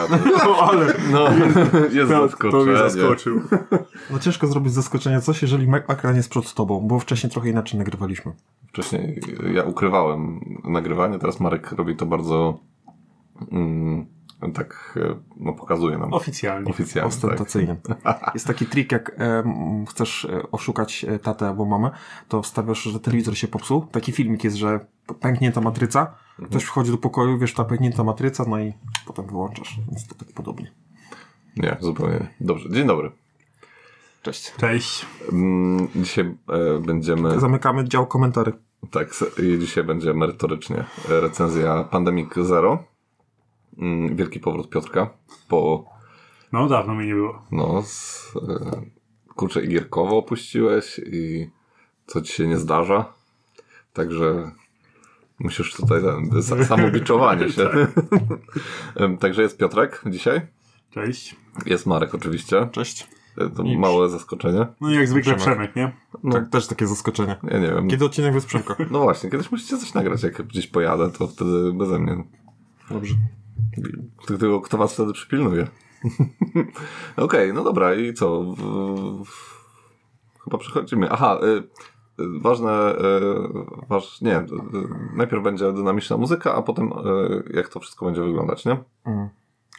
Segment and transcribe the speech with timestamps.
[0.00, 0.44] zaskoczenia.
[0.46, 1.28] No, ale No,
[1.98, 2.64] jest to, to zaskoczenie.
[2.64, 3.40] mnie zaskoczył.
[4.10, 8.32] No ciężko zrobić zaskoczenie coś, jeżeli ekran jest przed tobą, bo wcześniej trochę inaczej nagrywaliśmy.
[8.68, 9.20] Wcześniej
[9.54, 12.58] ja ukrywałem nagrywanie, teraz Marek robi to bardzo
[13.52, 14.06] mm,
[14.54, 16.70] tak, e, no pokazuje nam Oficjalnie.
[16.70, 17.10] oficjalnie.
[17.10, 17.18] Tak.
[17.18, 17.76] Ostentacyjnie.
[18.34, 21.90] Jest taki trik, jak em, chcesz e, oszukać e, tatę albo mamę,
[22.28, 23.86] to wstawiasz, że telewizor się popsuł.
[23.86, 24.80] Taki filmik jest, że
[25.20, 28.72] pęknięta matryca, ktoś wchodzi do pokoju, wiesz, ta pęknięta matryca, no i
[29.06, 29.80] potem wyłączasz.
[29.88, 30.72] Więc to tak podobnie.
[31.56, 32.14] Nie, zupełnie.
[32.14, 32.46] nie.
[32.46, 33.10] Dobrze, dzień dobry.
[34.22, 34.52] Cześć.
[34.56, 35.06] Cześć.
[35.32, 38.52] Mm, Dzisiaj e, będziemy, Zamykamy dział komentarzy.
[38.90, 39.08] tak,
[39.42, 40.76] i dzisiaj będzie merytorycznie
[41.10, 42.84] e, recenzja Pandemic Zero.
[43.78, 45.10] Mm, Wielki powrót Piotrka
[45.48, 45.84] po,
[46.52, 47.42] No, dawno mi nie było.
[47.52, 48.82] no, z, e,
[49.34, 51.50] kurczę, i gierkowo opuściłeś i
[52.06, 53.12] co ci się nie zdarza.
[53.92, 54.50] Także
[55.38, 56.00] musisz tutaj
[56.68, 57.70] samobiczowanie się.
[58.96, 60.40] Em, Także jest Piotrek dzisiaj.
[60.90, 61.36] Cześć.
[61.66, 62.68] Jest Marek oczywiście.
[62.72, 63.08] Cześć.
[63.38, 64.66] E, To I- małe zaskoczenie.
[64.80, 65.56] No i jak zwykle Przemek.
[65.72, 65.92] Przemek, nie?
[66.24, 67.36] No, Tak, też takie zaskoczenie.
[67.50, 67.88] ja nie wiem.
[67.88, 68.76] Kiedy odcinek bez Przemka?
[68.90, 70.22] No właśnie, kiedyś musicie coś nagrać.
[70.22, 72.24] Jak gdzieś pojadę, to wtedy beze mnie.
[72.90, 73.14] Dobrze.
[74.26, 75.66] Tylko kto was wtedy przypilnuje?
[77.16, 78.42] Okej, no dobra, i co?
[78.42, 79.64] W, w,
[80.44, 81.10] chyba przechodzimy.
[81.10, 81.46] Aha, y,
[82.22, 82.98] y, ważne, y,
[83.88, 84.46] waż, nie, y,
[85.14, 88.76] najpierw będzie dynamiczna muzyka, a potem y, jak to wszystko będzie wyglądać, nie?
[89.04, 89.28] Mm.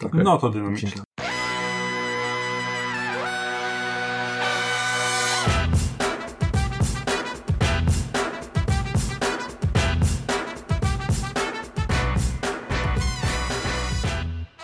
[0.06, 0.24] Okej.
[0.24, 0.92] No to dynamicznie.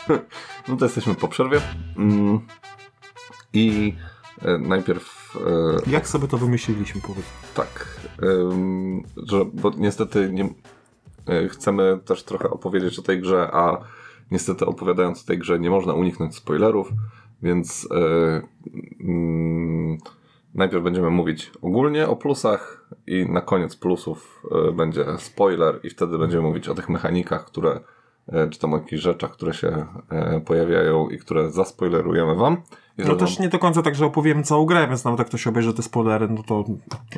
[0.67, 1.61] No to jesteśmy po przerwie.
[1.97, 2.39] Mm,
[3.53, 3.93] I
[4.45, 5.35] y, najpierw
[5.87, 7.25] y, Jak sobie to wymyśliliśmy, powiedz?
[7.53, 7.99] Tak,
[9.17, 10.45] że, bo niestety nie,
[11.45, 13.77] y, chcemy też trochę opowiedzieć o tej grze, a
[14.31, 16.89] niestety opowiadając o tej grze nie można uniknąć spoilerów,
[17.41, 17.87] więc
[18.99, 19.97] mm,
[20.53, 26.43] najpierw będziemy mówić ogólnie o plusach i na koniec plusów będzie spoiler i wtedy będziemy
[26.43, 27.79] mówić o tych mechanikach, które
[28.51, 29.85] czy tam o jakichś rzeczach, które się
[30.37, 32.57] y, pojawiają i które zaspoilerujemy wam.
[32.97, 35.73] No też nie do końca tak, że opowiemy całą grę, więc nawet jak ktoś obejrzy
[35.73, 36.63] te spoilery, no to,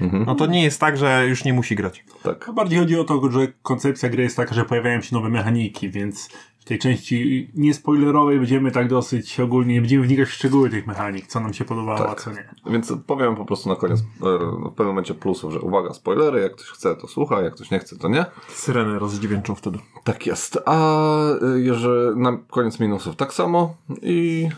[0.02, 0.24] Mhm.
[0.26, 2.04] no to nie jest tak, że już nie musi grać.
[2.24, 2.50] tak.
[2.50, 5.90] A bardziej chodzi o to, że koncepcja gry jest taka, że pojawiają się nowe mechaniki,
[5.90, 6.30] więc
[6.66, 11.40] tej części niespoilerowej będziemy tak dosyć ogólnie, nie będziemy wnikać w szczegóły tych mechanik, co
[11.40, 12.22] nam się podobało, a Tak.
[12.22, 12.50] co nie.
[12.70, 16.68] Więc powiem po prostu na koniec, w pewnym momencie plusów, że uwaga, spoilery, jak ktoś
[16.68, 18.26] chce, to słucha, jak ktoś nie chce, to nie.
[18.48, 19.80] Syreny rozdźwięczą wtedy.
[20.04, 20.60] Tak jest.
[20.66, 20.76] A
[21.22, 24.50] e, jeżeli na koniec minusów tak samo i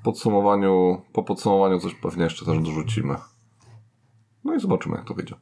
[0.00, 3.16] w podsumowaniu, po podsumowaniu coś pewnie jeszcze też dorzucimy.
[4.44, 5.34] No i zobaczymy, jak to wyjdzie.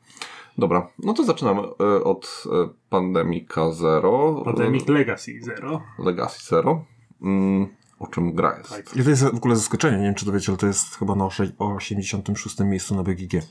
[0.59, 4.43] Dobra, no to zaczynamy e, od e, Pandemika Zero.
[4.45, 5.83] Pandemic Legacy Zero.
[5.99, 6.85] Legacy Zero.
[7.23, 7.67] Mm,
[7.99, 8.71] o czym gra jest.
[8.71, 8.97] Tak.
[8.97, 11.15] I to jest w ogóle zaskoczenie, nie wiem czy to wiecie, ale to jest chyba
[11.15, 13.43] na osze- 86 miejscu na BGG.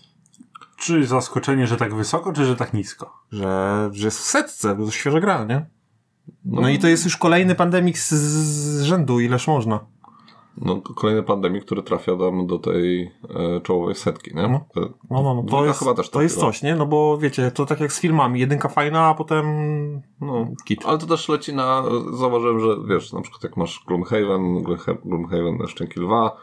[0.78, 3.14] Czy zaskoczenie, że tak wysoko, czy że tak nisko?
[3.32, 5.66] Że, że jest w setce, bo to świeża gra, nie?
[6.46, 9.80] No, i to jest już kolejny pandemik z, z rzędu, ileż można.
[10.62, 14.48] No, kolejny pandemik, który trafia tam do tej e, czołowej setki, nie?
[14.48, 14.58] No.
[14.84, 15.44] E, No, no, no.
[15.44, 16.76] To, jest, chyba też to jest coś, nie?
[16.76, 18.40] No bo wiecie, to tak jak z filmami.
[18.40, 19.46] Jedynka fajna, a potem
[20.22, 20.86] No, kit.
[20.86, 21.84] ale to też leci na.
[22.14, 26.38] Zauważyłem, że wiesz, na przykład jak masz Gloomhaven, Gloomha- Gloomhaven Szczęki Lwa,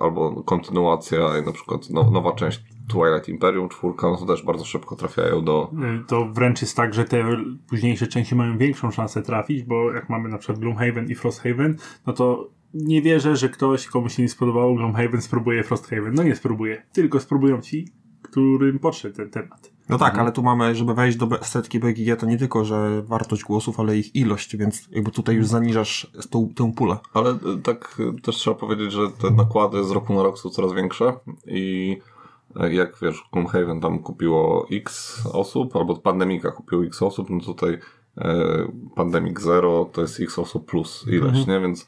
[0.00, 4.96] albo kontynuacja, na przykład no, nowa część Twilight Imperium, czwórka, no to też bardzo szybko
[4.96, 5.70] trafiają do.
[6.02, 7.24] Y, To wręcz jest tak, że te
[7.68, 12.12] późniejsze części mają większą szansę trafić, bo jak mamy na przykład Gloomhaven i Frosthaven, no
[12.12, 16.14] to nie wierzę, że ktoś, komu się nie spodobało Gloomhaven, spróbuje Frosthaven.
[16.14, 17.88] No nie spróbuje, tylko spróbują ci,
[18.22, 19.77] którym podszedł ten temat.
[19.88, 23.44] No tak, ale tu mamy, żeby wejść do setki BGG, to nie tylko, że wartość
[23.44, 26.96] głosów, ale ich ilość, więc jakby tutaj już zaniżasz tą, tę pulę.
[27.14, 30.50] Ale e, tak e, też trzeba powiedzieć, że te nakłady z roku na rok są
[30.50, 31.12] coraz większe
[31.46, 31.96] i
[32.56, 37.78] e, jak wiesz, Gloomhaven tam kupiło x osób, albo Pandemika kupiło x osób, no tutaj
[38.18, 38.34] e,
[38.96, 41.60] Pandemic Zero to jest x osób plus ileś, nie?
[41.60, 41.86] Więc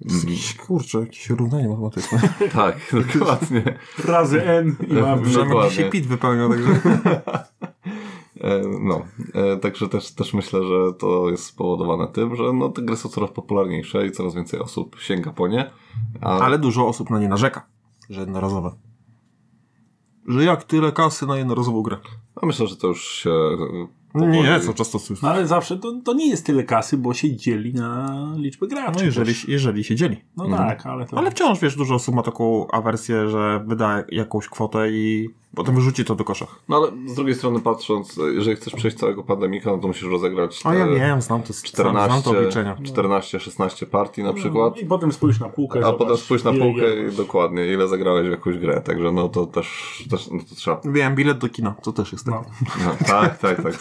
[0.00, 2.20] Jakiś, kurczę, jakieś równanie matematyczne.
[2.52, 2.76] tak,
[3.12, 3.78] dokładnie.
[4.04, 5.70] Razy N i Przynajmniej Dokładnie.
[5.70, 6.80] dzisiaj Pit wypełniał, także...
[8.40, 9.02] E, No,
[9.34, 13.08] e, także też, też myślę, że to jest spowodowane tym, że no, te gry są
[13.08, 15.70] coraz popularniejsze i coraz więcej osób sięga po nie.
[16.20, 17.66] A, Ale dużo osób na nie narzeka,
[18.10, 18.70] że jednorazowe.
[20.28, 21.96] Że jak tyle kasy na jednorazową grę?
[22.42, 23.30] a myślę, że to już się.
[24.14, 25.20] E, Nie, nie, powoli- co często słyszę.
[25.26, 28.98] No ale zawsze to, to nie jest tyle kasy, bo się dzieli na liczbę graczy.
[28.98, 29.48] No jeżeli, też.
[29.48, 30.16] jeżeli się dzieli.
[30.36, 31.18] No tak, ale to...
[31.18, 36.04] Ale wciąż, wiesz, dużo osób ma taką awersję, że wyda jakąś kwotę i Potem wyrzuci
[36.04, 36.46] to do kosza.
[36.68, 40.60] No ale z drugiej strony patrząc, jeżeli chcesz przejść całego pandemika, no to musisz rozegrać
[40.64, 42.74] A ja te wiem, znam to, 14, znam to obliczenia.
[42.74, 44.78] 14-16 partii na przykład.
[44.78, 45.78] I potem spójrz na półkę.
[45.78, 49.28] A zobacz, potem spójrz na półkę i dokładnie, ile zagrałeś w jakąś grę, także no
[49.28, 50.80] to też, też no to trzeba.
[50.84, 52.34] Wiem, bilet do kina, to też jest tak.
[52.34, 52.84] No.
[52.84, 53.74] No, tak, tak, tak,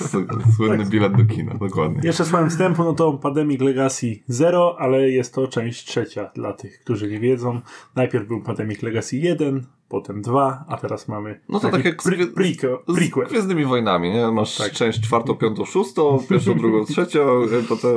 [0.56, 2.02] słynny bilet do kina, dokładnie.
[2.04, 6.80] Jeszcze słowem wstępu, no to Pandemic Legacy 0, ale jest to część trzecia dla tych,
[6.80, 7.62] którzy nie wiedzą.
[7.96, 12.06] Najpierw był Pandemic Legacy 1, potem 2, a teraz mamy No to tak jak z-
[12.08, 12.78] pre- prequel.
[12.88, 13.30] Z.
[13.30, 14.32] Gwiezdnymi Wojnami, nie?
[14.32, 14.72] Masz Tak.
[14.72, 17.92] część czwartą, piątą, szóstą, pierwszą, drugą, trzecią, y, potem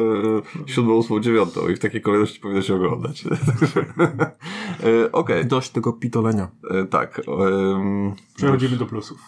[0.66, 3.24] y, siódmą, ósmą, dziewiątą i w takiej kolejności powinno się oglądać.
[4.84, 6.48] Y, Okej, Dość tego pitolenia.
[6.90, 7.20] tak.
[7.28, 9.18] ym, Przechodzimy do plusów.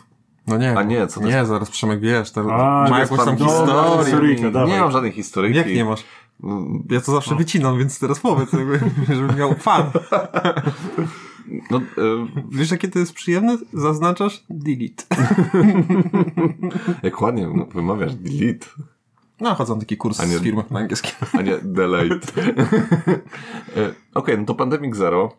[0.47, 0.79] No nie.
[0.79, 4.35] A nie, co to Nie, zaraz Przemek wiesz, to A, ma jest jakąś tam historię.
[4.67, 5.59] Nie mam żadnej historyjki.
[5.59, 6.05] Jak nie masz?
[6.91, 8.81] Ja to zawsze wycinam, więc teraz powiedz, jakby,
[9.17, 9.91] żebym miał fan.
[11.71, 11.83] No, y,
[12.51, 13.59] Wiesz, jakie to jest przyjemne?
[13.73, 15.05] Zaznaczasz delete.
[17.03, 18.67] jak ładnie wymawiasz delete,
[19.41, 21.13] No, chodzę na taki kurs A nie- z firmy na angielski.
[21.39, 22.43] a nie delete.
[23.77, 25.37] Y, Okej, no to Pandemic Zero,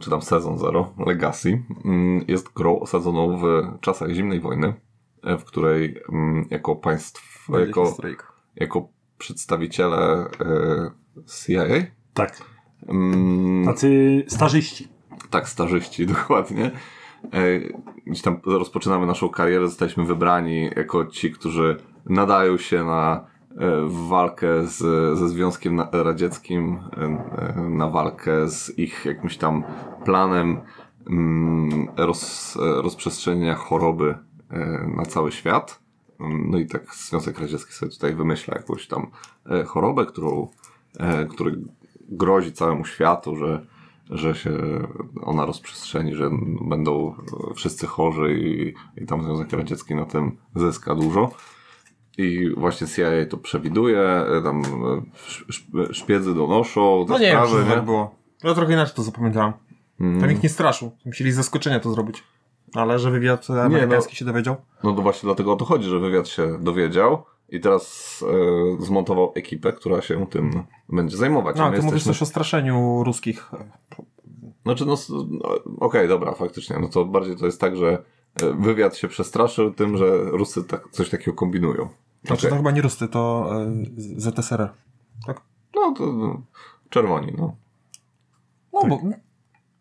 [0.00, 3.44] czy tam Sezon Zero, Legacy, mm, jest grą osadzoną w
[3.80, 4.74] czasach zimnej wojny,
[5.34, 7.96] y, w której mm, jako państwo, jako,
[8.56, 8.88] jako
[9.18, 10.28] przedstawiciele y,
[11.26, 11.64] CIA,
[12.14, 12.42] Tak.
[12.88, 14.88] mm, Tacy starzyści.
[15.30, 16.70] tak, starzyści, dokładnie.
[17.32, 17.60] E,
[18.06, 21.76] Gdzieś tam rozpoczynamy naszą karierę, zostaliśmy wybrani jako ci, którzy
[22.06, 23.26] nadają się na
[23.58, 24.78] e, walkę z,
[25.18, 27.00] ze Związkiem Radzieckim, e,
[27.56, 29.64] e, na walkę z ich jakimś tam
[30.04, 30.60] planem
[31.10, 34.18] mm, roz, rozprzestrzenienia choroby
[34.96, 35.80] na cały świat.
[36.20, 39.06] Mm, No i tak Związek Radziecki sobie tutaj wymyśla jakąś tam
[39.66, 40.48] chorobę, którą,
[41.30, 41.50] która
[42.08, 43.66] grozi całemu światu, że
[44.10, 44.50] że się
[45.22, 46.30] ona rozprzestrzeni, że
[46.60, 47.14] będą
[47.56, 51.30] wszyscy chorzy i, i tam Związek Radziecki na tym zyska dużo.
[52.18, 54.62] I właśnie CIA to przewiduje, tam
[55.14, 57.74] sz- sz- szpiedzy donoszą No nie wiem, sprawy, czy nie?
[57.74, 58.14] tak było.
[58.44, 59.52] Ja trochę inaczej to zapamiętałem.
[60.00, 60.20] Mm.
[60.20, 60.90] Tam ich nie straszył.
[61.06, 62.22] Musieli z zaskoczenia to zrobić.
[62.74, 64.56] Ale że wywiad amerykański się dowiedział?
[64.84, 68.24] No to właśnie dlatego o to chodzi, że wywiad się dowiedział i teraz
[68.80, 71.56] e, zmontował ekipę, która się tym będzie zajmować.
[71.56, 73.50] No, A ty mówisz jesteśmy- też o straszeniu ruskich.
[74.64, 74.96] Znaczy, no,
[75.30, 76.76] no okej, dobra, faktycznie.
[76.80, 78.02] No to bardziej to jest tak, że
[78.42, 81.88] e, wywiad się przestraszył tym, że Rusy tak, coś takiego kombinują.
[82.24, 82.50] Znaczy Okej.
[82.50, 84.68] to chyba nie Rusty, to e, z- ZSRR.
[85.26, 85.40] Tak?
[85.76, 86.42] No to no,
[86.90, 87.56] czerwoni, no.
[88.72, 89.00] No bo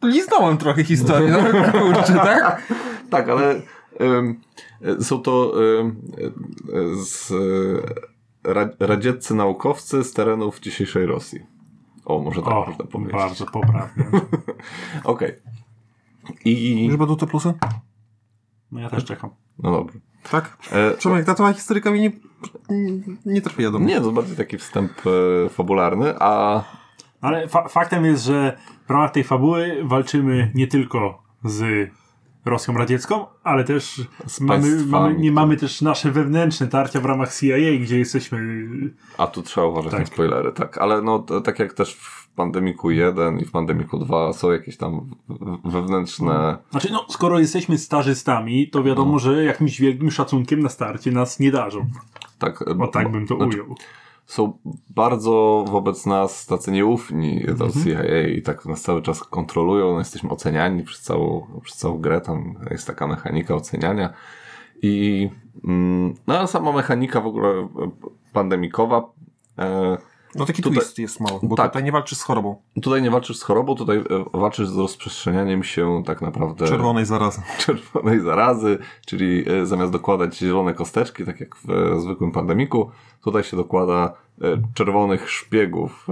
[0.07, 1.37] liznąłem trochę historii, no
[1.71, 2.63] kurczę, tak?
[3.09, 3.61] Tak, ale
[4.01, 4.41] ym,
[4.81, 6.01] e, są to ym,
[6.73, 7.31] e, z,
[8.45, 11.39] e, ra, radzieccy naukowcy z terenów dzisiejszej Rosji.
[12.05, 13.13] O, może tak O, można powiedzieć.
[13.13, 14.05] bardzo poprawnie.
[15.03, 15.33] Okej.
[16.45, 16.85] I...
[16.85, 17.53] Już będą te plusy?
[18.71, 19.29] No ja też czekam.
[19.59, 19.99] No dobrze.
[20.31, 20.57] Tak?
[20.71, 22.11] E, Przemek, ta twoja historyka mi nie,
[23.25, 23.93] nie, trafia do mnie.
[23.93, 24.91] nie, to bardziej taki wstęp
[25.45, 26.63] e, fabularny, a
[27.21, 28.57] Ale fa faktem jest, że
[28.87, 31.89] w ramach tej fabuły walczymy nie tylko z
[32.45, 34.01] Rosją radziecką, ale też
[34.41, 38.67] mamy, mamy, nie które- mamy też nasze wewnętrzne tarcia w ramach CIA, gdzie jesteśmy
[39.17, 39.99] A tu trzeba uważać Tak.
[39.99, 40.77] na spoilery, tak.
[40.77, 44.77] Ale no, to, tak jak też w Pandemiku 1 i w Pandemiku 2 są jakieś
[44.77, 45.09] tam
[45.65, 46.57] wewnętrzne...
[46.71, 49.19] Znaczy, no, skoro jesteśmy stażystami, to wiadomo, No.
[49.19, 51.85] że jakimś wielkim szacunkiem na starcie nas nie darzą.
[52.39, 53.75] Tak, O tak bym to znaczy, ujął.
[54.25, 54.53] Są
[54.89, 57.85] bardzo wobec nas tacy nieufni do Mhm.
[57.85, 59.93] CIA i tak nas cały czas kontrolują.
[59.93, 62.21] No, jesteśmy oceniani przez całą, przez całą grę.
[62.21, 64.13] Tam jest taka mechanika oceniania.
[64.81, 65.29] I
[65.63, 67.67] mm, no, sama mechanika w ogóle e,
[68.33, 69.11] pandemikowa
[69.59, 69.97] e,
[70.35, 71.71] No taki Tutaj- twist jest mały, bo Tak.
[71.71, 72.55] tutaj nie walczysz z chorobą.
[72.81, 74.03] Tutaj nie walczysz z chorobą, tutaj e,
[74.39, 77.41] walczysz z rozprzestrzenianiem się tak naprawdę Czerwonej zarazy.
[77.65, 82.91] czerwonej zarazy, czyli e, zamiast dokładać zielone kosteczki, tak jak w e, zwykłym pandemiku,
[83.23, 84.13] tutaj się dokłada
[84.73, 86.07] czerwonych szpiegów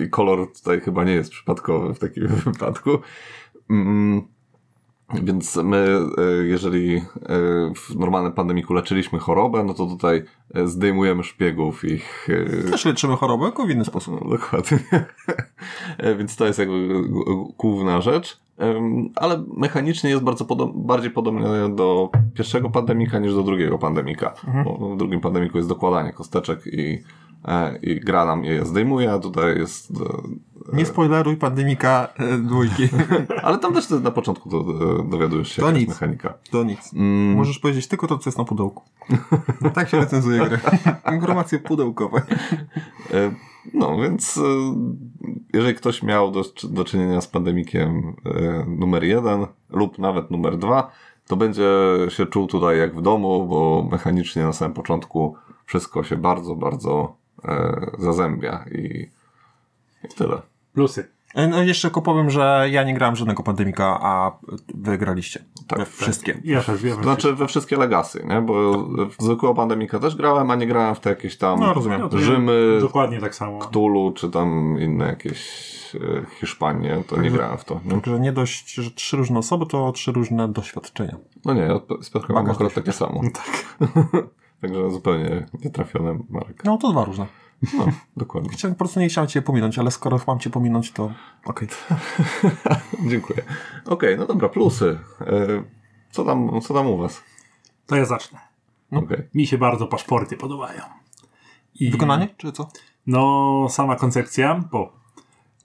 [0.00, 2.90] i kolor tutaj chyba nie jest przypadkowy w takim wypadku.
[3.70, 4.22] Mm,
[5.22, 7.02] Więc my, e, jeżeli e,
[7.74, 12.28] w normalnym pandemiku leczyliśmy chorobę, no to tutaj e, zdejmujemy szpiegów ich
[12.70, 14.20] Też leczymy chorobę, tylko w inny sposób.
[14.24, 14.78] no, dokładnie.
[16.18, 16.88] Więc to jest jakby
[17.58, 18.44] główna rzecz.
[19.16, 24.34] Ale mechanicznie jest bardzo podob bardziej podobne do pierwszego pandemika niż do drugiego pandemika.
[24.64, 27.02] Bo w drugim pandemiku jest dokładanie kosteczek i,
[27.82, 29.92] i gra nam je zdejmuje, a tutaj jest.
[30.74, 32.88] E, Nie spoileruj pandemika e, dwójki.
[33.44, 35.88] Ale tam też na początku do, do, dowiadujesz się, To nic.
[35.88, 36.34] mechanika.
[36.50, 36.92] To nic.
[36.94, 38.82] Mm, Możesz powiedzieć tylko to, co jest na pudełku.
[39.74, 40.58] tak się recenzuje grę.
[41.14, 42.22] Informacje pudełkowe.
[43.14, 43.30] E,
[43.74, 44.40] No, więc e,
[45.52, 50.90] jeżeli ktoś miał do, do czynienia z pandemikiem e, numer jeden lub nawet numer dwa,
[51.26, 51.68] to będzie
[52.08, 57.16] się czuł tutaj jak w domu, bo mechanicznie na samym początku wszystko się bardzo, bardzo
[57.44, 59.10] e, zazębia i,
[60.04, 60.42] i tyle.
[60.74, 61.08] Plusy.
[61.34, 64.32] E, No jeszcze tylko powiem, że ja nie grałem żadnego pandemika, a
[64.74, 65.44] wy graliście.
[65.66, 65.94] Tak, We tak.
[65.94, 66.40] wszystkie.
[66.44, 67.02] Ja też wiem.
[67.02, 68.40] Znaczy we wszystkie legacy, nie?
[68.40, 68.72] Bo
[69.08, 72.00] w zwykłego pandemika też grałem, a nie grałem w te jakieś tam No, rozumiem.
[72.00, 73.58] No ja Rzymy, Dokładnie tak samo.
[73.58, 75.40] Cthulhu, czy tam inne jakieś
[75.94, 75.98] e,
[76.40, 77.80] Hiszpanie, to nie grałem w to.
[77.84, 77.90] Nie?
[77.90, 81.16] Także nie dość, że trzy różne osoby, to trzy różne doświadczenia.
[81.44, 83.20] No nie, ja z Bagaż akurat takie samo.
[83.34, 83.76] Tak.
[84.60, 86.64] Także zupełnie nietrafiony Marek.
[86.64, 87.26] No to dwa różne.
[87.78, 88.50] No, dokładnie.
[88.50, 91.12] Chciałem, po prostu nie chciałem cię pominąć, ale skoro mam cię pominąć, to
[91.44, 91.68] okej.
[93.10, 93.42] Dziękuję.
[93.84, 94.98] Okej, no dobra, plusy.
[95.20, 95.62] E,
[96.10, 97.22] Co tam, co tam u was?
[97.86, 98.38] To ja zacznę.
[98.92, 99.22] Okej.
[99.34, 100.80] Mi się bardzo paszporty podobają.
[101.80, 102.68] I Wykonanie, czy co?
[103.06, 104.92] No, sama koncepcja, bo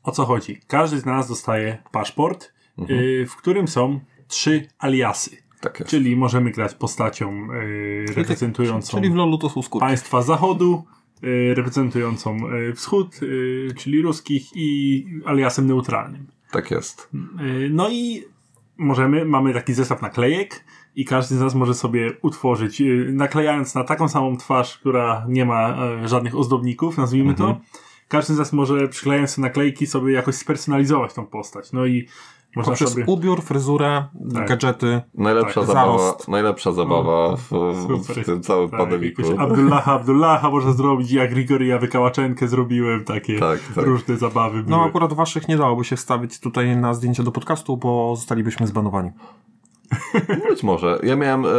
[0.04, 0.60] o co chodzi?
[0.68, 3.00] Każdy z nas dostaje paszport, Mhm.
[3.00, 5.38] y, w którym są trzy aliasy.
[5.62, 5.86] Tak.
[5.86, 10.86] Czyli możemy grać postacią y, reprezentującą Czyli w LoLu to są państwa zachodu,
[11.54, 16.28] reprezentującą y, wschód, y, czyli ruskich i aliasem neutralnym.
[16.52, 17.10] Tak jest.
[17.14, 18.24] Y, No i
[18.78, 20.64] możemy, mamy taki zestaw naklejek
[20.96, 25.46] i każdy z nas może sobie utworzyć, y, naklejając na taką samą twarz, która nie
[25.46, 27.62] ma e, żadnych ozdobników, nazwijmy to.
[28.08, 31.72] Każdy z nas może przyklejając te naklejki sobie jakoś spersonalizować tą postać.
[31.72, 32.08] No i
[32.56, 33.04] można Poprzez sobie...
[33.08, 34.48] ubiór, fryzurę, Tak.
[34.50, 35.02] gadżety.
[35.14, 36.28] Najlepsza Tak, zabawa, zarost.
[36.28, 39.22] najlepsza zabawa w, w, w tym całym Tak, pandemiku.
[39.38, 43.86] Abdullaha, Abdullaha można zrobić, jak Grigoria wykałaczenkę zrobiłem, takie Tak, tak.
[43.86, 44.78] różne zabawy były.
[44.78, 49.12] No akurat waszych nie dałoby się wstawić tutaj na zdjęcie do podcastu, bo zostalibyśmy zbanowani.
[50.50, 51.00] Być może.
[51.04, 51.52] Ja miałem em,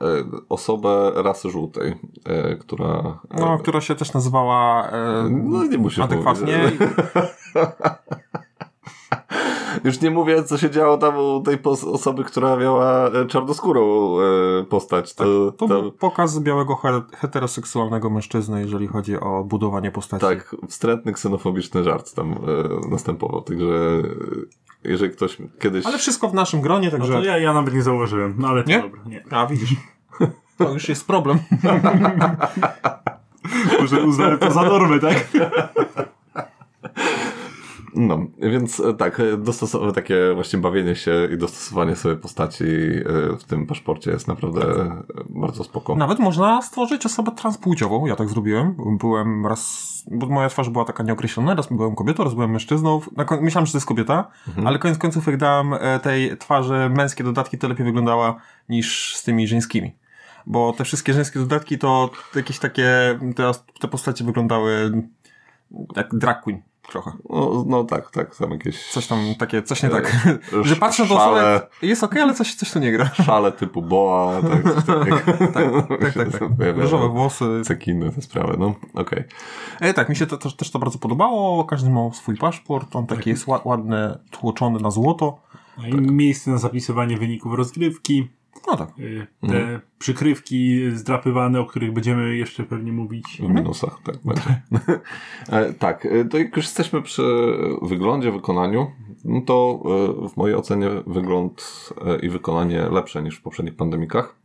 [0.00, 0.06] e,
[0.48, 3.18] osobę rasy żółtej, e, która...
[3.30, 6.58] e, No, która się też nazywała e, no nie musisz adekwatnie.
[6.58, 6.80] mówić.
[9.84, 11.58] Już nie mówię, co się działo tam u tej
[11.92, 15.14] osoby, która miała e, czarnoskórą e, postać.
[15.14, 20.26] To, To to, był pokaz białego he- heteroseksualnego mężczyzny, jeżeli chodzi o budowanie postaci.
[20.26, 22.36] tak, wstrętny, ksenofobiczny żart tam e,
[22.90, 23.42] następował.
[23.42, 23.64] Także
[24.84, 25.86] jeżeli ktoś kiedyś...
[25.86, 27.12] Ale wszystko w naszym gronie, No także...
[27.12, 28.82] to ja, ja nawet nie zauważyłem, no ale to Nie?
[28.82, 29.24] dobra, nie.
[29.30, 29.74] A widzisz.
[30.58, 31.38] To już jest problem.
[33.80, 35.24] Może uznałem to za normę, tak?
[37.94, 43.36] No, więc e, tak, e, dostosowane takie właśnie bawienie się i dostosowanie sobie postaci e,
[43.36, 45.96] w tym paszporcie jest naprawdę e, bardzo spoko.
[45.96, 48.06] Nawet można stworzyć osobę transpłciową.
[48.06, 48.76] Ja tak zrobiłem.
[49.00, 51.54] Byłem raz, bo moja twarz była taka nieokreślona.
[51.54, 53.00] Raz byłem kobietą, raz byłem mężczyzną.
[53.40, 54.28] Myślałem, że to jest kobieta,
[54.64, 58.36] ale koniec końców jak dałem tej twarzy męskie dodatki, to lepiej wyglądała
[58.68, 59.96] niż z tymi żeńskimi.
[60.46, 65.02] Bo te wszystkie żeńskie dodatki to jakieś takie, te, te postacie wyglądały
[65.96, 67.12] jak drag queen trochę.
[67.30, 70.06] No, no tak, tak, tam jakieś Coś tam takie, coś nie E, tak.
[70.14, 73.10] sz- że patrzę na osobę, jest okej, ale coś, coś tu nie gra.
[73.14, 75.18] szale typu boa, tak, coś takiego.
[76.00, 76.76] Tak, tak, tak.
[76.76, 77.44] Różowe włosy.
[77.64, 79.24] Cekiny, te sprawy, no, okej.
[79.80, 81.64] E, tak, mi się to, to, też to bardzo podobało.
[81.64, 85.38] Każdy ma swój paszport, on taki jest ła- ładny, tłoczony na złoto.
[85.78, 88.28] No i miejsce na zapisywanie wyników rozgrywki,
[88.66, 88.88] No tak.
[88.98, 93.24] y, te przykrywki zdrapywane, o których będziemy jeszcze pewnie mówić.
[93.42, 94.62] W minusach, tak będzie.
[95.48, 97.22] E, tak, e, to jak już jesteśmy przy
[97.82, 98.86] wyglądzie, wykonaniu,
[99.24, 99.82] no to
[100.24, 101.88] e, w mojej ocenie wygląd
[102.22, 104.36] i wykonanie lepsze niż w poprzednich pandemikach.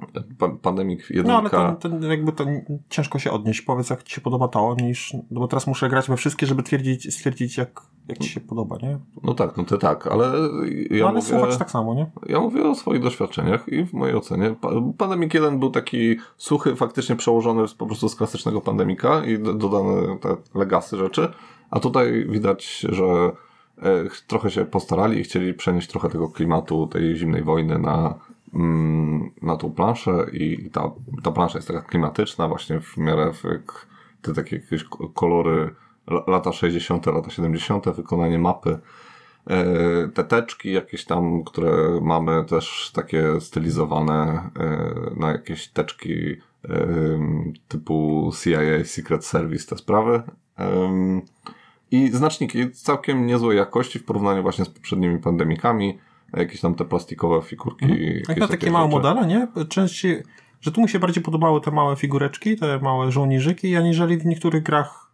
[0.00, 1.58] Mm, pa- Pandemik No jedynka...
[1.58, 2.44] ale to, to jakby to
[2.88, 3.62] ciężko się odnieść.
[3.62, 5.14] Powiedz, jak ci się podoba to, niż.
[5.30, 8.76] No bo teraz muszę grać we wszystkie, żeby twierdzić, stwierdzić, jak, jak ci się podoba,
[8.82, 8.98] nie?
[9.22, 10.24] No tak, no to tak, ale
[10.90, 11.56] ja no, ale mówię...
[11.58, 12.10] tak samo, nie?
[12.26, 16.76] Ja mówię o swoich doświadczeniach i w mojej ocenie pa- Pandemic 1 był taki suchy,
[16.76, 21.28] faktycznie przełożony po prostu z klasycznego Pandemika i do- dodane te legasy rzeczy,
[21.70, 23.04] a tutaj widać, że
[23.82, 28.14] e, ch- trochę się postarali i chcieli przenieść trochę tego klimatu tej zimnej wojny na,
[29.42, 30.90] na tą planszę i ta,
[31.22, 33.42] ta plansza jest taka klimatyczna właśnie w miarę w,
[34.22, 35.74] te takie jakieś ko- kolory
[36.06, 38.78] la- lata 60., lata 70., wykonanie mapy
[39.50, 46.88] E, te teczki jakieś tam, które mamy też takie stylizowane e, na jakieś teczki e,
[47.68, 50.22] typu CIA, Secret Service, te sprawy.
[51.90, 55.98] I znaczniki całkiem niezłej jakości w porównaniu właśnie z poprzednimi pandemikami.
[56.36, 57.86] Jakieś tam te plastikowe figurki.
[57.88, 58.96] jakieś Jak na takie małe rzeczy.
[58.96, 59.48] modele, nie?
[59.68, 60.22] Częściej,
[60.60, 64.62] że tu mi się bardziej podobały te małe figureczki, te małe żołnierzyki, aniżeli w niektórych
[64.62, 65.10] grach,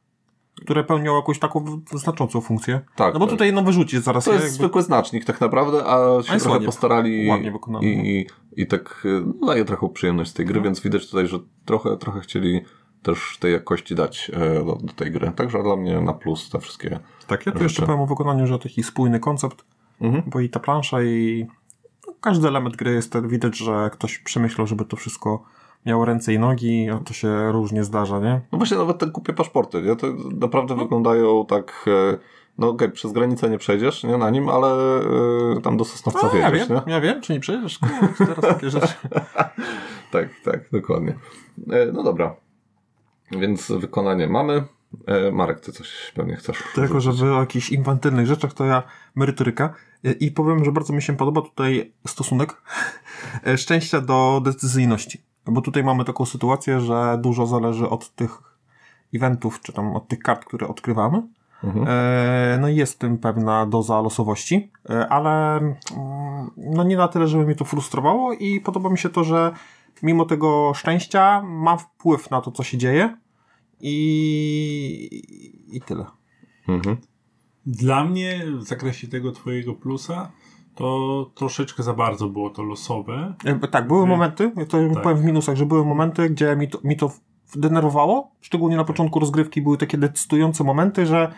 [0.61, 2.81] które pełnią jakąś taką znaczącą funkcję.
[2.97, 3.33] Tak, No bo tak.
[3.35, 4.25] tutaj jedno wyrzucić zaraz.
[4.25, 7.87] To jest Jakby- zwykły znacznik tak naprawdę, a się jest trochę ładnie- postarali ładnie wykonany,
[7.87, 10.65] i, i tak y, no, daje trochę przyjemność z tej gry, No.
[10.65, 12.61] więc widać tutaj, że trochę, trochę chcieli
[13.03, 15.33] też tej jakości dać e, do, do tej gry.
[15.37, 17.00] Także dla mnie na plus te wszystkie.
[17.27, 19.65] Tak, ja tu jeszcze powiem o wykonaniu, że taki spójny koncept.
[20.00, 20.23] Mhm.
[20.26, 21.47] bo i ta plansza i
[22.07, 25.45] no, każdy element gry jest tak widać, że ktoś przemyślał, żeby to wszystko
[25.87, 28.40] miało ręce i nogi, a to się różnie zdarza, nie?
[28.52, 29.97] No właśnie nawet te głupie paszporty, nie?
[29.97, 30.07] To
[30.40, 31.85] naprawdę wyglądają tak...
[32.14, 32.19] e,
[32.59, 34.69] No okej, przez granicę nie przejdziesz, nie, na nim, ale
[35.57, 36.92] e, tam do Sosnowca No, ja wjedziesz, wiem, nie?
[36.92, 37.78] ja wiem, czy nie przejdziesz?
[37.78, 38.95] Kurczę, Teraz takie rzeczy.
[40.12, 41.14] Tak, tak, dokładnie.
[41.73, 42.37] E, No dobra.
[43.33, 44.64] Więc wykonanie mamy.
[45.06, 46.62] E, Marek, ty coś pewnie chcesz.
[46.75, 48.82] Tylko, że wy o jakichś infantylnych rzeczach, to ja
[49.14, 49.75] merytoryka.
[50.04, 52.62] I- I powiem, że bardzo mi się podoba tutaj stosunek
[53.47, 55.20] e, szczęścia do decyzyjności.
[55.47, 58.38] Bo tutaj mamy taką sytuację, że dużo zależy od tych
[59.14, 61.23] eventów, czy tam od tych kart, które odkrywamy.
[61.64, 61.87] Mhm.
[61.88, 65.75] E, No i jest w tym pewna doza losowości, e, ale mm,
[66.56, 69.52] no nie na tyle, żeby mnie to frustrowało i podoba mi się to, że
[70.02, 73.16] mimo tego szczęścia ma wpływ na to, co się dzieje
[73.80, 75.22] i,
[75.76, 76.06] i tyle.
[76.68, 76.96] Mhm.
[77.66, 80.30] Dla mnie w zakresie tego twojego plusa
[80.75, 83.34] to troszeczkę za bardzo było to losowe.
[83.44, 84.18] E, Tak, były Mhm.
[84.18, 85.02] momenty, ja to Tak.
[85.02, 87.12] powiem w minusach, że były momenty, gdzie mi to, mi to
[87.56, 91.32] denerwowało, szczególnie na początku rozgrywki były takie decydujące momenty, że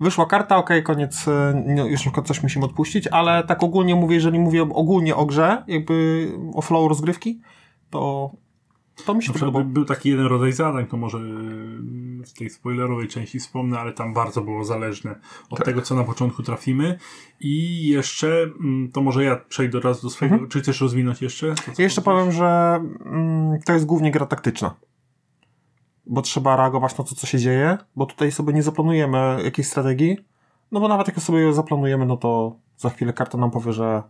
[0.00, 3.94] wyszła karta, okej, koniec, e, nie, już na przykład coś musimy odpuścić, ale tak ogólnie
[3.94, 7.40] mówię, jeżeli mówię ogólnie o grze, jakby o flow rozgrywki,
[7.90, 8.30] to,
[9.06, 9.64] to mi się podobało.
[9.64, 14.14] był taki jeden rodzaj zadań, to może yy, w tej spoilerowej części wspomnę, ale tam
[14.14, 15.66] bardzo było zależne od Tak.
[15.66, 16.98] tego, co na początku trafimy.
[17.40, 21.54] I jeszcze, mm, to może ja przejdę raz do swojego, czy chcesz rozwinąć jeszcze?
[21.76, 24.74] To, jeszcze powiem, że mm, to jest głównie gra taktyczna.
[26.06, 30.16] Bo trzeba reagować na to, co się dzieje, bo tutaj sobie nie zaplanujemy jakiejś strategii,
[30.72, 34.02] no bo nawet jak sobie ją zaplanujemy, no to za chwilę karta nam powie, że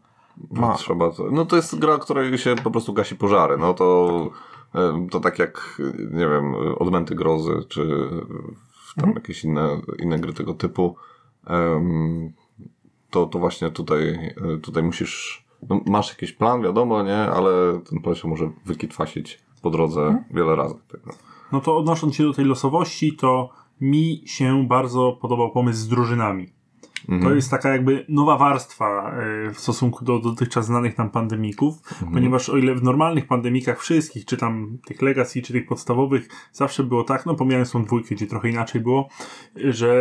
[0.50, 0.75] ma.
[0.75, 3.57] Trzeba to, no to jest gra, której się po prostu gasi pożary.
[3.59, 4.58] No to, e,
[5.11, 5.83] to tak jak,
[6.13, 8.09] nie wiem, Odmęty Grozy, czy
[8.97, 9.15] tam Mhm.
[9.15, 10.97] jakieś inne, inne gry tego typu.
[13.11, 14.09] To, to właśnie tutaj,
[14.55, 19.39] e, tutaj musisz, no masz jakiś plan, wiadomo, nie, ale ten plan się może wykitwasić
[19.63, 20.25] po drodze Mhm.
[20.31, 20.75] wiele razy.
[20.93, 21.13] Tak, no.
[21.53, 26.53] No to odnosząc się do tej losowości, to mi się bardzo podobał pomysł z drużynami.
[27.09, 27.23] Mhm.
[27.23, 29.13] To jest taka jakby nowa warstwa
[29.47, 32.13] e, w stosunku do dotychczas znanych nam pandemików, Mhm.
[32.13, 36.82] ponieważ o ile w normalnych pandemikach wszystkich, czy tam tych legacy, czy tych podstawowych, zawsze
[36.84, 39.08] było tak, no pomijając tą dwójkę, gdzie trochę inaczej było,
[39.56, 39.95] że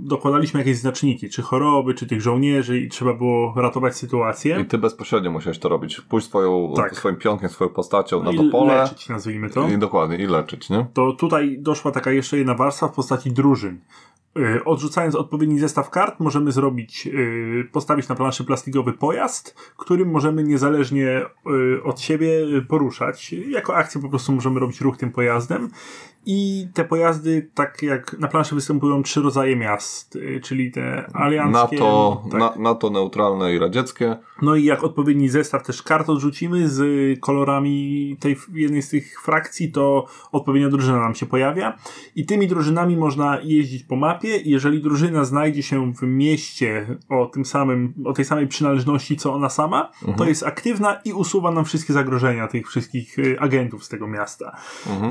[0.00, 4.60] dokładaliśmy jakieś znaczniki, czy choroby, czy tych żołnierzy i trzeba było ratować sytuację.
[4.60, 6.00] I ty bezpośrednio musiałeś to robić.
[6.00, 6.96] Pójść swoją, Tak.
[6.96, 9.68] swoim pionkiem, swoją postacią na I to pole leczyć, nazwijmy to.
[9.68, 10.86] i dokładnie, i leczyć, nie?
[10.94, 13.80] to tutaj doszła taka jeszcze jedna warstwa w postaci drużyn.
[14.38, 20.44] Yy, Odrzucając odpowiedni zestaw kart, możemy zrobić, yy, postawić na planszy plastikowy pojazd, którym możemy
[20.44, 22.30] niezależnie yy, od siebie
[22.68, 23.32] poruszać.
[23.32, 25.68] Jako akcję po prostu możemy robić ruch tym pojazdem.
[26.30, 31.76] I te pojazdy, tak jak na planszy występują trzy rodzaje miast, yy, czyli te alianckie.
[31.76, 32.40] NATO, tak.
[32.40, 34.16] na, NATO neutralne i radzieckie.
[34.42, 36.80] No i jak odpowiedni zestaw też kart odrzucimy z
[37.20, 41.78] kolorami tej jednej z tych frakcji, to odpowiednia drużyna nam się pojawia.
[42.16, 44.36] I tymi drużynami można jeździć po mapie.
[44.44, 49.48] Jeżeli drużyna znajdzie się w mieście o tym samym, o tej samej przynależności co ona
[49.48, 54.08] sama, to jest aktywna i usuwa nam wszystkie zagrożenia tych wszystkich y, agentów z tego
[54.08, 54.56] miasta.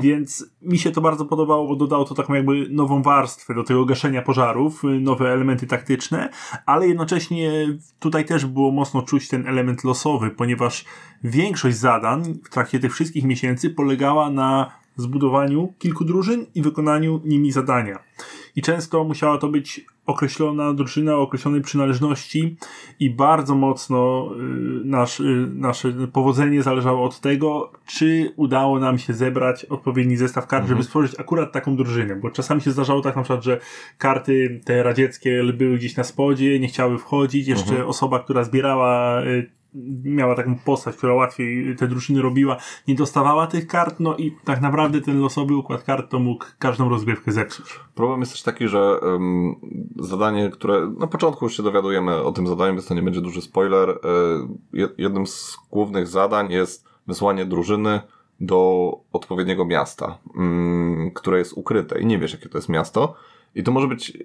[0.02, 3.84] Więc mi się to bardzo podobało, bo dodało to taką jakby nową warstwę do tego
[3.84, 6.28] gaszenia pożarów, y, nowe elementy taktyczne,
[6.66, 7.50] ale jednocześnie
[7.98, 10.84] tutaj też było mocno czuć ten element losowy, ponieważ
[11.24, 17.52] większość zadań w trakcie tych wszystkich miesięcy polegała na zbudowaniu kilku drużyn i wykonaniu nimi
[17.52, 17.98] zadania.
[18.56, 22.56] I często musiała to być określona drużyna o określonej przynależności
[23.00, 29.12] i bardzo mocno y, nasz, y, nasze powodzenie zależało od tego, czy udało nam się
[29.12, 33.22] zebrać odpowiedni zestaw kart, żeby stworzyć akurat taką drużynę, bo czasami się zdarzało tak na
[33.22, 33.60] przykład, że
[33.98, 39.57] karty te radzieckie były gdzieś na spodzie, nie chciały wchodzić, jeszcze osoba, która zbierała y,
[40.04, 42.56] miała taką postać, która łatwiej te drużyny robiła,
[42.88, 46.88] nie dostawała tych kart, no i tak naprawdę ten losowy układ kart to mógł każdą
[46.88, 47.80] rozgrywkę zepsuć.
[47.94, 49.54] Problem jest też taki, że um,
[49.96, 53.42] zadanie, które na początku już się dowiadujemy o tym zadaniu, więc to nie będzie duży
[53.42, 53.98] spoiler.
[54.72, 58.00] Je- jednym z głównych zadań jest wysłanie drużyny
[58.40, 63.14] do odpowiedniego miasta, mm, które jest ukryte i nie wiesz, jakie to jest miasto.
[63.54, 64.16] I to może być e,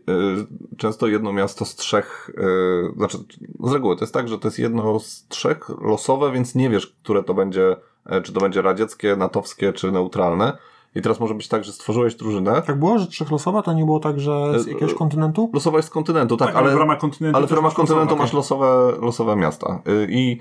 [0.77, 3.17] często jedno miasto z trzech, e, znaczy
[3.63, 6.87] z reguły to jest tak, że to jest jedno z trzech losowe, więc nie wiesz,
[6.87, 10.57] które to będzie, e, czy to będzie radzieckie, natowskie, czy neutralne.
[10.95, 13.99] I teraz może być tak, że stworzyłeś drużynę, Tak było, że trzechlosowa to nie było
[13.99, 15.49] tak, że z jakiegoś kontynentu?
[15.53, 17.73] Losowa jest z kontynentu, tak, Tak, ale ale, w ramach kontynentu ale w ramach masz
[17.73, 18.23] kontynentu losowe.
[18.23, 19.81] masz losowe, losowe miasta.
[19.87, 20.39] Y, I,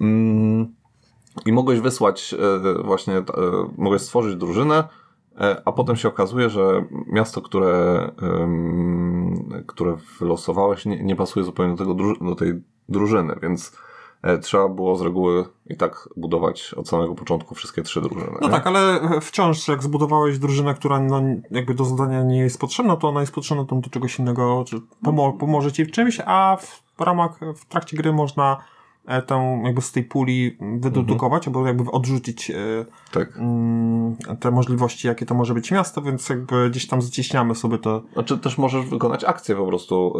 [0.00, 0.74] mm,
[1.46, 2.34] i mogłeś wysłać
[2.80, 3.22] y, właśnie, y,
[3.78, 5.01] mogłeś stworzyć drużynę, y,
[5.64, 8.10] a potem się okazuje, że miasto, które,
[9.66, 13.76] które wylosowałeś nie, nie pasuje zupełnie do, tego, do tej drużyny, więc
[14.22, 18.32] e, trzeba było z reguły i tak budować od samego początku wszystkie trzy drużyny.
[18.40, 18.52] No nie?
[18.52, 23.08] tak, ale wciąż jak zbudowałeś drużynę, która no, jakby do zadania nie jest potrzebna, to
[23.08, 26.56] ona jest potrzebna tam do czegoś innego, czy pomo pomoże ci w czymś, a
[26.96, 28.56] w ramach, w trakcie gry można
[29.06, 32.54] e, tę jakby z tej puli wydedukować, albo jakby odrzucić e,
[33.12, 33.36] tak.
[33.36, 38.02] mm, te możliwości, jakie to może być miasto, więc jakby gdzieś tam zacieśniamy sobie to.
[38.12, 40.14] Znaczy też możesz wykonać akcję po prostu,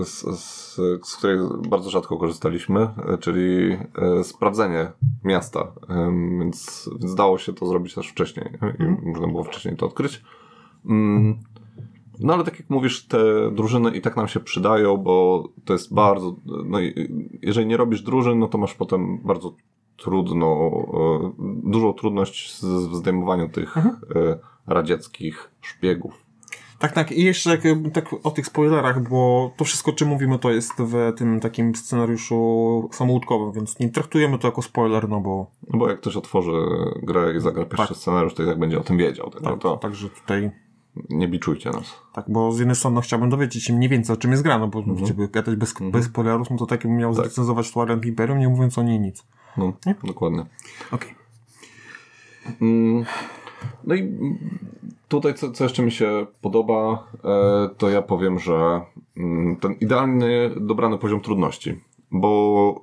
[0.00, 0.74] y, z, z,
[1.06, 2.88] z której bardzo rzadko korzystaliśmy,
[3.20, 3.78] czyli
[4.22, 4.92] sprawdzenie
[5.24, 5.72] miasta,
[6.38, 8.46] więc, więc dało się to zrobić też wcześniej.
[8.62, 8.86] nie?
[8.86, 10.22] I Można było wcześniej to odkryć.
[10.86, 11.38] Mm,
[12.22, 15.94] No ale tak jak mówisz, te drużyny i tak nam się przydają, bo to jest
[15.94, 17.08] bardzo, no i
[17.42, 19.54] jeżeli nie robisz drużyn, no to masz potem bardzo
[19.96, 21.32] trudno, e,
[21.64, 23.82] dużą trudność z w zdejmowaniu tych e,
[24.66, 26.22] radzieckich szpiegów.
[26.82, 27.12] Tak, tak.
[27.12, 27.60] I jeszcze jak,
[27.92, 32.88] tak o tych spoilerach, bo to wszystko, czym mówimy, to jest w tym takim scenariuszu
[32.92, 36.52] samoutkowym, więc nie traktujemy to jako spoiler, no bo No bo jak ktoś otworzy
[37.02, 37.96] grę i zagra pierwszy Tak.
[37.96, 39.30] scenariusz, to i tak będzie o tym wiedział.
[39.30, 40.50] Tak, tak, to także tutaj
[41.10, 41.94] nie biczujcie nas.
[42.12, 44.58] Tak, bo z jednej strony no, chciałbym dowiedzieć się mniej więcej o czym jest gra,
[44.58, 48.38] no bo gdyby gadać bez, bez spoilerów, no to tak jakbym miał zrecenzować Twilight Imperium,
[48.38, 49.26] nie mówiąc o niej nic.
[49.56, 49.72] No,
[50.04, 50.46] dokładnie.
[50.92, 51.14] Okej.
[52.62, 53.04] Mm,
[53.84, 54.12] No i
[55.08, 58.80] tutaj, co, co jeszcze mi się podoba, e, to ja powiem, że
[59.16, 61.80] mm, ten idealny, dobrany poziom trudności.
[62.10, 62.80] Bo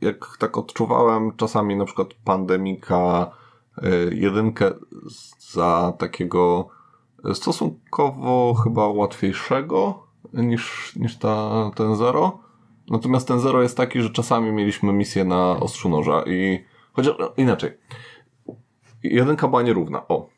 [0.00, 3.30] e, jak tak odczuwałem, czasami na przykład pandemika
[3.82, 4.72] e, jedynkę
[5.38, 6.68] za takiego
[7.32, 12.38] stosunkowo chyba łatwiejszego niż, niż ta, ten zero.
[12.90, 17.32] Natomiast ten zero jest taki, że czasami mieliśmy misję na ostrzu noża i chociaż no,
[17.36, 17.70] inaczej.
[19.02, 20.08] Jedynka była nierówna.
[20.08, 20.28] O.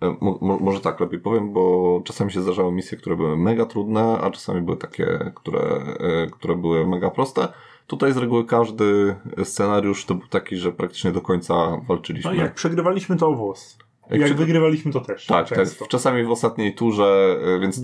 [0.00, 3.66] E, Mo, mo, może tak lepiej powiem, bo czasami się zdarzały misje, które były mega
[3.66, 7.48] trudne, a czasami były takie, które, e, które były mega proste.
[7.86, 11.54] Tutaj z reguły każdy scenariusz to był taki, że praktycznie do końca
[11.88, 12.30] walczyliśmy.
[12.30, 13.78] No jak przegrywaliśmy to o włos.
[14.10, 15.26] Jak Jak, przy- wygrywaliśmy to też.
[15.26, 15.68] Tak, tak.
[15.88, 17.80] Czasami w ostatniej turze, e, więc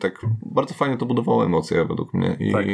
[0.00, 2.66] tak bardzo fajnie to budowało emocje według mnie i, Tak.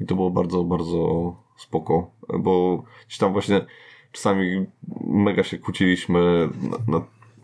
[0.00, 3.66] i to było bardzo, bardzo spoko, bo gdzieś tam właśnie
[4.12, 4.66] czasami
[5.06, 7.02] mega się kłóciliśmy nad, nad,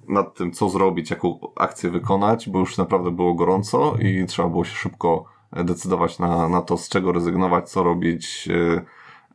[0.08, 4.64] nad tym, co zrobić, jaką akcję wykonać, bo już naprawdę było gorąco i trzeba było
[4.64, 8.48] się szybko decydować na, na to, z czego rezygnować, co robić.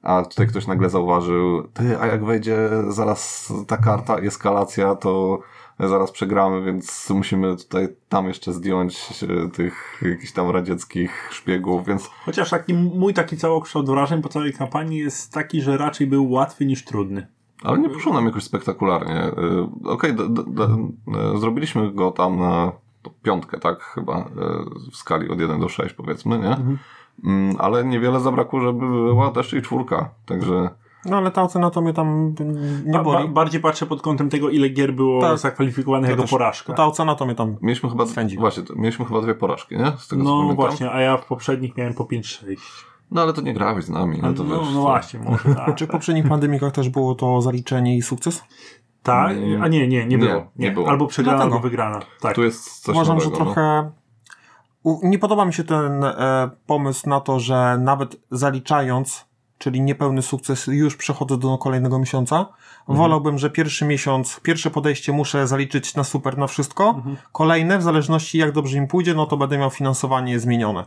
[0.04, 2.58] A tutaj ktoś nagle zauważył, ty, a jak wejdzie
[2.88, 5.40] zaraz ta karta, eskalacja, to
[5.80, 12.08] zaraz przegramy, więc musimy tutaj tam jeszcze zdjąć e, tych jakichś tam radzieckich szpiegów, więc
[12.26, 16.66] Chociaż taki, mój taki całokształt wrażeń po całej kampanii jest taki, że raczej był łatwy
[16.66, 17.28] niż trudny.
[17.64, 19.16] ale nie poszło nam jakoś spektakularnie.
[19.24, 20.24] E, Okej, d-
[21.36, 22.72] e, zrobiliśmy go tam na
[23.24, 23.84] piątkę, tak?
[23.84, 24.30] Chyba
[24.92, 26.56] w skali od 1 do 6 powiedzmy, nie?
[26.56, 26.78] Mm,
[27.60, 30.70] Ale niewiele zabrakło, żeby była też i czwórka, także
[31.06, 32.36] No ale ta ocena to mnie tam
[32.86, 33.30] nie Ba, ba, boli.
[33.30, 35.38] bardziej patrzę pod kątem tego, ile gier było Tak.
[35.38, 36.32] zakwalifikowanych Ja jako też.
[36.32, 36.74] porażka.
[36.74, 37.56] No ta ocena to mnie tam...
[37.62, 38.38] mieliśmy chyba, Swędzi.
[38.38, 39.92] właśnie, to- mieliśmy chyba dwie porażki, nie?
[39.98, 42.56] Z tego No właśnie, a ja w poprzednich miałem po 5-6.
[43.12, 44.74] No ale to nie grałeś z nami, no to no, wiesz.
[44.74, 45.76] no właśnie, może tak.
[45.76, 48.44] Czy w poprzednich pandemikach też było to zaliczenie i sukces?
[49.04, 49.32] Tak?
[49.62, 50.34] A nie, nie, nie Nie, było.
[50.36, 50.90] nie Nie, było.
[50.90, 52.00] Albo przegrana, albo wygrana.
[52.22, 52.36] Tak.
[52.36, 53.92] Tu jest coś Uważam, nowego, że trochę...
[55.04, 59.26] Nie podoba mi się ten e, pomysł na to, że nawet zaliczając,
[59.58, 62.46] czyli niepełny sukces, już przechodzę do kolejnego miesiąca.
[62.88, 67.04] Wolałbym, że pierwszy miesiąc, pierwsze podejście muszę zaliczyć na super na wszystko.
[67.32, 70.86] Kolejne, w zależności jak dobrze im pójdzie, no to będę miał finansowanie zmienione.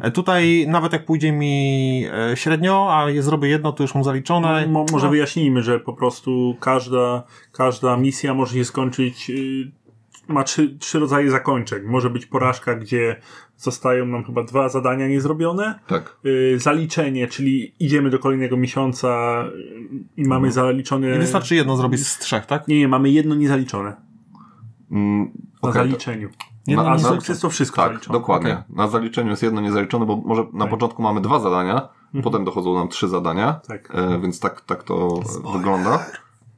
[0.00, 4.04] E, tutaj nawet jak pójdzie mi e, średnio, a je zrobię jedno, to już mam
[4.04, 4.66] zaliczone.
[4.66, 5.10] Mo, może No.
[5.10, 9.72] wyjaśnijmy, że po prostu każda, każda misja może się skończyć, yy,
[10.28, 11.82] ma trzy, trzy rodzaje zakończeń.
[11.82, 13.16] Może być porażka, gdzie
[13.56, 15.78] zostają nam chyba dwa zadania niezrobione.
[15.86, 16.16] Tak.
[16.24, 21.16] Yy, zaliczenie, czyli idziemy do kolejnego miesiąca yy, i mamy zaliczone...
[21.16, 22.68] I wystarczy jedno zrobić z trzech, tak?
[22.68, 23.96] Nie, nie, mamy jedno niezaliczone
[24.90, 25.32] Mm,
[25.62, 26.28] na okej, zaliczeniu.
[26.66, 27.16] Jedno a a niezaliczone.
[27.20, 28.18] sukces to wszystko Tak, zaliczone.
[28.18, 28.62] dokładnie.
[28.68, 30.70] Na zaliczeniu jest jedno niezaliczone, bo może na Tak.
[30.70, 31.88] początku mamy dwa zadania,
[32.22, 33.88] potem dochodzą nam trzy zadania, Tak.
[33.94, 35.20] e, więc tak, tak to
[35.52, 36.06] wygląda.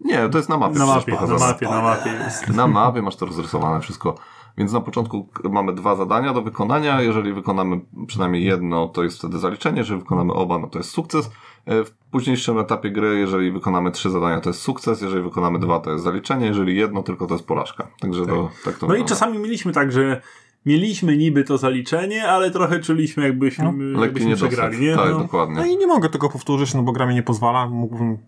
[0.01, 0.79] Nie, to jest na mapie.
[0.79, 2.49] Na mapie, na mapie, na mapie jest.
[2.57, 4.15] Na mapie masz to rozrysowane wszystko.
[4.59, 7.01] Więc na początku mamy dwa zadania do wykonania.
[7.03, 9.79] Jeżeli wykonamy przynajmniej jedno, to jest wtedy zaliczenie.
[9.79, 11.31] Jeżeli wykonamy oba, no to jest sukces.
[11.67, 15.03] E, W późniejszym etapie gry, jeżeli wykonamy trzy zadania, to jest sukces.
[15.03, 16.47] Jeżeli wykonamy dwa, to jest zaliczenie.
[16.47, 17.89] Jeżeli jedno, tylko to jest porażka.
[18.01, 20.21] Także to, tak to No i czasami mieliśmy tak, że
[20.67, 24.97] mieliśmy niby to zaliczenie, ale trochę czuliśmy jakbyśmy, Lekki jakbyśmy przegrali, nie?
[24.97, 25.19] Tak, No.
[25.19, 25.57] dokładnie.
[25.57, 27.69] No i nie mogę tego powtórzyć, no bo gra mi nie pozwala.
[27.69, 28.19] Mógłbym,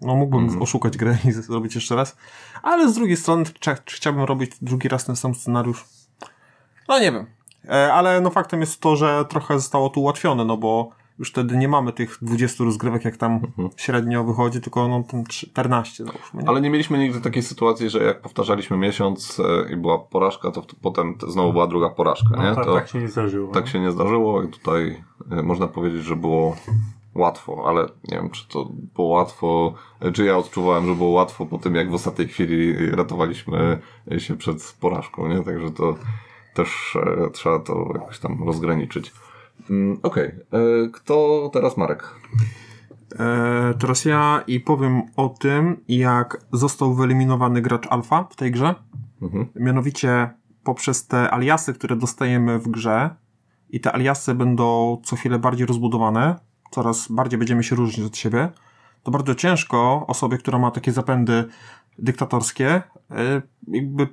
[0.00, 0.62] no mógłbym Mhm.
[0.62, 2.16] oszukać grę i zrobić jeszcze raz.
[2.62, 5.84] Ale z drugiej strony, czy, czy chciałbym robić drugi raz ten sam scenariusz?
[6.88, 7.26] No nie wiem.
[7.68, 11.56] E, ale no faktem jest to, że trochę zostało tu ułatwione, no bo już wtedy
[11.56, 13.68] nie mamy tych 20 rozgrywek, jak tam Mhm.
[13.76, 16.42] średnio wychodzi, tylko no tam 14 załóżmy.
[16.42, 16.48] Nie?
[16.48, 20.62] Ale nie mieliśmy nigdy takiej sytuacji, że jak powtarzaliśmy miesiąc e, i była porażka, to
[20.82, 22.54] potem znowu była druga porażka, No, nie?
[22.54, 23.52] tak, to tak się nie zdarzyło.
[23.52, 26.56] tak się nie zdarzyło i tutaj e, można powiedzieć, że było
[27.14, 29.74] łatwo, ale nie wiem, czy to było łatwo,
[30.12, 33.78] czy ja odczuwałem, że było łatwo po tym, jak w ostatniej chwili ratowaliśmy
[34.18, 35.42] się przed porażką, nie?
[35.42, 35.94] Także to
[36.54, 39.12] też e, trzeba to jakoś tam rozgraniczyć.
[39.70, 42.14] Mm, Okej, E, kto teraz Marek?
[43.18, 48.74] E, teraz ja i powiem o tym, jak został wyeliminowany gracz alfa w tej grze.
[49.22, 49.46] Mhm.
[49.56, 50.30] Mianowicie
[50.64, 53.10] poprzez te aliasy, które dostajemy w grze
[53.70, 56.38] i te aliasy będą co chwilę bardziej rozbudowane,
[56.74, 58.48] coraz bardziej będziemy się różnić od siebie,
[59.02, 61.44] to bardzo ciężko osobie, która ma takie zapędy
[61.98, 64.08] dyktatorskie, e, jakby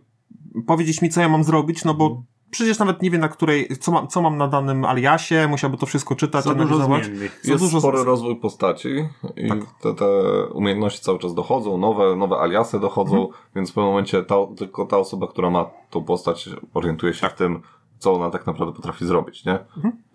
[0.67, 3.91] powiedzieć mi, co ja mam zrobić, no bo przecież nawet nie wiem, na której, co
[3.91, 7.39] mam, co mam na danym aliasie, musiałby to wszystko czytać, Za dużo zmiennych.
[7.43, 8.89] Za Jest dużo spory z- rozwój postaci
[9.37, 9.59] i Tak.
[9.81, 10.05] te, te
[10.53, 13.33] umiejętności cały czas dochodzą, nowe, nowe aliasy dochodzą, Mhm.
[13.55, 17.33] więc w pewnym momencie ta, tylko ta osoba, która ma tą postać, orientuje się w
[17.33, 17.61] tym,
[18.01, 19.59] co ona tak naprawdę potrafi zrobić, nie?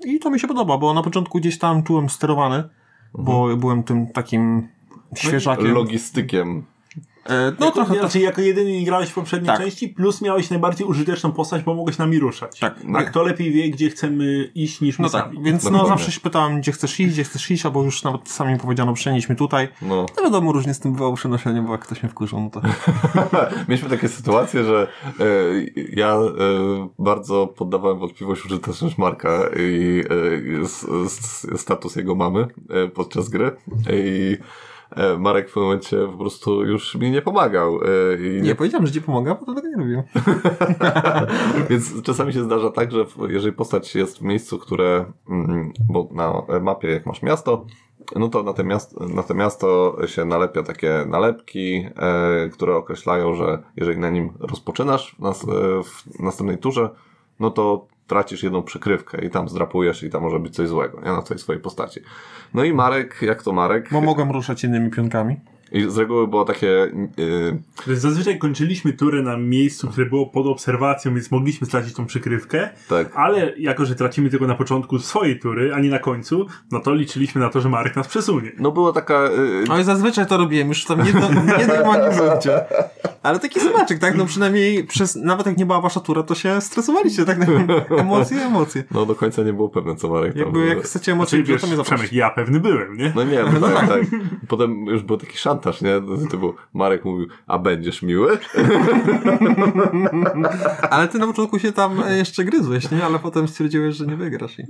[0.05, 2.65] I to mi się podoba, bo na początku gdzieś tam czułem sterowany,
[3.15, 4.69] bo byłem tym takim
[5.15, 5.75] świeżakiem.
[5.75, 6.65] Logistykiem.
[7.29, 8.01] E, no No trochę tak.
[8.01, 9.59] Znaczy, jako jedyny nie grałeś w poprzedniej Tak.
[9.61, 12.59] części, plus miałeś najbardziej użyteczną postać, bo mogłeś nami ruszać.
[12.61, 12.75] Tak.
[12.95, 15.43] A kto lepiej wie, gdzie chcemy iść niż my No tak, sami.
[15.43, 18.59] więc no zawsze się pytałem, gdzie chcesz iść, gdzie chcesz iść, albo już nawet sami
[18.59, 19.69] powiedziano, przenieśmy tutaj.
[19.83, 20.07] No.
[20.17, 22.61] No wiadomo, różnie z tym bywało przenoszenie, bo jak ktoś mnie wkurzył, no to...
[23.69, 24.89] Mieliśmy takie sytuacje, że
[25.21, 25.25] e,
[25.93, 26.29] ja e,
[26.99, 30.03] bardzo poddawałem wątpliwość użyteczność Marka i
[30.61, 30.87] e, s,
[31.57, 33.51] status jego mamy e, podczas gry.
[33.93, 34.37] I
[35.19, 37.81] Marek w pewnym momencie po prostu już mi nie pomagał.
[37.83, 40.03] E, i Nie, powiedziałem, że ci pomaga, bo to tego nie robiłem.
[41.71, 46.61] Więc czasami się zdarza tak, że jeżeli postać jest w miejscu, które, mm, bo na
[46.61, 47.67] mapie jak masz miasto,
[48.17, 53.35] no to na, te miasto, na to miasto się nalepia takie nalepki, e, które określają,
[53.35, 55.47] że jeżeli na nim rozpoczynasz w, nas, e,
[55.83, 56.91] w następnej turze,
[57.41, 61.13] no to tracisz jedną przykrywkę i tam zdrapujesz i tam może być coś złego, nie?
[61.13, 62.01] Na tej swojej postaci.
[62.55, 63.89] No i Marek, jak to Marek?
[63.93, 65.37] Bo mogłem ruszać innymi pionkami.
[65.73, 66.91] I z reguły było takie,
[67.87, 72.69] yy, Zazwyczaj kończyliśmy turę na miejscu, które było pod obserwacją, więc mogliśmy stracić tą przykrywkę,
[72.89, 76.81] tak, ale jako, że tracimy tylko na początku swojej tury, a nie na końcu, no
[76.81, 78.53] to liczyliśmy na to, że Marek nas przesunie.
[78.59, 82.65] no była taka, yy, Ale zazwyczaj to robiłem, już tam nie, do, nie demonizujcie.
[83.27, 84.17] Ale taki zobaczek, tak?
[84.17, 87.39] No przynajmniej przez, nawet jak nie była wasza tura, to się stresowaliście, tak?
[87.99, 88.85] Emocje, emocje.
[88.91, 90.43] no do końca nie było pewne, co Marek tam...
[90.43, 93.13] Jakby jak chcecie emocje, Czyli to mnie Przemek, ja pewny byłem, nie?
[93.17, 94.01] No nie, no tak, tak.
[94.49, 95.95] Potem już był taki szantaż, nie?
[96.31, 98.39] To był, Marek mówił, a będziesz miły?
[100.91, 103.05] Ale ty na początku się tam jeszcze gryzłeś, nie?
[103.05, 104.59] Ale potem stwierdziłeś, że nie wygrasz.
[104.59, 104.65] I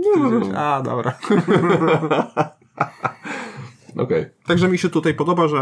[0.00, 1.12] stwierdziłeś, a dobra.
[3.96, 4.26] Okej.
[4.46, 5.58] Także mi się tutaj podoba, że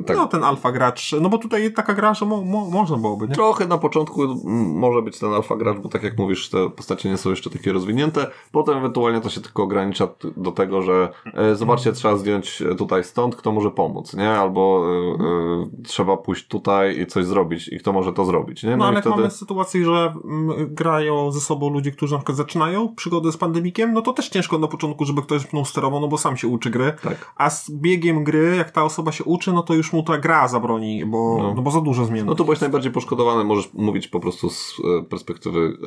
[0.00, 0.16] e, Tak.
[0.16, 3.34] no ten alfa gracz, no bo tutaj taka gra, że mo, mo, można byłoby, nie?
[3.34, 4.40] Trochę na początku
[4.74, 7.72] może być ten alfa gracz, bo tak jak mówisz, te postacie nie są jeszcze takie
[7.72, 8.26] rozwinięte.
[8.52, 13.36] Potem ewentualnie to się tylko ogranicza do tego, że e, zobaczcie, trzeba zdjąć tutaj stąd,
[13.36, 14.30] kto może pomóc, nie?
[14.30, 18.76] Albo e, e, trzeba pójść tutaj i coś zrobić i kto może to zrobić, nie?
[18.76, 22.36] No, ale i jak mamy sytuację, że mm, grają ze sobą ludzie, którzy na przykład
[22.36, 26.08] zaczynają przygodę z pandemikiem, no to też ciężko na początku, żeby ktoś mną sterował, no
[26.08, 26.92] bo sam się uczy gry.
[27.02, 27.32] Tak.
[27.36, 30.48] A z biegiem gry, jak ta osoba się uczy, no to już mu ta gra
[30.48, 31.54] zabroni, bo, No.
[31.54, 31.62] no.
[31.62, 32.26] bo za dużo zmian.
[32.26, 35.78] No to byłeś najbardziej poszkodowany, możesz mówić po prostu z e, perspektywy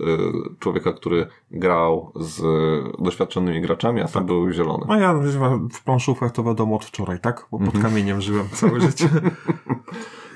[0.53, 4.85] e, człowieka, który grał z e, doświadczonymi graczami, a sam był zielony.
[4.87, 5.13] No ja
[5.73, 7.47] w planszówkach to wiadomo od wczoraj, tak?
[7.51, 7.71] Bo Mhm.
[7.71, 9.09] pod kamieniem żyłem całe życie.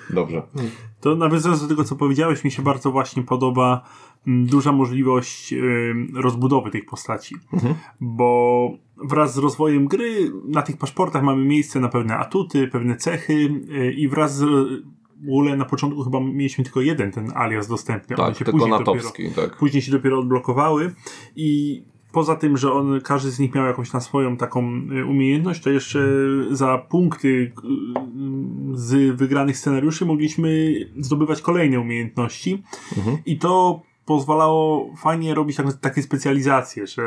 [0.09, 0.43] Dobrze.
[1.01, 3.81] To nawiązując do tego, co powiedziałeś, mi się bardzo właśnie podoba
[4.27, 5.53] mm, duża możliwość
[6.13, 7.35] rozbudowy tych postaci.
[8.01, 13.33] Bo wraz z rozwojem gry na tych paszportach mamy miejsce na pewne atuty, pewne cechy
[13.33, 14.43] y, i wraz z
[15.21, 18.15] w ogóle na początku chyba mieliśmy tylko jeden ten alias dostępny.
[18.15, 19.57] One Tak, się później natowski, tak.
[19.57, 20.93] później się dopiero odblokowały
[21.35, 25.61] i poza tym, że on, każdy z nich miał jakąś tam swoją taką y, umiejętność,
[25.63, 25.99] to jeszcze
[26.51, 27.51] za punkty
[28.73, 32.63] z wygranych scenariuszy mogliśmy zdobywać kolejne umiejętności
[32.97, 33.17] Mhm.
[33.25, 37.03] i to pozwalało fajnie robić tak, takie specjalizacje, że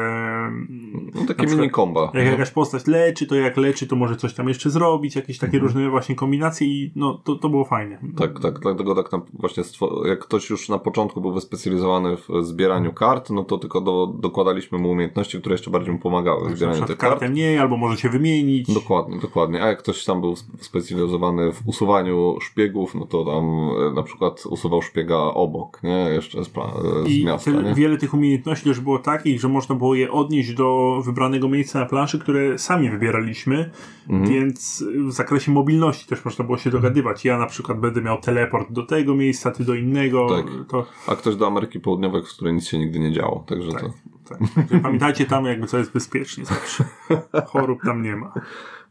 [1.15, 2.11] No takie mini komba.
[2.15, 5.59] jak jakaś postać leczy, to jak leczy, to może coś tam jeszcze zrobić, jakieś takie
[5.59, 7.99] różne właśnie kombinacje i no to, to było fajnie.
[8.17, 9.63] Tak, tak, dlatego tak tam właśnie
[10.05, 14.79] jak ktoś już na początku był wyspecjalizowany w zbieraniu kart, no to tylko do, dokładaliśmy
[14.79, 17.11] mu umiejętności, które jeszcze bardziej mu pomagały w Na zbieraniu tych kart.
[17.13, 18.75] kartę mniej, albo może się wymienić.
[18.75, 19.63] Dokładnie, dokładnie.
[19.63, 23.45] A jak ktoś tam był sp- specjalizowany w usuwaniu szpiegów, no to tam
[23.91, 25.91] e, na przykład usuwał szpiega obok, nie?
[26.15, 27.51] Jeszcze z, pla- z I miasta.
[27.51, 31.81] te, wiele tych umiejętności też było takich, że można było je odnieść do wybranego miejsca
[31.81, 33.71] na planszy, które sami wybieraliśmy,
[34.09, 34.31] Mhm.
[34.31, 37.25] więc w zakresie mobilności też można było się dogadywać.
[37.25, 40.27] Ja na przykład będę miał teleport do tego miejsca, ty do innego.
[40.37, 40.47] Tak.
[40.69, 43.45] To, A ktoś do Ameryki Południowej, w której nic się nigdy nie działo.
[43.49, 43.89] Także tak, to.
[44.29, 44.39] tak.
[44.55, 46.85] Także Pamiętajcie tam jakby co jest bezpiecznie zawsze.
[47.53, 48.33] Chorób tam nie ma.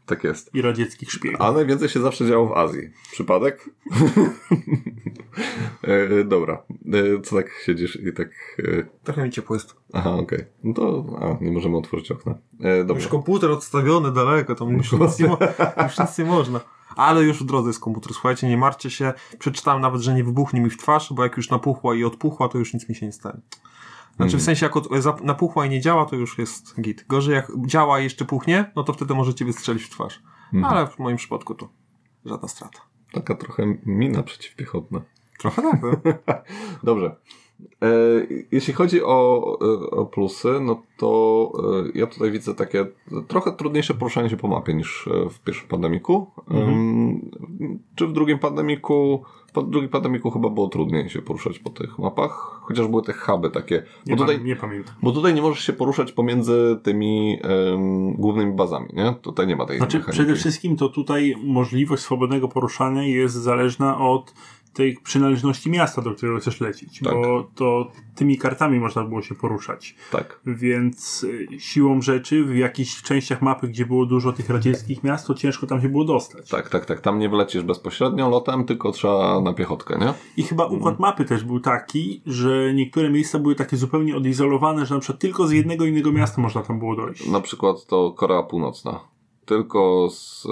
[0.05, 0.55] Tak jest.
[0.55, 1.41] I radzieckich szpiegów.
[1.41, 2.89] A najwięcej się zawsze działo w Azji.
[3.11, 3.69] Przypadek?
[5.83, 6.63] e, dobra.
[6.93, 8.29] E, co tak siedzisz i tak.
[8.59, 9.75] E, Trochę mi ciepło jest.
[9.93, 10.45] aha, okej.
[10.63, 12.35] No to a, nie możemy otworzyć okna.
[12.63, 13.09] E, Już dobrze.
[13.09, 15.37] komputer odstawiony daleko, tam już nic, nie mo-
[15.83, 16.59] już nic nie można.
[16.95, 18.13] Ale już w drodze jest komputer.
[18.13, 19.13] Słuchajcie, nie martwcie się.
[19.39, 22.57] Przeczytałem nawet, że nie wybuchnie mi w twarz, bo jak już napuchła i odpuchła, to
[22.57, 23.41] już nic mi się nie stanie.
[24.15, 27.06] Znaczy w sensie jak od, napuchła i nie działa, to już jest git.
[27.08, 30.21] Gorzej jak działa i jeszcze puchnie, no to wtedy możecie wystrzelić w twarz.
[30.63, 31.69] Ale w moim przypadku to
[32.25, 32.80] żadna strata.
[33.12, 35.01] Taka trochę mina przeciwpiechotna.
[35.39, 35.91] Trochę tak, no.
[36.84, 37.15] Dobrze.
[37.82, 37.88] E,
[38.51, 41.51] jeśli chodzi o, e, o plusy, no to
[41.95, 42.86] e, ja tutaj widzę takie
[43.28, 46.32] trochę trudniejsze poruszanie się po mapie niż e, w pierwszym pandemiku.
[46.51, 47.32] Em,
[47.95, 49.23] czy w drugim pandemiku?
[49.55, 53.49] Po drugim pandemiku chyba było trudniej się poruszać po tych mapach, chociaż były te huby
[53.49, 53.83] takie.
[54.05, 54.95] Nie, Bo tutaj, pam- nie pamiętam.
[55.03, 57.39] bo tutaj nie możesz się poruszać pomiędzy tymi
[58.15, 59.13] głównymi bazami, nie?
[59.21, 60.17] Tutaj nie ma tej Znaczy, mechaniki.
[60.23, 64.33] przede wszystkim to tutaj możliwość swobodnego poruszania jest zależna od
[64.75, 67.13] tej przynależności miasta, do którego chcesz lecieć, Tak.
[67.13, 69.95] bo to tymi kartami można było się poruszać.
[70.11, 70.39] Tak.
[70.45, 75.33] Więc y, siłą rzeczy w jakichś częściach mapy, gdzie było dużo tych radzieckich miast, to
[75.33, 76.49] ciężko tam się było dostać.
[76.49, 77.01] Tak, tak, tak.
[77.01, 80.13] Tam nie wlecisz bezpośrednio lotem, tylko trzeba na piechotkę, nie?
[80.38, 84.95] I chyba układ mapy też był taki, że niektóre miejsca były takie zupełnie odizolowane, że
[84.95, 87.27] na przykład tylko z jednego innego miasta można tam było dojść.
[87.27, 89.14] Na przykład to Korea Północna.
[89.45, 90.47] Tylko z,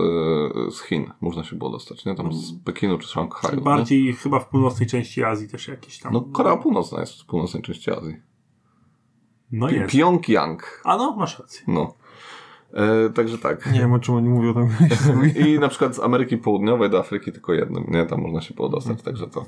[0.67, 2.15] e, z Chin można się było dostać, nie?
[2.15, 3.56] Tam z Pekinu czy Szanghaju.
[3.56, 3.62] nie?
[3.62, 6.13] Bardziej chyba w północnej części Azji też jakieś tam.
[6.13, 8.15] No Korea Północna jest w północnej części Azji.
[9.51, 9.91] No Pi- jest.
[9.91, 10.82] Pjongjang.
[10.84, 11.63] A no, masz rację.
[11.67, 11.93] No.
[12.73, 13.71] E, także tak.
[13.73, 14.69] Nie wiem o czym oni mówią tam.
[15.47, 18.06] I na przykład z Ameryki Południowej do Afryki tylko jednym, nie?
[18.06, 19.45] Tam można się było dostać, także to.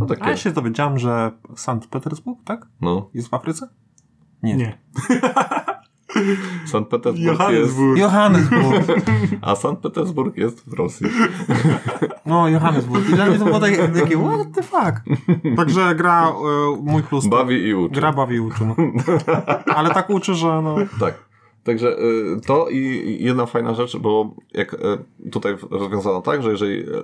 [0.00, 0.36] No A ja takie.
[0.36, 2.66] się dowiedziałem, że Sankt Petersburg, tak?
[2.80, 3.10] No.
[3.14, 3.68] Jest w Afryce?
[4.42, 4.56] Nie.
[4.56, 4.78] Nie.
[6.66, 7.40] Sankt Petersburg jest.
[7.40, 7.98] Johannesburg.
[7.98, 8.86] Johannesburg.
[9.42, 11.06] A Sankt Petersburg jest w Rosji.
[12.26, 13.08] No, Johannesburg.
[13.10, 15.02] I dla mnie to było takie, takie what the fuck?
[15.56, 17.26] Także gra, e, mój plus.
[17.26, 17.94] Bawi i uczy.
[17.94, 18.76] Gra bawi i uczy, no.
[19.76, 20.76] Ale tak uczy, że no...
[21.00, 21.14] Tak.
[21.64, 24.78] Także y, to i jedna fajna rzecz, bo jak y,
[25.30, 27.02] tutaj rozwiązano tak, że jeżeli y, y,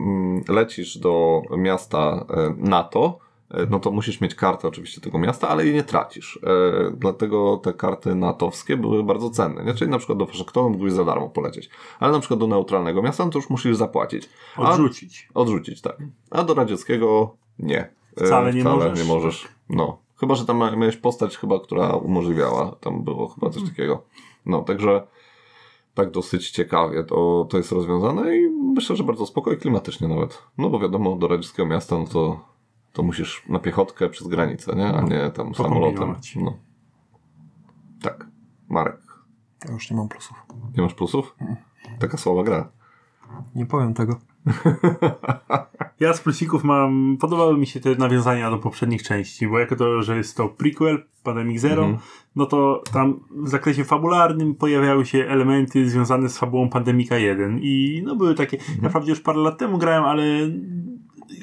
[0.00, 3.29] mm, lecisz do miasta y, NATO, y,
[3.70, 6.36] no to musisz mieć kartę oczywiście tego miasta, ale jej nie tracisz.
[6.36, 6.40] Y,
[6.96, 9.64] Dlatego te karty natowskie były bardzo cenne.
[9.64, 9.74] Nie?
[9.74, 11.70] Czyli na przykład do Waszyngtonu mógłbyś za darmo polecieć.
[12.00, 14.28] Ale na przykład do neutralnego miasta, no to już musisz zapłacić.
[14.56, 15.28] A- Odrzucić.
[15.34, 15.96] Odrzucić, tak.
[16.30, 17.80] A do radzieckiego nie.
[18.16, 18.98] E, Wcale nie wcale możesz.
[18.98, 19.48] nie możesz.
[19.68, 19.98] No.
[20.16, 22.76] Chyba, że tam miałeś postać chyba, która umożliwiała.
[22.80, 24.02] Tam było chyba coś takiego.
[24.46, 25.02] No, także
[25.94, 30.42] tak dosyć ciekawie to, to jest rozwiązane i myślę, że bardzo spoko i klimatycznie nawet.
[30.58, 32.40] No bo wiadomo, do radzieckiego miasta, no to,
[32.92, 34.86] to musisz na piechotkę przez granicę, nie?
[34.94, 36.14] A nie tam samolotem.
[36.36, 36.58] No.
[38.02, 38.26] Tak.
[38.68, 39.00] Marek,
[39.68, 40.36] Ja już nie mam plusów.
[40.76, 41.36] nie masz plusów?
[41.98, 42.68] Taka słaba gra.
[43.54, 44.18] Nie powiem tego.
[46.00, 50.02] Ja z plusików mam, podobały mi się te nawiązania do poprzednich części, bo jako to,
[50.02, 52.02] że jest to prequel, Pandemic Zero, Mhm.
[52.36, 58.02] no to tam w zakresie fabularnym pojawiały się elementy związane z fabułą Pandemika 1 i
[58.06, 58.78] no były takie, Mhm.
[58.82, 60.22] naprawdę już parę lat temu grałem, ale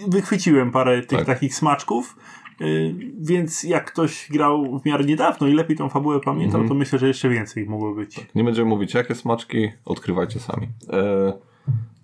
[0.08, 1.28] wychwyciłem parę tych Tak.
[1.28, 2.16] takich smaczków,
[2.62, 6.70] y, więc jak ktoś grał w miarę niedawno i lepiej tą fabułę pamiętał, Mhm.
[6.70, 8.28] to myślę, że jeszcze więcej ich mogło być.
[8.36, 10.68] Nie będziemy mówić jakie smaczki, odkrywajcie sami.
[10.94, 11.34] E,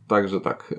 [0.07, 0.73] także tak.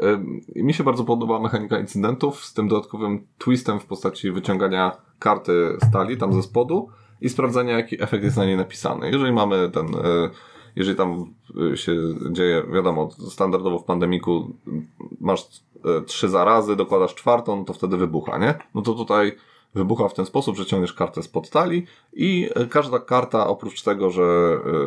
[0.57, 5.77] E, mi się bardzo podoba mechanika incydentów z tym dodatkowym twistem w postaci wyciągania karty
[5.88, 6.88] stali tam ze spodu
[7.20, 9.11] i sprawdzania jaki efekt jest na niej napisany.
[9.11, 10.31] Jeżeli mamy ten, e,
[10.77, 11.35] jeżeli tam
[11.72, 11.92] e, się
[12.31, 14.55] dzieje, wiadomo, standardowo w pandemiku
[15.20, 15.40] masz
[16.07, 18.55] trzy zarazy, dokładasz czwartą, no to wtedy wybucha, nie?
[18.75, 19.37] No to tutaj
[19.75, 24.11] wybucha w ten sposób, że ciągniesz kartę spod talii i e, każda karta oprócz tego,
[24.11, 24.23] że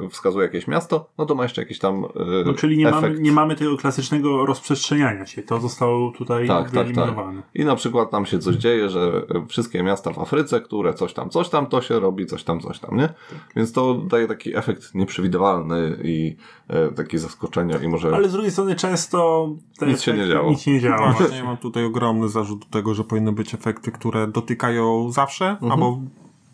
[0.05, 2.07] e, wskazuje jakieś miasto, no to ma jeszcze jakiś tam e,
[2.45, 3.01] No, czyli nie efekt.
[3.03, 5.43] mamy, nie mamy tego klasycznego rozprzestrzeniania się.
[5.43, 6.85] To zostało tutaj Tak, tak, tak.
[6.85, 7.41] wyeliminowane.
[7.55, 11.29] I na przykład tam się coś dzieje, że wszystkie miasta w Afryce, które coś tam,
[11.29, 13.09] coś tam, to się robi coś tam, coś tam, nie?
[13.55, 16.35] Więc to daje taki efekt nieprzewidywalny i
[16.67, 18.15] e, takie zaskoczenia i może...
[18.15, 20.49] Ale z drugiej strony często te Nic się nie efekty- działo.
[20.49, 21.11] Nic nie działo.
[21.13, 24.76] Właśnie mam tutaj ogromny zarzut do tego, że powinny być efekty, które dotykają
[25.09, 25.91] zawsze, albo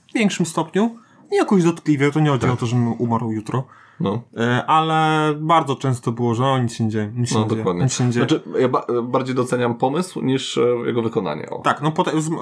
[0.10, 0.96] w większym stopniu.
[1.32, 3.64] Nie jakoś dotkliwie, to nie chodzi o to, żebym umarł jutro.
[4.00, 7.42] No, E, ale bardzo często było, że o, nic się nie dzieje, nic się no
[7.42, 7.84] nie dokładnie.
[7.84, 8.28] nic się nie dzieje.
[8.28, 11.50] Znaczy, ja ba bardziej doceniam pomysł niż e, jego wykonanie.
[11.50, 11.60] O.
[11.60, 11.94] Tak, no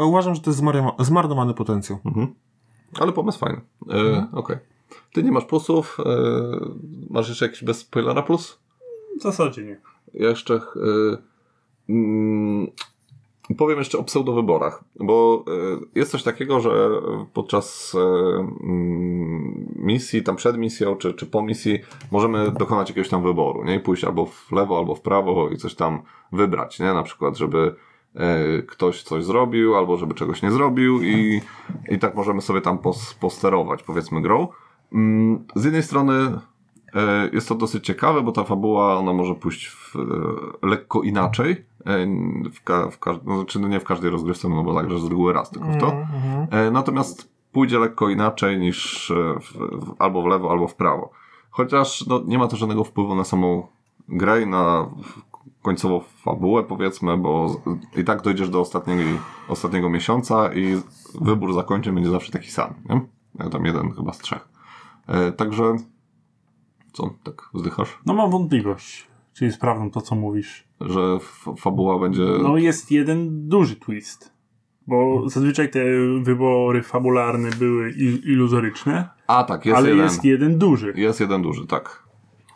[0.05, 1.99] uważam, że to jest zmarno- zmarnowany potencjał.
[2.05, 2.27] Mhm.
[2.99, 3.61] Ale pomysł fajny.
[3.89, 4.27] E, Mhm.
[4.33, 4.57] Okej.
[5.13, 5.97] Ty nie masz plusów.
[5.99, 6.03] E,
[7.09, 8.59] masz jeszcze jakiś bez spoilera plus?
[9.19, 9.79] W zasadzie nie.
[10.13, 10.59] Ja jeszcze e,
[11.89, 12.67] mm,
[13.55, 16.89] powiem jeszcze o pseudowyborach, bo e, jest coś takiego, że
[17.33, 17.99] podczas e,
[18.63, 21.79] mm, misji, tam przed misją, czy, czy po misji
[22.11, 23.75] możemy dokonać jakiegoś tam wyboru, nie?
[23.75, 26.93] I pójść albo w lewo, albo w prawo i coś tam wybrać, nie?
[26.93, 27.75] Na przykład, żeby
[28.15, 31.41] e, ktoś coś zrobił, albo żeby czegoś nie zrobił i,
[31.89, 34.47] i tak możemy sobie tam pos, posterować, powiedzmy, grą.
[34.93, 36.39] Mm, Z jednej strony
[37.33, 39.95] jest to dosyć ciekawe, bo ta fabuła, ona może pójść w,
[40.63, 41.65] lekko inaczej,
[42.53, 45.33] w, ka, w no, znaczy no nie w każdej rozgrywce, no bo zagrasz z reguły
[45.33, 45.91] raz tylko w to.
[45.91, 46.47] Mhm.
[46.51, 49.53] E, Natomiast pójdzie lekko inaczej niż e, w,
[49.85, 51.11] w, albo w lewo, albo w prawo.
[51.49, 53.67] Chociaż no, nie ma to żadnego wpływu na samą
[54.09, 54.89] grę i na
[55.61, 57.61] końcową fabułę, powiedzmy, bo
[57.97, 59.01] i tak dojdziesz do ostatniego,
[59.47, 60.81] ostatniego miesiąca i
[61.21, 62.73] wybór zakończeń będzie zawsze taki sam.
[62.89, 63.01] Nie?
[63.39, 64.49] Ja Tam jeden chyba z trzech.
[65.07, 65.75] E, Także
[66.93, 67.99] co, tak wzdychasz?
[68.05, 70.67] No mam wątpliwość, czy jest prawdą to, co mówisz.
[70.85, 71.17] Że
[71.57, 72.23] fabuła będzie...
[72.43, 74.31] No jest jeden duży twist.
[74.87, 75.79] Bo zazwyczaj te
[76.21, 80.03] wybory fabularne były il- iluzoryczne, A tak, jest ale jeden.
[80.03, 80.93] jest jeden duży.
[80.95, 82.03] Jest jeden duży, tak.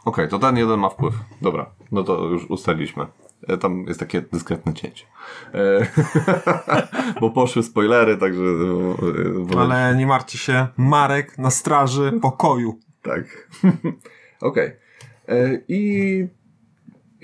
[0.06, 1.14] Okej, to ten jeden ma wpływ.
[1.42, 3.06] Dobra, no to już ustaliliśmy.
[3.48, 5.06] E, Tam jest takie dyskretne cięcie.
[5.54, 5.88] E,
[7.22, 8.42] bo poszły spoilery, także...
[8.42, 12.80] e, e, Ale nie martwcie się, Marek na straży pokoju.
[13.02, 13.50] Tak.
[14.42, 14.72] Okej.
[15.28, 16.28] E, I...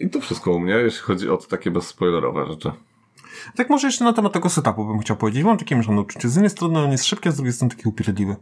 [0.02, 2.72] I to wszystko u mnie, jeśli chodzi o takie bezspoilerowe rzeczy.
[3.56, 5.44] Tak może jeszcze na temat tego setupu bym chciał powiedzieć.
[5.44, 6.30] Mam takie mieszane uczucie.
[6.30, 8.36] Z jednej strony on jest szybki, a z drugiej strony taki upierdliwy.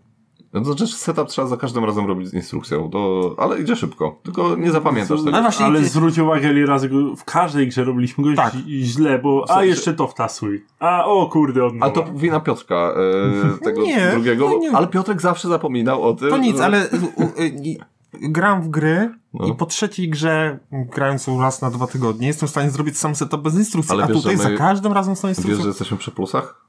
[0.54, 3.36] No to znaczy setup trzeba za każdym razem robić z instrukcją, to...
[3.38, 4.20] ale idzie szybko.
[4.24, 5.32] Tylko nie zapamiętasz tego.
[5.34, 8.54] Ale właśnie- Ale zwróć uwagę, ile razy go, w każdej grze robiliśmy go Tak.
[8.68, 10.66] źle, bo a sensie- jeszcze to wtasuj.
[10.80, 14.72] A o kurde, od A to wina Piotrka, e, tego Nie, drugiego, nie, nie.
[14.72, 16.30] ale Piotrek zawsze zapominał o tym.
[16.30, 17.78] To nic, że- ale u, u, y,
[18.14, 19.46] gram w gry No.
[19.48, 23.16] i po trzeciej grze, grając ją raz na dwa tygodnie, jestem w stanie zrobić sam
[23.16, 23.94] setup bez instrukcji.
[23.94, 25.64] Ale a wiesz, tutaj że za my- każdym razem są Wiesz, instrukcje.
[25.64, 26.66] że jesteśmy przy plusach?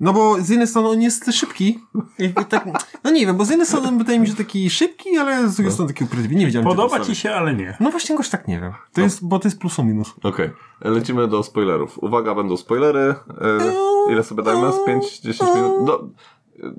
[0.00, 1.78] No bo z jednej strony on jest szybki.
[2.48, 2.66] Tak,
[3.04, 5.72] no nie wiem, bo z jednej strony wydaje mi się taki szybki, ale z drugiej
[5.72, 6.34] strony taki upierdliwy.
[6.34, 7.76] Nie wiedziałem, gdzie to Podoba ci się, ale nie.
[7.80, 8.72] No właśnie jakoś tak nie wiem.
[8.92, 10.14] To jest, bo to jest plus o minus.
[10.22, 10.50] Okej,
[10.80, 11.98] lecimy do spoilerów.
[12.02, 13.14] Uwaga, będą spoilery.
[14.08, 14.72] E, ile sobie dajmy?
[14.72, 14.76] Z
[15.24, 15.84] 5-10 minut?
[15.86, 16.08] Do,
[16.62, 16.72] e,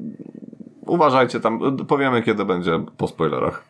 [0.90, 3.64] uważajcie tam, powiemy kiedy będzie po spoilerach.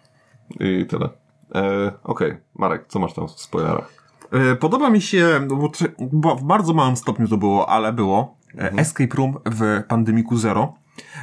[0.60, 1.10] I tyle.
[1.56, 3.92] E, Okej, Marek, co masz tam w spoilerach?
[4.32, 5.48] E, Podoba mi się,
[6.12, 10.74] bo, w bardzo małym stopniu to było, ale było, e, Escape Room w Pandemiku Zero.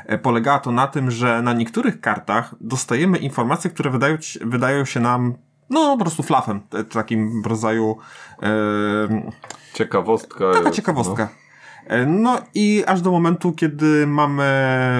[0.06, 5.00] E, Polegało to na tym, że na niektórych kartach dostajemy informacje, które wydają, wydają się
[5.00, 5.34] nam
[5.70, 7.96] no po prostu flafem, e, takim w rodzaju
[8.42, 8.48] e,
[9.74, 10.44] Ciekawostka.
[10.52, 11.22] taka jest, ciekawostka.
[11.22, 11.45] E,
[12.06, 14.44] No i aż do momentu, kiedy mamy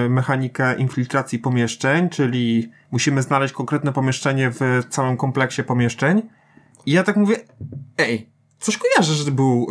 [0.09, 6.21] mechanikę infiltracji pomieszczeń, czyli musimy znaleźć konkretne pomieszczenie w całym kompleksie pomieszczeń.
[6.85, 7.35] I ja tak mówię,
[7.97, 8.29] ej,
[8.59, 9.67] coś kojarzę, że był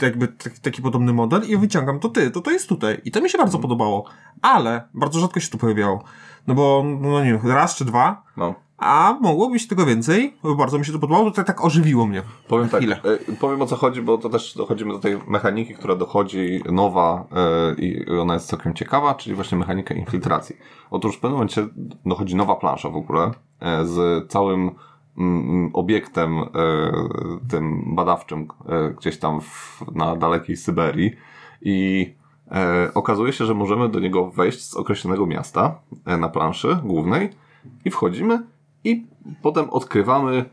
[0.00, 0.28] e, jakby
[0.62, 3.00] taki podobny model i wyciągam to ty, to to jest tutaj.
[3.04, 4.04] I to mi się bardzo podobało.
[4.42, 6.04] Ale bardzo rzadko się to pojawiało.
[6.46, 8.63] No bo, no nie wiem, raz czy dwa, No.
[8.84, 12.22] A mogło być tego więcej, bardzo mi się to podobało, to tak ożywiło mnie.
[12.48, 13.00] Powiem tak, Chwilę.
[13.28, 17.24] e, powiem o co chodzi, bo to też dochodzimy do tej mechaniki, która dochodzi nowa
[17.32, 20.56] e, i ona jest całkiem ciekawa, czyli właśnie mechanika infiltracji.
[20.90, 21.66] Otóż w pewnym momencie
[22.06, 23.30] dochodzi nowa plansza w ogóle
[23.60, 24.70] e, z całym
[25.18, 26.44] mm, obiektem e,
[27.50, 28.48] tym badawczym
[28.98, 31.16] gdzieś tam w, na dalekiej Syberii
[31.62, 32.14] i
[32.94, 37.30] okazuje się, że możemy do niego wejść z określonego miasta na planszy głównej
[37.84, 38.53] i wchodzimy
[38.84, 39.06] i
[39.42, 40.44] potem odkrywamy e,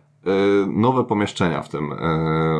[0.68, 1.98] nowe pomieszczenia w tym, e,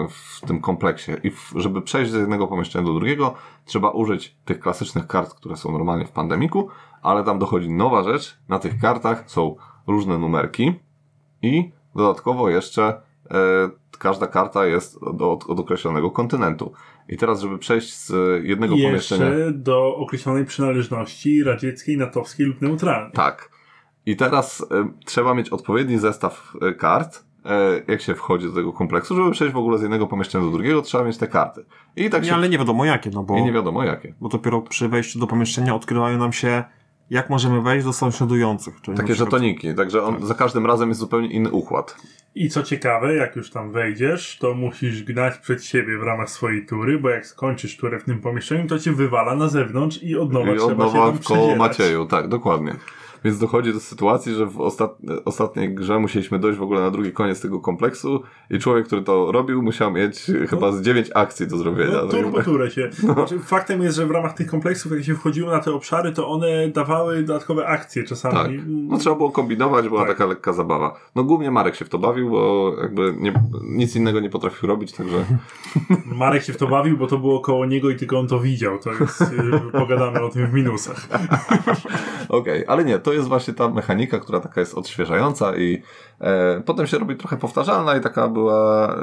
[0.10, 1.12] w tym kompleksie.
[1.24, 3.34] I żeby przejść z jednego pomieszczenia do drugiego,
[3.66, 6.70] trzeba użyć tych klasycznych kart, które są normalnie w pandemiku,
[7.02, 8.40] ale tam dochodzi nowa rzecz.
[8.50, 9.56] Na tych kartach są
[9.88, 10.74] różne numerki
[11.42, 13.02] i dodatkowo jeszcze
[13.32, 13.70] e,
[14.00, 16.74] każda karta jest do, od określonego kontynentu.
[17.10, 18.14] I teraz, żeby przejść z
[18.44, 19.30] jednego I pomieszczenia.
[19.30, 23.12] jeszcze do określonej przynależności radzieckiej, natowskiej lub neutralnej.
[23.12, 23.51] Tak.
[24.06, 28.74] I teraz e, trzeba mieć odpowiedni zestaw e, kart, e, jak się wchodzi do tego
[28.74, 31.66] kompleksu, żeby przejść w ogóle z jednego pomieszczenia do drugiego, trzeba mieć te karty.
[31.96, 32.36] I tak Nie, się.
[32.36, 33.38] ale nie wiadomo jakie, no bo...
[33.38, 34.14] I nie wiadomo jakie.
[34.22, 36.64] bo dopiero przy wejściu do pomieszczenia odkrywają nam się,
[37.10, 38.82] jak możemy wejść do sąsiadujących.
[38.82, 41.96] Czyli Takie żetoniki, także on za każdym razem jest zupełnie inny układ.
[42.36, 46.66] I co ciekawe, jak już tam wejdziesz, to musisz gnać przed siebie w ramach swojej
[46.66, 50.34] tury, bo jak skończysz turę w tym pomieszczeniu, to cię wywala na zewnątrz i od
[50.34, 51.56] nowa I trzeba od się nowa tam w koło.
[51.56, 52.76] Macieju, tak, dokładnie.
[53.24, 54.98] Więc dochodzi do sytuacji, że w ostat...
[55.26, 59.32] ostatniej grze musieliśmy dojść w ogóle na drugi koniec tego kompleksu i człowiek, który to
[59.32, 61.92] robił, musiał mieć chyba z dziewięć akcji do zrobienia.
[61.92, 62.08] No,
[62.44, 62.90] turbo się.
[62.92, 66.28] Znaczy, faktem jest, że w ramach tych kompleksów, jak się wchodziło na te obszary, to
[66.28, 68.36] one dawały dodatkowe akcje czasami.
[68.36, 68.66] Tak.
[68.68, 70.10] No trzeba było kombinować, była tak.
[70.10, 71.00] taka lekka zabawa.
[71.16, 74.94] No głównie Marek się w to bawił, bo jakby nie, nic innego nie potrafił robić,
[74.94, 75.26] także...
[76.20, 78.80] Marek się w to bawił, bo to było koło niego i tylko on to widział.
[78.80, 81.08] To jest, y, pogadamy o tym w minusach.
[82.30, 85.82] Okej, okay, ale nie, to jest właśnie ta mechanika, która taka jest odświeżająca i
[86.20, 89.00] e, potem się robi trochę powtarzalna i taka była e,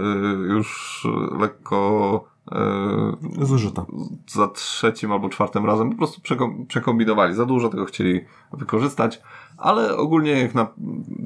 [0.48, 1.06] już
[1.40, 3.86] lekko e, zużyta.
[4.26, 6.20] Za trzecim albo czwartym razem po prostu
[6.68, 7.34] przekombinowali.
[7.34, 8.20] Za dużo tego chcieli
[8.52, 9.20] wykorzystać,
[9.56, 10.68] ale ogólnie jak na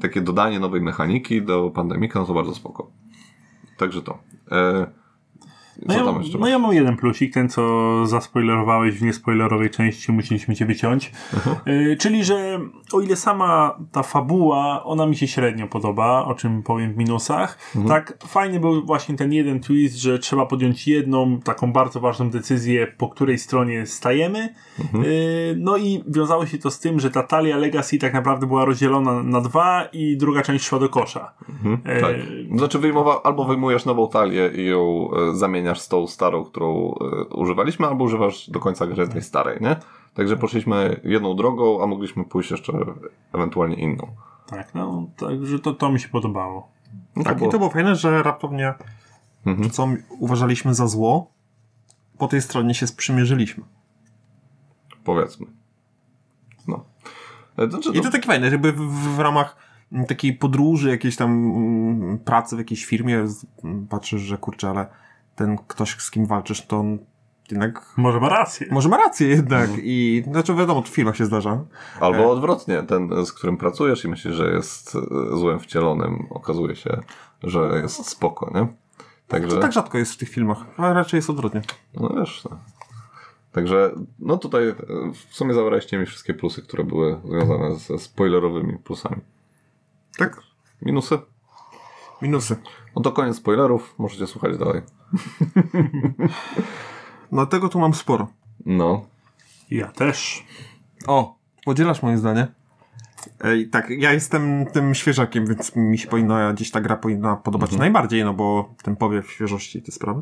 [0.01, 2.91] takie dodanie nowej mechaniki do pandemika, no to bardzo spoko.
[3.77, 4.17] Także to.
[4.51, 5.02] E,
[5.81, 10.65] no ja, no ja mam jeden plusik, ten co zaspoilerowałeś w niespoilerowej części, musieliśmy cię
[10.65, 11.11] wyciąć.
[11.67, 12.59] Y, czyli, że
[12.93, 17.57] o ile sama ta fabuła, ona mi się średnio podoba, o czym powiem w minusach,
[17.75, 17.87] mhm.
[17.87, 22.87] tak fajny był właśnie ten jeden twist, że trzeba podjąć jedną taką bardzo ważną decyzję,
[22.97, 24.53] po której stronie stajemy.
[24.79, 25.03] Mhm.
[25.03, 28.65] Y, no i wiązało się to z tym, że ta talia Legacy tak naprawdę była
[28.65, 31.33] rozdzielona na dwa i druga część szła do kosza.
[31.49, 32.01] Mhm.
[32.01, 32.15] Tak.
[32.57, 36.95] Znaczy wyjmowa, albo wyjmujesz nową talię i ją e, zamieniasz zamieniasz z tą starą, którą
[37.31, 39.75] y, używaliśmy, albo używasz do końca gry tej starej, nie?
[40.13, 42.73] Także poszliśmy jedną drogą, a mogliśmy pójść jeszcze
[43.33, 44.07] ewentualnie inną.
[44.47, 46.67] Tak, no, także to, to mi się podobało.
[47.15, 47.49] No tak, było...
[47.49, 48.73] i to było fajne, że raptownie
[49.45, 49.69] mhm.
[49.69, 49.87] co
[50.19, 51.31] uważaliśmy za zło,
[52.17, 53.63] po tej stronie się sprzymierzyliśmy.
[55.03, 55.45] Powiedzmy.
[56.67, 56.85] No.
[57.57, 59.55] E, znaczy, I to takie fajne, żeby w, w ramach
[60.07, 63.25] takiej podróży, jakiejś tam mm, pracy w jakiejś firmie,
[63.89, 64.87] patrzysz, że kurczę, ale
[65.35, 66.99] ten ktoś, z kim walczysz, to on
[67.51, 67.85] jednak...
[67.97, 68.67] Może ma rację.
[68.71, 69.81] Może ma rację jednak mhm.
[69.83, 71.63] i znaczy wiadomo, w filmach się zdarza.
[71.99, 72.27] Albo e...
[72.27, 76.97] odwrotnie, ten, z którym pracujesz i myślisz, że jest e, złem wcielonym, okazuje się,
[77.43, 78.67] że jest spoko, nie?
[79.27, 79.55] Także...
[79.55, 81.61] To tak rzadko jest w tych filmach, a raczej jest odwrotnie.
[81.93, 82.59] No wiesz, no.
[83.51, 84.75] Także, no tutaj e,
[85.29, 89.21] w sumie zabraliście mi wszystkie plusy, które były związane ze spoilerowymi plusami.
[90.17, 90.41] Tak?
[90.81, 91.19] Minusy?
[92.21, 92.55] Minusy.
[92.95, 94.81] No to koniec spoilerów, możecie słuchać dalej.
[97.31, 98.27] no tego tu mam sporo.
[98.65, 99.05] No.
[99.71, 100.43] Ja też.
[101.07, 102.47] O, podzielasz moje zdanie?
[103.41, 107.69] Ej, tak, ja jestem tym świeżakiem, więc mi się powinna, gdzieś ta gra powinna podobać
[107.69, 107.79] mhm.
[107.79, 110.21] najbardziej, no bo ten powiew świeżości te sprawy.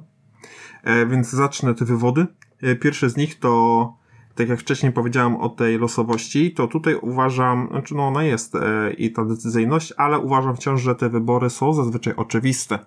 [0.84, 2.28] E, więc zacznę te wywody.
[2.62, 3.94] E, pierwsze z nich to
[4.36, 8.94] tak jak wcześniej powiedziałem o tej losowości, to tutaj uważam, znaczy no ona jest e,
[8.94, 12.80] i ta decyzyjność, ale uważam wciąż, że te wybory są zazwyczaj oczywiste.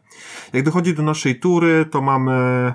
[0.52, 2.74] Jak dochodzi do naszej tury, to mamy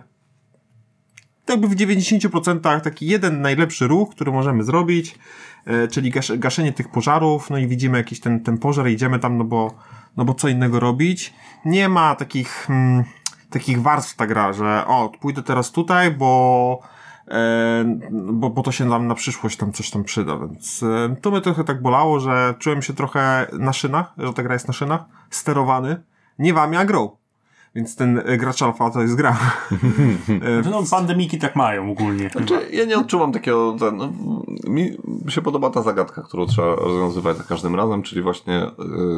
[1.50, 5.20] jakby w 90% taki jeden najlepszy ruch, który możemy zrobić,
[5.66, 9.38] e, czyli gasz, gaszenie tych pożarów, no i widzimy jakiś ten, ten pożar, idziemy tam,
[9.38, 9.74] no bo,
[10.18, 11.34] no bo co innego robić.
[11.66, 13.04] Nie ma takich, mm,
[13.50, 16.82] takich warstw ta gra, że o, pójdę teraz tutaj, bo
[18.12, 21.42] bo, bo to się nam na przyszłość tam coś tam przyda, więc e, to mnie
[21.42, 25.02] trochę tak bolało, że czułem się trochę na szynach, że ta gra jest na szynach,
[25.30, 26.02] sterowany,
[26.40, 27.10] nie wami, a grą.
[27.76, 29.38] Więc ten e, gracz alfa to jest gra.
[30.72, 32.30] no, pandemiki tak mają ogólnie.
[32.30, 33.76] Znaczy, ja nie odczuwam takiego.
[33.80, 34.12] Ten, no,
[34.68, 38.72] mi się podoba ta zagadka, którą trzeba rozwiązywać za każdym razem, czyli właśnie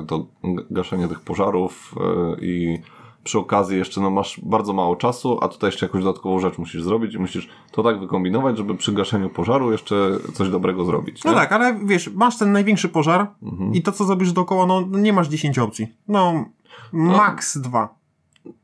[0.08, 0.26] to
[0.70, 1.96] gaszenie tych pożarów
[2.42, 2.80] i
[3.24, 6.84] przy okazji jeszcze no, masz bardzo mało czasu, a tutaj jeszcze jakąś dodatkową rzecz musisz
[6.84, 9.96] zrobić i musisz to tak wykombinować, żeby przy gaszeniu pożaru jeszcze
[10.34, 11.24] coś dobrego zrobić.
[11.24, 13.74] No tak, ale wiesz, masz ten największy pożar mhm.
[13.74, 15.88] i to, co zrobisz dookoła, no nie masz 10 opcji.
[16.08, 16.46] No,
[16.94, 17.18] no.
[17.18, 18.02] maks dwa.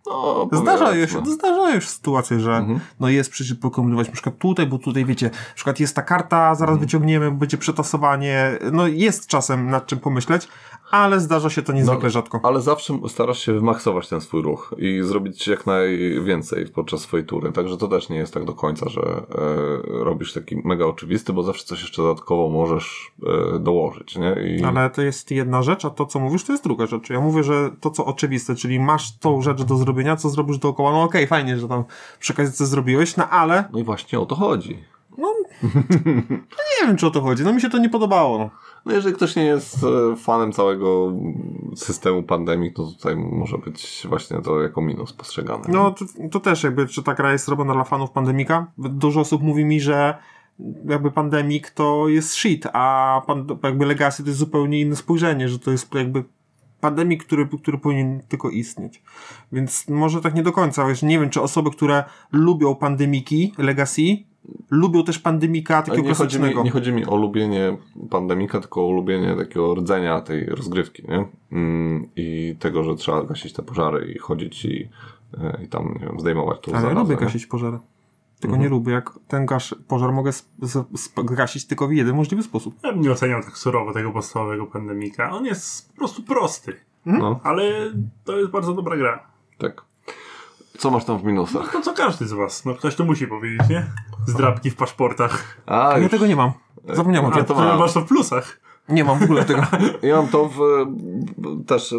[0.10, 2.80] No, zdarzają się, zdarzają się sytuacje, że mhm.
[3.00, 6.56] no jest przecież pokombinować na przykład tutaj, bo tutaj wiecie, na przykład jest ta karta,
[6.56, 6.80] zaraz mhm.
[6.80, 10.48] wyciągniemy, będzie przetasowanie, no jest czasem nad czym pomyśleć,
[10.92, 12.40] ale zdarza się to niezwykle no, rzadko.
[12.44, 17.52] Ale zawsze starasz się wymaksować ten swój ruch i zrobić jak najwięcej podczas swojej tury,
[17.52, 19.24] także to też nie jest tak do końca, że e,
[20.04, 23.12] robisz taki mega oczywisty, bo zawsze coś jeszcze dodatkowo możesz
[23.56, 24.58] e, dołożyć, nie?
[24.58, 24.64] I...
[24.64, 27.10] Ale to jest jedna rzecz, a to co mówisz to jest druga rzecz.
[27.10, 30.92] Ja mówię, że to co oczywiste, czyli masz tą rzecz do zrobienia, co zrobisz dookoła,
[30.92, 31.84] no okej, okay, fajnie, że tam
[32.20, 33.64] przy okazji co zrobiłeś, no ale...
[33.74, 34.84] No i właśnie o to chodzi.
[35.18, 35.34] No,
[36.06, 37.44] no nie wiem, czy o to chodzi.
[37.44, 38.38] No mi się to nie podobało.
[38.38, 38.50] No.
[38.86, 41.14] No jeżeli ktoś nie jest e, fanem całego
[41.76, 45.64] systemu pandemii, to tutaj może być właśnie to jako minus postrzegane.
[45.68, 48.72] No to, to też jakby, czy ta gra jest robiona dla fanów pandemika?
[48.78, 50.18] Dużo osób mówi mi, że
[50.86, 55.60] jakby pandemik to jest shit, a pan, jakby Legacy to jest zupełnie inne spojrzenie, że
[55.60, 56.24] to jest jakby
[56.82, 59.02] pandemik, który, który powinien tylko istnieć.
[59.52, 64.02] Więc może tak nie do końca, wiesz, nie wiem, czy osoby, które lubią pandemiki Legacy,
[64.72, 66.64] lubią też pandemika Ale takiego nie, chodzi mi, klasycznego.
[66.64, 67.78] nie chodzi mi o lubienie
[68.10, 71.26] pandemika, tylko o lubienie takiego rdzenia tej rozgrywki, nie?
[71.52, 74.90] Mm, I tego, że trzeba gasić te pożary i chodzić i,
[75.38, 77.22] e, i tam, nie wiem, zdejmować tą Ale ja zarazę, lubię nie?
[77.22, 77.78] gasić pożary.
[78.40, 78.62] Tylko Mhm.
[78.62, 82.44] nie lubię, jak ten gasz, pożar mogę sp- sp- sp- gasić tylko w jeden możliwy
[82.44, 82.76] sposób.
[82.84, 85.32] Ja bym nie oceniał tak surowo tego podstawowego pandemika.
[85.32, 87.64] On jest po prostu prosty, No, ale
[88.24, 89.24] to jest bardzo dobra gra.
[89.58, 89.82] tak.
[90.78, 91.72] Co masz tam w minusach?
[91.72, 92.66] To co każdy z was.
[92.66, 93.86] No ktoś to musi powiedzieć, nie?
[94.28, 95.58] Zdrabki w paszportach.
[95.66, 96.52] A, Ja już, tego nie mam.
[96.94, 97.46] Zapomniałem o tym.
[97.46, 97.80] to to mam.
[97.80, 98.60] masz to w plusach.
[98.90, 99.62] Nie mam w ogóle tego.
[100.04, 100.58] ja mam to w...
[101.68, 101.94] też...
[101.94, 101.98] e,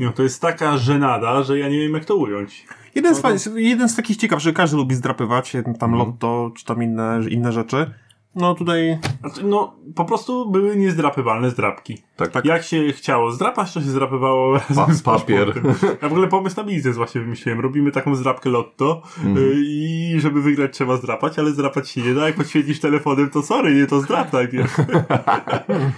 [0.00, 2.66] No, to jest taka żenada, że ja nie wiem jak to ująć.
[2.94, 6.82] Jeden z, fa- jeden z takich ciekaw, że każdy lubi zdrapywać, tam lotto, czy tam
[6.82, 7.90] inne, inne rzeczy.
[8.34, 12.02] No tutaj Znaczy, no, po prostu były niezdrapywalne zdrapki.
[12.20, 12.44] Tak, tak.
[12.44, 15.62] Jak się chciało zdrapać, to się zdrapywało Pa- z papier.
[16.02, 17.60] Ja w ogóle pomysł na biznes właśnie wymyśliłem.
[17.60, 19.02] Robimy taką zdrapkę lotto
[19.36, 22.26] y, i żeby wygrać trzeba zdrapać, ale zdrapać się nie da.
[22.26, 24.76] Jak podświecisz telefonem, to sorry, nie, to zdrap najpierw.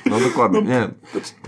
[0.07, 0.89] No dokładnie, nie.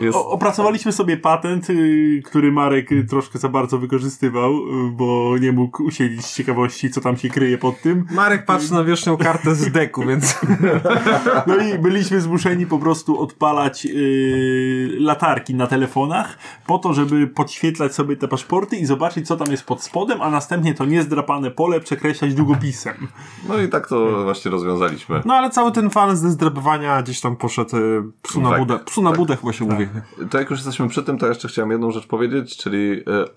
[0.05, 5.53] Jest, O, opracowaliśmy sobie patent, y, który Marek troszkę za bardzo wykorzystywał, y, bo nie
[5.53, 8.07] mógł usiedzieć z ciekawości, co tam się kryje pod tym.
[8.11, 10.41] Marek patrzy na wierzchnią kartę z deku, więc
[11.47, 14.64] No i byliśmy zmuszeni po prostu odpalać yy,
[15.01, 19.65] latarki na telefonach po to, żeby podświetlać sobie te paszporty i zobaczyć, co tam jest
[19.65, 23.09] pod spodem, a następnie to niezdrapane pole przekreślać długopisem.
[23.49, 25.23] no i tak to właśnie rozwiązaliśmy.
[25.25, 28.79] no ale cały ten fan ze zdrapywania gdzieś tam poszedł y, psu na Tak, budę.
[28.79, 29.89] Psu na budę chyba się mówi.
[30.31, 32.93] To jak już jesteśmy przy tym, to jeszcze chciałem jedną rzecz powiedzieć, czyli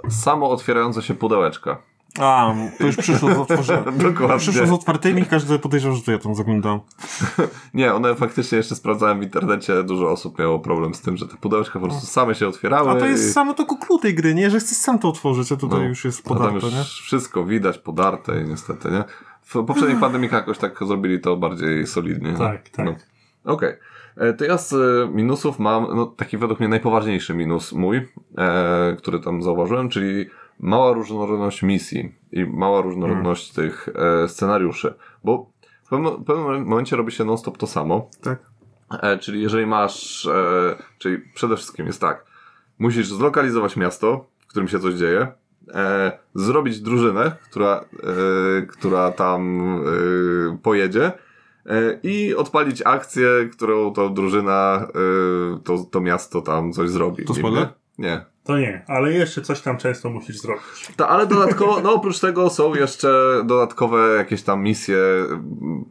[0.08, 1.78] e, samo otwierające się pudełeczka.
[2.20, 3.98] A, to już przyszło z otworzeniem.
[4.14, 4.38] Dokładnie.
[4.38, 6.80] Przyszło z otwartymi, każdy podejrzewał, że to ja tam zaglądam.
[7.74, 11.36] Nie, one faktycznie jeszcze sprawdzałem w internecie, dużo osób miało problem z tym, że te
[11.38, 12.90] pudełeczka po prostu same się otwierały.
[12.92, 14.50] A to i- jest samo to kuklu tej gry, nie?
[14.50, 16.84] Że chcesz sam to otworzyć, a tutaj No, już jest podarte, już nie?
[16.84, 19.04] wszystko widać, podarte i niestety, nie?
[19.42, 22.32] W poprzednich pandemikach jakoś tak zrobili to bardziej solidnie.
[22.32, 22.38] nie?
[22.38, 22.86] Tak, tak.
[22.86, 22.96] No.
[23.54, 23.74] Okej.
[24.18, 24.78] E, To ja z e,
[25.14, 27.98] minusów mam, no taki według mnie najpoważniejszy minus mój,
[28.38, 30.26] e, który tam zauważyłem, czyli
[30.60, 34.94] mała różnorodność misji i mała różnorodność tych e, scenariuszy,
[35.24, 35.52] bo
[35.84, 38.40] w pewnym, w pewnym momencie robi się non-stop to samo, Tak.
[39.02, 42.26] E, czyli jeżeli masz, e, czyli przede wszystkim jest tak,
[42.80, 45.28] musisz zlokalizować miasto, w którym się coś dzieje,
[45.74, 47.86] e, zrobić drużynę, która,
[48.60, 49.62] e, która tam
[50.54, 51.12] e, pojedzie
[51.66, 54.88] e, i odpalić akcję, którą to drużyna,
[55.64, 57.26] to, to miasto tam coś zrobi.
[57.26, 57.68] To spoiler?
[57.98, 58.26] Nie.
[58.48, 60.64] To nie, ale jeszcze coś tam często musisz zrobić.
[60.96, 64.98] Ta, ale dodatkowo, no oprócz tego są jeszcze dodatkowe jakieś tam misje,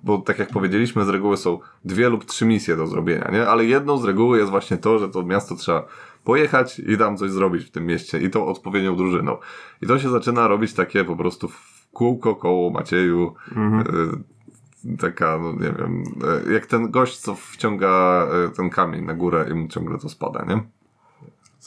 [0.03, 3.49] bo tak jak powiedzieliśmy, z reguły są dwie lub trzy misje do zrobienia, nie?
[3.49, 5.87] Ale jedną z reguły jest właśnie to, że to miasto trzeba
[6.25, 9.37] pojechać i tam coś zrobić w tym mieście i tą odpowiednią drużyną.
[9.83, 15.53] I to się zaczyna robić takie po prostu w kółko koło Macieju, y, taka, no
[15.53, 16.03] nie wiem,
[16.49, 20.09] y, jak ten gość, co wciąga y, ten kamień na górę i mu ciągle to
[20.09, 20.76] spada, nie?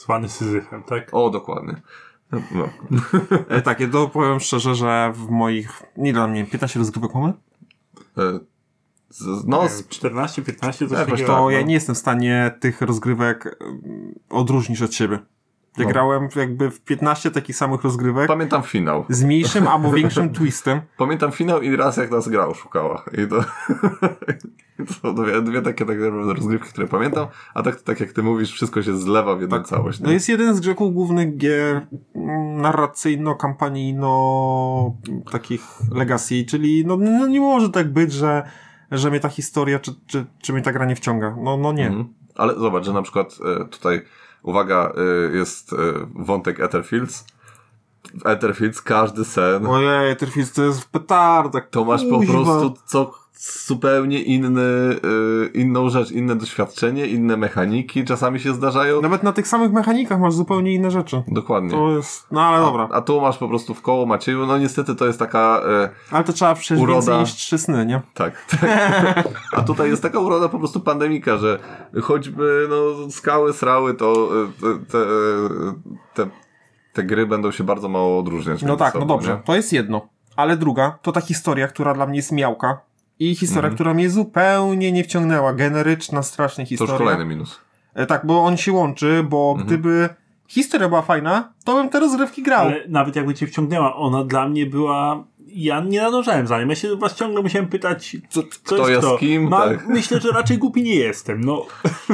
[0.00, 1.08] Zwany Syzyfem, tak?
[1.12, 1.80] O, dokładnie.
[2.32, 2.68] No.
[3.48, 7.32] E, tak, ja to powiem szczerze, że w moich, nie dla mnie, 15 rozgrywek mamy?
[8.18, 8.40] E,
[9.08, 11.16] z- No, z 14, 15, coś takiego.
[11.26, 11.66] To Tak, ja no.
[11.66, 15.18] nie jestem w stanie tych rozgrywek um, odróżnić od siebie.
[15.78, 15.90] Ja No.
[15.90, 19.04] grałem jakby w 15 takich samych rozgrywek Pamiętam finał.
[19.08, 20.80] z mniejszym albo większym twistem.
[20.96, 23.04] Pamiętam finał i raz jak nas gra oszukała.
[23.12, 23.36] I to,
[24.82, 28.12] i to są dwie, dwie takie tak naprawdę rozgrywki, które pamiętam, a tak, tak jak
[28.12, 30.00] ty mówisz, wszystko się zlewa w jedną całość.
[30.00, 30.12] To Nie?
[30.12, 34.10] jest jeden z grzeków głównych gier mm, narracyjno-kampanijno
[35.32, 35.62] takich
[35.92, 38.42] legacy, czyli no, no nie może tak być, że,
[38.90, 41.36] że mnie ta historia czy, czy, czy mnie ta gra nie wciąga.
[41.42, 41.86] No, no nie.
[41.86, 42.14] Mhm.
[42.36, 44.00] Ale zobacz, że na przykład e, tutaj,
[44.42, 44.92] uwaga,
[45.32, 45.76] e, jest e,
[46.14, 47.24] wątek Etherfields.
[48.14, 51.60] W Etherfields każdy sen Ojej, Terfis to jest petarda.
[51.60, 58.40] to masz po prostu co zupełnie inny, e, inną rzecz, inne doświadczenie, inne mechaniki czasami
[58.40, 59.00] się zdarzają.
[59.00, 61.22] Nawet na tych samych mechanikach masz zupełnie inne rzeczy.
[61.28, 61.70] Dokładnie.
[61.70, 62.88] To jest, no ale dobra.
[62.92, 66.24] A tu masz po prostu w koło Macieju, no niestety to jest taka, e, Ale
[66.24, 67.00] to trzeba przejść Uroda.
[67.00, 68.00] więcej niż trzy sny, nie?
[68.14, 69.28] tak, tak.
[69.56, 71.58] A tutaj jest taka uroda po prostu pandemika, że
[72.02, 74.98] choćby no, skały, srały, to e, te,
[76.14, 76.30] te, te,
[76.92, 78.62] te gry będą się bardzo mało odróżniać.
[78.62, 79.42] No tak, sobą, no dobrze, nie?
[79.44, 80.08] to jest jedno.
[80.36, 82.89] Ale druga, to ta historia, która dla mnie jest miałka.
[83.20, 83.74] I historia, Mhm.
[83.74, 85.52] która mnie zupełnie nie wciągnęła.
[85.52, 86.98] Generyczna, strasznie To już historia.
[86.98, 87.60] kolejny minus.
[87.94, 89.66] E, tak, bo on się łączy, bo Mhm.
[89.66, 90.08] gdyby
[90.48, 92.60] historia była fajna, to bym te rozgrywki grał.
[92.60, 95.24] Ale nawet jakby cię wciągnęła, ona dla mnie była...
[95.52, 96.68] Ja nie nadążałem za nią.
[96.68, 99.86] Ja się was ciągle musiałem pytać, co, co kto jest kim, No, tak.
[99.88, 101.40] Myślę, że raczej głupi nie jestem.
[101.44, 101.66] No,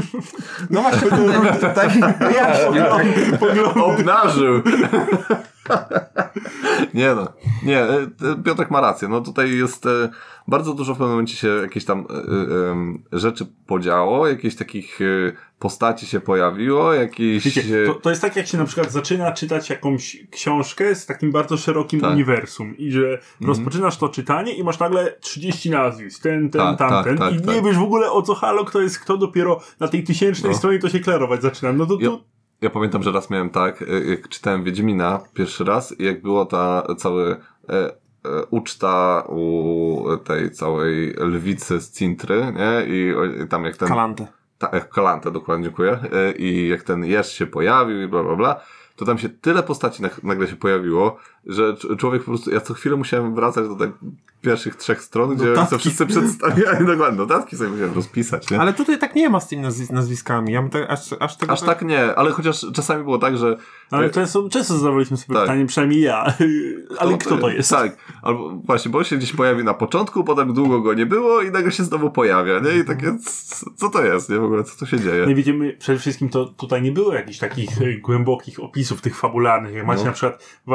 [0.70, 1.08] No właśnie,
[1.74, 3.06] tak, wyjaśnię, tak.
[3.76, 4.62] Obnażył!
[6.96, 7.28] Nie no,
[7.62, 9.08] nie, e, e, Piotrek ma rację.
[9.08, 10.08] No tutaj jest e,
[10.48, 12.06] bardzo dużo w pewnym momencie się jakieś tam
[13.12, 14.98] rzeczy podziało, jakieś takich
[15.58, 17.44] postaci się pojawiło, jakieś...
[17.44, 21.32] Wiecie, to, to jest tak, jak się na przykład zaczyna czytać jakąś książkę z takim
[21.32, 22.12] bardzo szerokim Tak.
[22.12, 27.18] uniwersum i że rozpoczynasz to czytanie i masz nagle 30 nazwisk, ten, ten, Tak, tamten
[27.18, 27.54] tak, tak, i tak.
[27.54, 30.58] nie wiesz w ogóle o co halo, kto jest kto, dopiero na tej tysięcznej No.
[30.58, 31.72] stronie to się klarować zaczyna.
[31.72, 32.10] No to ja
[32.72, 36.82] pamiętam, że raz miałem tak, e, jak czytałem Wiedźmina pierwszy raz i jak było ta
[36.98, 37.36] cały
[37.68, 37.90] e, e,
[38.50, 42.94] uczta u tej całej lwicy z Cintry, nie?
[42.94, 43.88] I, i tam jak ten...
[43.88, 44.26] Kalantę.
[44.58, 45.98] Ta, jak Kalantę, dokładnie, dziękuję.
[46.12, 48.60] E, I jak ten jeż się pojawił i bla, bla, bla,
[48.96, 52.60] to tam się tyle postaci na, nagle się pojawiło, że cz- człowiek po prostu, ja
[52.60, 53.90] co chwilę musiałem wracać do tych
[54.40, 58.60] pierwszych trzech stron, gdzie to wszyscy przedstawiali, dokładnie, notatki sobie musiałem rozpisać, nie?
[58.60, 60.52] Ale tutaj tak nie ma z tymi nazwi- nazwiskami.
[60.52, 63.56] Ja tak, aż, aż tego Aż tak nie, ale chociaż czasami było tak, że
[63.90, 65.42] ale często, często zadawaliśmy sobie Tak.
[65.44, 66.34] pytanie, przynajmniej ja,
[66.98, 67.70] ale kto to jest?
[67.70, 71.42] Tak, albo właśnie, bo on się gdzieś pojawi na początku, potem długo go nie było
[71.42, 72.78] i nagle się znowu pojawia, nie?
[72.78, 74.38] I takie, c- co to jest, nie?
[74.38, 75.26] W ogóle, co tu się dzieje?
[75.26, 79.74] Nie widzimy, przede wszystkim to tutaj nie było jakichś takich e, głębokich opisów tych fabularnych,
[79.74, 80.06] jak macie No.
[80.06, 80.72] na przykład w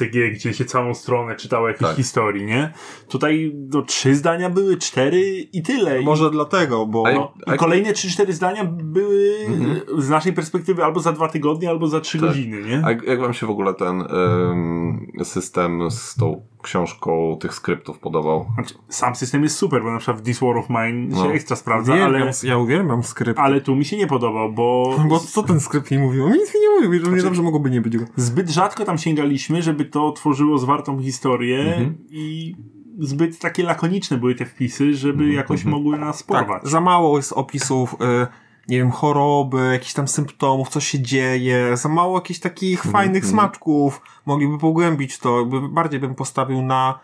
[0.00, 1.96] LCG, gdzie się całą stronę czytało jakieś Tak.
[1.96, 2.72] historii, nie?
[3.08, 5.20] Tutaj no, trzy zdania były, cztery
[5.52, 6.00] i tyle.
[6.02, 7.04] I- Może dlatego, bo...
[7.14, 9.80] No, a- I kolejne trzy, cztery zdania były Mhm.
[10.02, 12.28] z naszej perspektywy albo za dwa tygodnie, albo za trzy Tak.
[12.28, 12.82] godziny, nie?
[12.84, 18.46] A jak, wam się w ogóle ten em, system z tą książką tych skryptów podobał?
[18.54, 21.24] Znaczy, sam system jest super, bo na przykład w This War of Mine No.
[21.24, 23.40] się ekstra sprawdza, Uwielbiam, ale, Ja uwielbiam skrypt.
[23.40, 26.24] ale tu mi się nie podobał, bo Bo co ten skrypt mi mówił?
[26.24, 28.04] On nic mi nie mówił, że mnie dobrze mogłoby nie być go.
[28.16, 31.94] zbyt rzadko tam sięgaliśmy, żeby to tworzyło zwartą historię Mhm.
[32.10, 32.54] i
[32.98, 36.62] zbyt takie lakoniczne były te wpisy, żeby Mhm, jakoś mogły nas porwać.
[36.62, 38.26] Tak, za mało jest opisów, y,
[38.68, 43.30] nie wiem, choroby, jakichś tam symptomów, co się dzieje, za mało jakichś takich fajnych mhm.
[43.30, 44.00] smaczków.
[44.26, 47.00] Mogliby pogłębić to, jakby bardziej bym postawił na,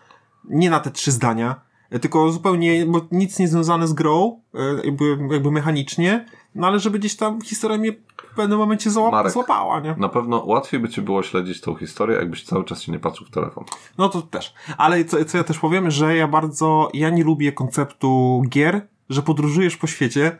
[0.49, 1.61] nie na te trzy zdania,
[2.01, 6.99] tylko zupełnie, bo nic nie związane z grą, y, jakby, jakby mechanicznie, no ale żeby
[6.99, 7.91] gdzieś tam historia mnie
[8.31, 9.31] w pewnym momencie Marek.
[9.31, 9.95] złapała, nie?
[9.97, 13.27] Na pewno łatwiej by ci było śledzić tą historię, jakbyś cały czas się nie patrzył
[13.27, 13.63] w telefon.
[13.97, 14.53] No to też.
[14.77, 19.21] Ale co, co ja też powiem, że ja bardzo, ja nie lubię konceptu gier, że
[19.21, 20.37] podróżujesz po świecie.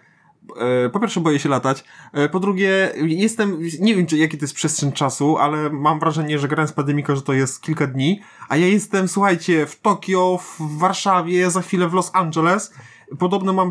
[0.85, 1.83] E, Po pierwsze boję się latać,
[2.13, 6.39] e, po drugie jestem, nie wiem czy jaki to jest przestrzeń czasu, ale mam wrażenie,
[6.39, 10.77] że grając Pandemika, że to jest kilka dni, a ja jestem, słuchajcie, w Tokio, w
[10.77, 12.73] Warszawie, za chwilę w Los Angeles.
[13.19, 13.69] Podobno mam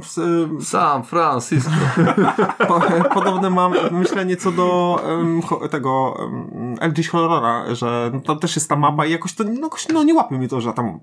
[0.58, 1.70] e, Sam Francisco.
[2.68, 2.80] po,
[3.14, 4.98] podobne mam myślenie co do
[5.42, 9.44] cho- tego um, LG Horrora, że no, tam też jest ta mapa i jakoś to
[9.44, 11.00] no, jakoś, no nie łapie mi to, że tam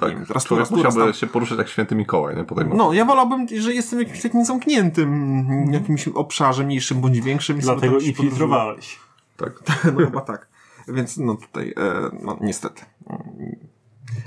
[0.00, 1.20] Tak, wiem, raz tu, człowiek raz tu, raz musiałby tam.
[1.20, 2.44] się poruszać jak święty Mikołaj, nie?
[2.44, 2.76] Po tej mapie.
[2.76, 7.58] No, ja wolałbym, że jestem w jakimś takim zamkniętym jakimś obszarze, mniejszym bądź większym.
[7.58, 8.98] i Dlatego tam gdzieś infiltrowałeś.
[9.36, 9.54] Tak.
[9.58, 9.92] podróżuję.
[9.98, 10.48] No chyba tak.
[10.88, 12.82] Więc no tutaj, e, no niestety.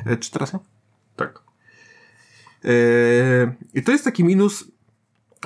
[0.05, 0.59] E, czy teraz ja?
[1.15, 1.41] Tak.
[2.63, 2.71] Yy,
[3.73, 4.65] I to jest taki minus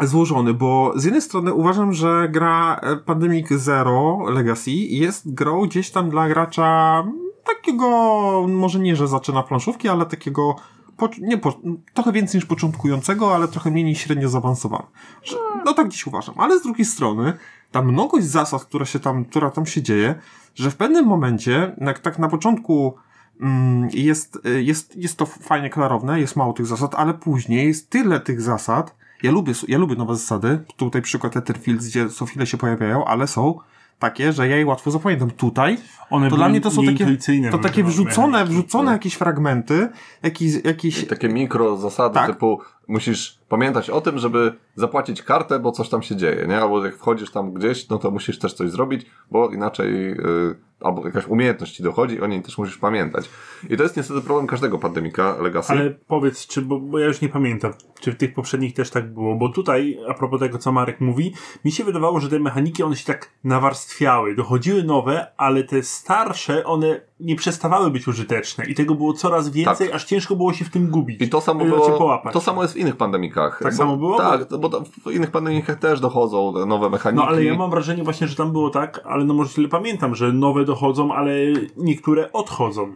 [0.01, 5.91] złożony, bo z jednej strony uważam, że gra e, Pandemic Zero Legacy jest grą gdzieś
[5.91, 7.03] tam dla gracza
[7.47, 10.55] takiego, może nie, że zaczyna planszówki, ale takiego
[10.97, 11.59] po, nie, po,
[11.93, 14.83] trochę więcej niż początkującego, ale trochę mniej niż średnio zaawansowany.
[15.23, 15.35] Że,
[15.65, 16.35] no tak dziś uważam.
[16.37, 17.33] Ale z drugiej strony,
[17.71, 20.15] ta mnogość zasad, która się tam, która tam się dzieje,
[20.55, 22.95] że w pewnym momencie, jak tak na początku
[23.41, 28.19] mm, jest, jest, jest to fajnie klarowne, jest mało tych zasad, ale później jest tyle
[28.19, 28.95] tych zasad.
[29.23, 30.63] Ja lubię, ja lubię nowe zasady.
[30.77, 33.59] Tutaj przykład Etherfields, gdzie co chwilę się pojawiają, ale są
[33.99, 35.31] takie, że ja je łatwo zapamiętam.
[35.31, 35.77] Tutaj
[36.09, 37.17] One to dla mnie to są takie,
[37.51, 39.89] to takie wrzucone, wrzucone jakieś fragmenty,
[40.23, 42.27] jakieś, jakieś I takie mikro zasady Tak.
[42.27, 46.57] typu musisz pamiętać o tym, żeby zapłacić kartę, bo coś tam się dzieje, nie?
[46.57, 51.05] Albo jak wchodzisz tam gdzieś, no to musisz też coś zrobić, bo inaczej yy, albo
[51.05, 53.29] jakaś umiejętność ci dochodzi, o niej też musisz pamiętać.
[53.69, 55.73] I to jest niestety problem każdego pandemika Legacy.
[55.73, 59.13] Ale powiedz, czy, bo, bo ja już nie pamiętam, czy w tych poprzednich też tak
[59.13, 61.33] było, bo tutaj, a propos tego, co Marek mówi,
[61.65, 66.65] mi się wydawało, że te mechaniki, one się tak nawarstwiały, dochodziły nowe, ale te starsze,
[66.65, 69.95] one nie przestawały być użyteczne i tego było coraz więcej, Tak.
[69.95, 71.21] aż ciężko było się w tym gubić.
[71.21, 73.59] I to samo Cię było, to samo jest w innych pandemikach.
[73.63, 74.17] Tak bo, samo było?
[74.17, 77.23] Tak, bo w innych pandemikach też dochodzą nowe mechaniki.
[77.23, 80.15] No ale ja mam wrażenie właśnie, że tam było tak, ale no może źle pamiętam,
[80.15, 81.31] że nowe dochodzą, ale
[81.77, 82.95] niektóre odchodzą.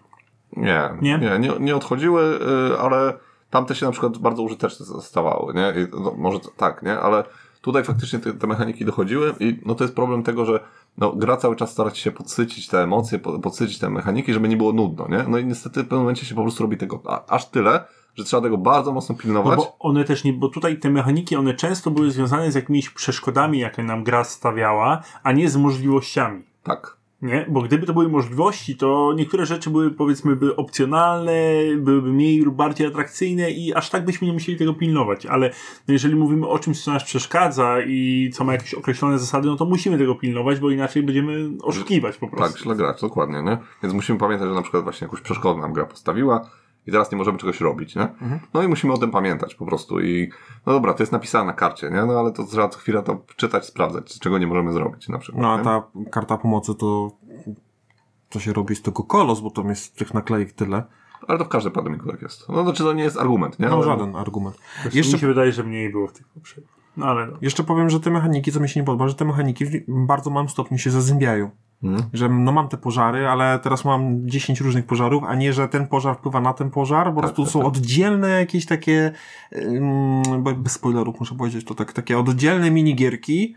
[0.58, 1.18] Nie, Nie?
[1.18, 2.40] nie, nie, nie odchodziły,
[2.72, 3.14] y, ale
[3.50, 5.74] tamte się na przykład bardzo użyteczne stawały, nie?
[5.82, 7.00] I, no, może tak, nie?
[7.00, 7.24] Ale
[7.62, 10.60] tutaj faktycznie te, te mechaniki dochodziły i no to jest problem tego, że
[10.98, 14.58] no, gra cały czas stara się podsycić te emocje, po- podsycić te mechaniki, żeby nie
[14.58, 15.26] było nudno, nie?
[15.28, 17.84] No i niestety w pewnym momencie się po prostu robi tego a, aż tyle,
[18.16, 19.58] że trzeba tego bardzo mocno No pilnować.
[19.58, 23.60] bo one też nie, bo tutaj te mechaniki, one często były związane z jakimiś przeszkodami,
[23.60, 26.44] jakie nam gra stawiała, a nie z możliwościami.
[26.64, 26.98] Tak.
[27.22, 27.46] Nie?
[27.50, 31.34] Bo gdyby to były możliwości, to niektóre rzeczy były powiedzmy by opcjonalne,
[31.78, 35.26] byłyby mniej lub bardziej atrakcyjne i aż tak byśmy nie musieli tego pilnować.
[35.26, 35.52] Ale
[35.88, 39.66] jeżeli mówimy o czymś, co nas przeszkadza i co ma jakieś określone zasady, no to
[39.66, 42.54] musimy tego pilnować, bo inaczej będziemy oszukiwać po prostu.
[42.54, 43.58] Tak, źle grać, dokładnie, nie?
[43.84, 46.50] Więc musimy pamiętać, że na przykład właśnie jakąś przeszkodę nam gra postawiła
[46.88, 48.08] i teraz nie możemy czegoś robić, nie?
[48.54, 50.30] No i musimy o tym pamiętać po prostu i
[50.66, 52.06] no dobra, to jest napisane na karcie, nie?
[52.06, 55.42] No ale to trzeba co chwilę to czytać, sprawdzać, czego nie możemy zrobić na przykład.
[55.42, 55.64] No a nie?
[55.64, 57.12] ta karta pomocy to
[58.30, 60.84] to się robi z tego kolos, bo tam jest tych naklejek tyle.
[61.28, 62.50] Ale to w każdym pandemiku tak jest.
[62.50, 63.68] No znaczy to nie jest argument, nie?
[63.68, 64.58] No Ale- żaden argument.
[64.84, 64.98] Jeszcze...
[64.98, 66.72] Jeszcze, Mi się wydaje, że mniej było w tych poprzednich.
[66.98, 69.66] No ale jeszcze powiem, że te mechaniki, co mi się nie podoba, że te mechaniki
[69.66, 71.50] w bardzo małym stopniu się zazębiają.
[71.84, 72.10] Mhm.
[72.14, 75.88] Że no mam te pożary, ale teraz mam 10 różnych pożarów, a nie, że ten
[75.88, 77.68] pożar wpływa na ten pożar, po prostu tak, są tak.
[77.68, 79.12] oddzielne jakieś takie,
[80.40, 83.56] bo bez spoilerów muszę powiedzieć, to tak, takie oddzielne minigierki,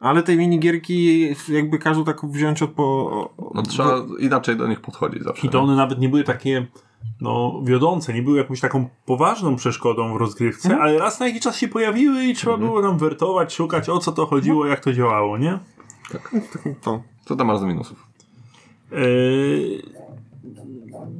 [0.00, 3.34] ale te minigierki jakby każdy tak wziąć od po...
[3.54, 5.46] No trzeba inaczej do nich podchodzić zawsze.
[5.46, 6.66] I to one nawet nie były takie
[7.20, 10.82] no, wiodące, nie były jakąś taką poważną przeszkodą w rozgrywce, Mhm.
[10.82, 14.12] ale raz na jakiś czas się pojawiły i trzeba było tam wertować, szukać o co
[14.12, 15.58] to chodziło, jak to działało, nie?
[16.82, 17.02] To.
[17.26, 18.06] Co tam masz z minusów?
[18.92, 19.82] Yy,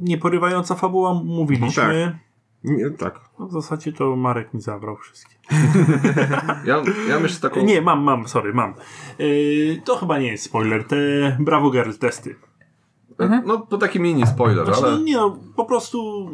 [0.01, 2.19] nieporywająca fabuła mówiliśmy.
[2.63, 3.19] Nie, tak.
[3.39, 5.35] No, w zasadzie to Marek mi zabrał wszystkie.
[6.65, 7.63] Ja, ja jeszcze taką...
[7.63, 8.73] Nie, mam, mam, sorry, mam.
[9.19, 10.97] Yy, to chyba nie jest spoiler, te
[11.39, 12.35] Bravo Girl testy.
[13.45, 14.99] No to taki mini spoiler, Znaczy, ale...
[14.99, 16.29] nie, no, po prostu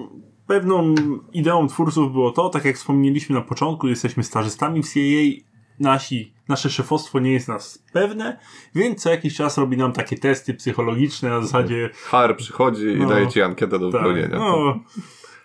[0.47, 0.95] pewną
[1.34, 5.43] ideą twórców było to, tak jak wspomnieliśmy na początku, jesteśmy stażystami w CIA,
[5.80, 8.39] nasi, nasze szefostwo nie jest nas pewne,
[8.76, 13.10] więc co jakiś czas robi nam takie testy psychologiczne na zasadzie HR przychodzi i No.
[13.10, 14.38] daje ci ankietę do tak, wypełnienia.
[14.38, 14.80] no,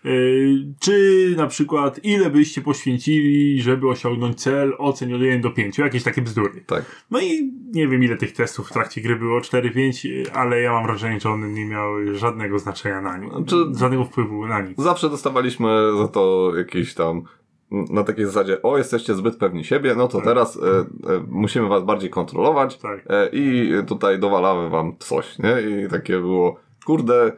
[0.07, 5.79] y, czy na przykład ile byście poświęcili, żeby osiągnąć cel, ocen od 1 do 5,
[5.79, 6.65] jakieś takie bzdury.
[6.67, 6.85] Tak.
[7.11, 10.83] No i nie wiem ile tych testów w trakcie gry było, 4-5, ale ja mam
[10.87, 14.79] wrażenie, że one nie miały żadnego znaczenia na nic, Znaczy- żadnego wpływu na nic.
[14.79, 15.69] Zawsze dostawaliśmy
[15.99, 17.23] za to jakieś tam
[17.71, 20.85] na takiej zasadzie, o jesteście zbyt pewni siebie, no to teraz e, e,
[21.29, 23.01] musimy was bardziej kontrolować Tak.
[23.11, 25.55] e, i tutaj dowalamy wam coś, nie?
[25.61, 26.57] I takie było,
[26.87, 27.33] kurde,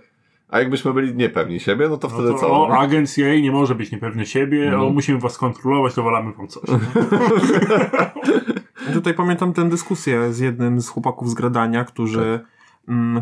[0.49, 2.65] a jakbyśmy byli niepewni siebie, no to No wtedy to, co?
[2.65, 2.79] o, no?
[2.79, 4.87] agent CIA nie może być niepewny siebie, No.
[4.87, 6.71] o, musimy was kontrolować, to walamy wam coś.
[8.95, 12.41] Tutaj pamiętam tę dyskusję z jednym z chłopaków z gradania, którzy, mm,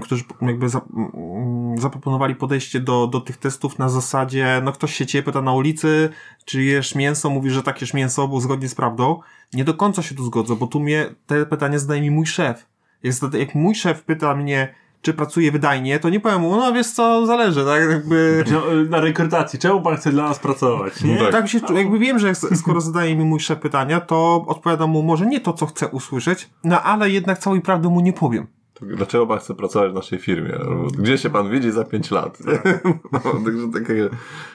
[0.02, 5.06] którzy jakby za, mm, zaproponowali podejście do, do tych testów na zasadzie, no ktoś się
[5.06, 6.08] ciebie pyta na ulicy,
[6.44, 9.20] czy jesz mięso, mówi, że tak jesz mięso, bo zgodnie z prawdą.
[9.52, 12.66] Nie do końca się tu zgodzę, bo tu mnie te pytanie zadaje mi mój szef.
[13.02, 16.90] Jest, jak mój szef pyta mnie, czy pracuję wydajnie, to nie powiem mu, no wiesz
[16.90, 18.44] co, zależy, tak jakby...
[18.52, 21.02] No, y, Na rekrutacji, czemu pan chce dla nas pracować?
[21.02, 21.18] Nie?
[21.18, 21.32] Tak.
[21.32, 25.26] Tak się, jakby wiem, że skoro zadaje mi mój szef pytania, to odpowiadam mu może
[25.26, 28.46] nie to, co chcę usłyszeć, no ale jednak całej prawdy mu nie powiem.
[28.82, 30.54] Dlaczego pan chce pracować w naszej firmie?
[30.54, 32.38] Albo Gdzie się pan widzi za 5 lat?
[33.12, 34.08] No, także takie,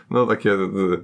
[0.10, 0.52] no, takie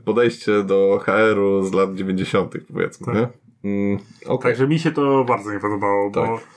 [0.06, 2.54] podejście do HR-u z lat 90.
[2.74, 3.16] powiedzmy, Tak.
[3.16, 3.28] nie?
[3.72, 4.52] Mm, okej.
[4.52, 6.48] Także mi się to bardzo nie podobało, bo Tak.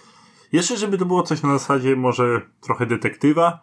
[0.53, 3.61] jeszcze żeby to było coś na zasadzie może trochę detektywa,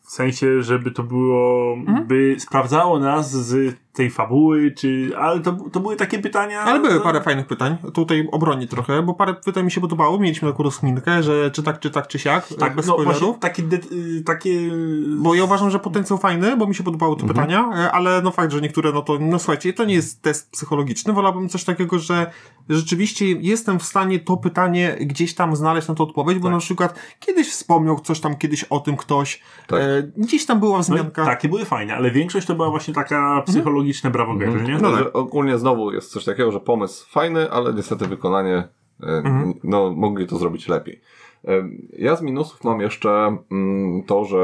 [0.00, 2.06] w sensie, żeby to było, Mhm.
[2.06, 6.60] by sprawdzało nas z tej fabuły, czy, ale to, to były takie pytania.
[6.60, 10.18] Ale były no, parę fajnych pytań, tutaj obronię trochę, bo parę pytań mi się podobało,
[10.18, 13.38] mieliśmy taką rozkminkę, że czy tak, czy tak, czy siak, tak, bez no spoilerów.
[13.38, 13.78] takie, de,
[14.26, 14.70] takie
[15.16, 18.30] Bo ja uważam, że potencjał fajny, bo mi się podobały te pytania, e, ale no
[18.30, 21.98] fakt, że niektóre, no to, no słuchajcie, to nie jest test psychologiczny, wolałbym coś takiego,
[21.98, 22.30] że
[22.68, 26.52] rzeczywiście jestem w stanie to pytanie gdzieś tam znaleźć na to odpowiedź, bo Tak.
[26.52, 29.80] na przykład kiedyś wspomniał coś tam kiedyś o tym ktoś, Tak.
[29.80, 31.24] e, gdzieś tam była no, wzmianka.
[31.24, 33.42] takie były fajne, ale większość to była właśnie taka
[33.82, 34.64] psychologiczne brawo Mhm.
[34.64, 34.74] nie?
[34.74, 35.16] No Także tak.
[35.16, 38.68] ogólnie znowu jest coś takiego, że pomysł fajny, ale niestety wykonanie,
[39.02, 39.54] Mhm.
[39.64, 41.00] no mogli to zrobić lepiej.
[41.48, 41.68] E,
[41.98, 44.38] Ja z minusów mam jeszcze mm, to, że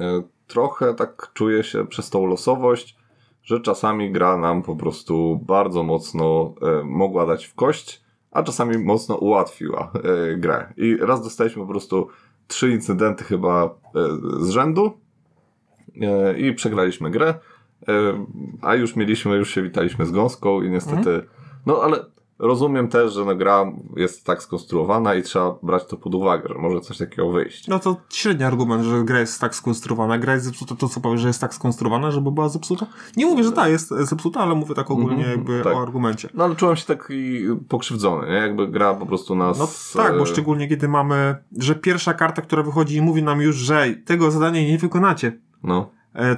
[0.00, 2.96] e, trochę tak czuję się przez tą losowość,
[3.42, 6.54] że czasami gra nam po prostu bardzo mocno
[6.84, 9.92] mogła dać w kość, a czasami mocno ułatwiła
[10.36, 10.72] grę.
[10.76, 12.08] I raz dostaliśmy po prostu
[12.48, 13.74] trzy incydenty chyba
[14.40, 14.92] z rzędu
[16.38, 17.34] i przegraliśmy grę.
[18.62, 21.22] A już mieliśmy, już się witaliśmy z gąską i niestety,
[21.66, 22.04] no ale
[22.38, 26.54] rozumiem też, że no, gra jest tak skonstruowana i trzeba brać to pod uwagę, że
[26.54, 27.68] może coś takiego wyjść.
[27.68, 30.18] No to średni argument, że gra jest tak skonstruowana.
[30.18, 32.86] Gra jest zepsuta, to co powiesz, że jest tak skonstruowana, żeby była zepsuta?
[33.16, 35.74] Nie mówię, że ta jest zepsuta, ale mówię tak ogólnie Mhm, jakby tak.
[35.76, 36.28] o argumencie.
[36.34, 38.34] No ale czułem się taki pokrzywdzony, nie?
[38.36, 39.58] Jakby gra po prostu nas...
[39.58, 39.68] No
[40.02, 43.56] tak, bo e, szczególnie kiedy mamy, że pierwsza karta, która wychodzi i mówi nam już,
[43.56, 45.38] że tego zadania nie wykonacie.
[45.62, 45.90] No,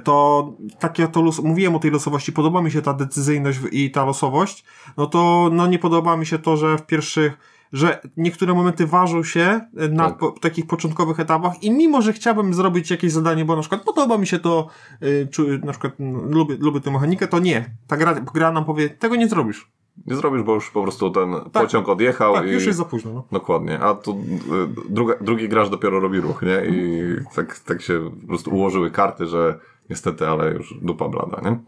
[0.04, 4.04] To takie to los, mówiłem o tej losowości, podoba mi się ta decyzyjność i ta
[4.04, 4.64] losowość,
[4.96, 7.38] no to no nie podoba mi się to, że w pierwszych
[7.72, 10.18] że niektóre momenty ważą się e, na Tak.
[10.18, 14.18] po, takich początkowych etapach i mimo, że chciałbym zrobić jakieś zadanie, bo na przykład podoba
[14.18, 14.66] mi się to,
[15.02, 17.70] y, czy na przykład mm, lubię, lubię tę mechanikę, to nie.
[17.86, 19.70] Ta gra, gra nam powie, tego nie zrobisz.
[20.06, 22.50] Nie zrobisz, bo już po prostu ten pociąg odjechał Tak, i...
[22.50, 23.12] już jest za późno.
[23.12, 23.24] No.
[23.32, 26.62] Dokładnie, a tu y, druga, drugi gracz dopiero robi ruch, nie?
[26.68, 27.02] I
[27.34, 29.58] tak, tak się po prostu ułożyły karty, że
[29.90, 31.58] niestety, ale już dupa blada, nie?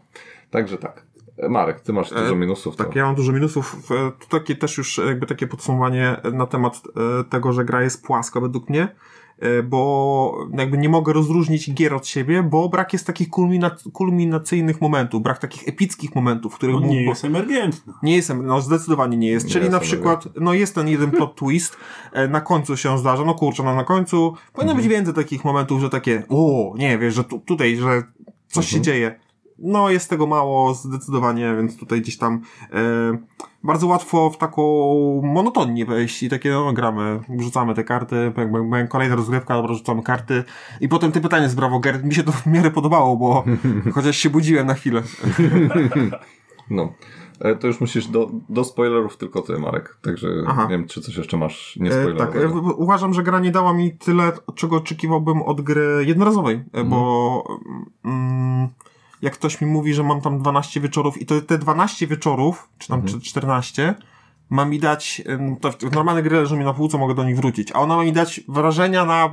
[0.51, 1.05] Także tak.
[1.37, 2.75] E, Marek, ty masz dużo minusów.
[2.75, 2.99] Tak, to...
[2.99, 3.91] ja mam dużo minusów.
[3.91, 6.81] E, Tu takie też już jakby takie podsumowanie na temat
[7.19, 8.89] e, tego, że gra jest płaska według mnie, e,
[9.63, 15.21] bo jakby nie mogę rozróżnić gier od siebie, bo brak jest takich kulmina- kulminacyjnych momentów,
[15.23, 17.93] brak takich epickich momentów, w których On mógł- nie jest emergentny.
[18.03, 19.45] nie jestem, no zdecydowanie nie jest.
[19.45, 21.77] Nie Czyli na jestem przykład, no jest ten jeden plot twist,
[22.13, 25.81] e, na końcu się zdarza, no kurczę, no na końcu powinno być więcej takich momentów,
[25.81, 28.03] że takie, o, nie, wiesz, że tu, tutaj, że
[28.47, 29.19] coś się dzieje.
[29.59, 32.41] No jest tego mało zdecydowanie, więc tutaj gdzieś tam
[32.73, 33.17] e,
[33.63, 34.63] bardzo łatwo w taką
[35.23, 40.43] monotonię wejść i takie, no gramy, rzucamy te karty, jakby kolejna rozgrywka, dobra, rzucamy karty
[40.81, 43.43] i potem te pytanie z Bravo Gerd, mi się to w miarę podobało, bo
[43.95, 45.03] chociaż się budziłem na chwilę.
[46.69, 46.93] No.
[47.39, 49.97] E, To już musisz do, do spoilerów tylko ty, Marek.
[50.01, 50.63] Także Aha.
[50.63, 52.47] nie wiem, czy coś jeszcze masz E, tak, e,
[52.77, 57.43] uważam, że gra nie dała mi tyle, czego oczekiwałbym od gry jednorazowej, e, bo
[58.05, 58.69] mm,
[59.23, 62.87] jak ktoś mi mówi, że mam tam 12 wieczorów i to te 12 wieczorów, czy
[62.87, 63.95] tam czy 14,
[64.49, 65.21] ma mi dać,
[65.61, 68.13] to normalne gry leżą mi na półce, mogę do nich wrócić, a ona ma mi
[68.13, 69.31] dać wrażenia na,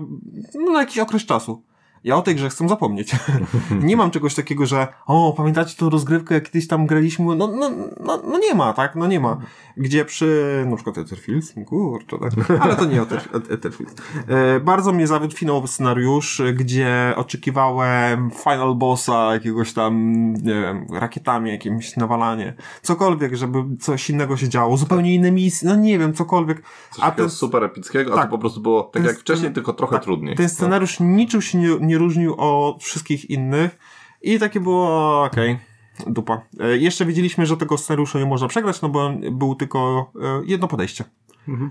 [0.55, 1.63] no, na jakiś okres czasu.
[2.05, 3.13] Ja o tej grze chcę zapomnieć.
[3.83, 7.37] nie mam czegoś takiego, że o, pamiętacie tą rozgrywkę, jak kiedyś tam graliśmy?
[7.37, 7.71] No, no,
[8.01, 8.97] no, no nie ma, tak?
[8.97, 9.39] No nie ma.
[9.77, 12.61] Gdzie przy, na przykład Etherfields, kurczę, tak?
[12.61, 13.95] Ale to nie Ether, Et- Etherfields.
[14.29, 21.51] E, bardzo mnie zawiódł finałowy scenariusz, gdzie oczekiwałem final bossa, jakiegoś tam, nie wiem, rakietami
[21.51, 22.55] jakimś nawalanie.
[22.83, 24.77] Cokolwiek, żeby coś innego się działo.
[24.77, 26.63] Zupełnie inne misje, no nie wiem, cokolwiek.
[26.91, 28.25] Coś A ten, super epickiego, a tak.
[28.25, 30.37] to po prostu było tak jak wcześniej, tylko trochę tak, trudniej.
[30.37, 33.79] ten scenariusz niczym się nie, nie różnił od wszystkich innych
[34.23, 35.59] i takie było okej.
[36.07, 36.41] Dupa.
[36.61, 40.69] E, jeszcze wiedzieliśmy, że tego scenariusza nie można przegrać, no bo był tylko e, jedno
[40.69, 41.05] podejście.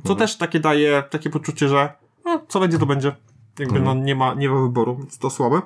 [0.03, 1.93] Co też takie daje takie poczucie, że
[2.25, 3.15] no, co będzie, to będzie.
[3.59, 5.61] Jakby no, nie, ma, nie ma wyboru, więc to słabe.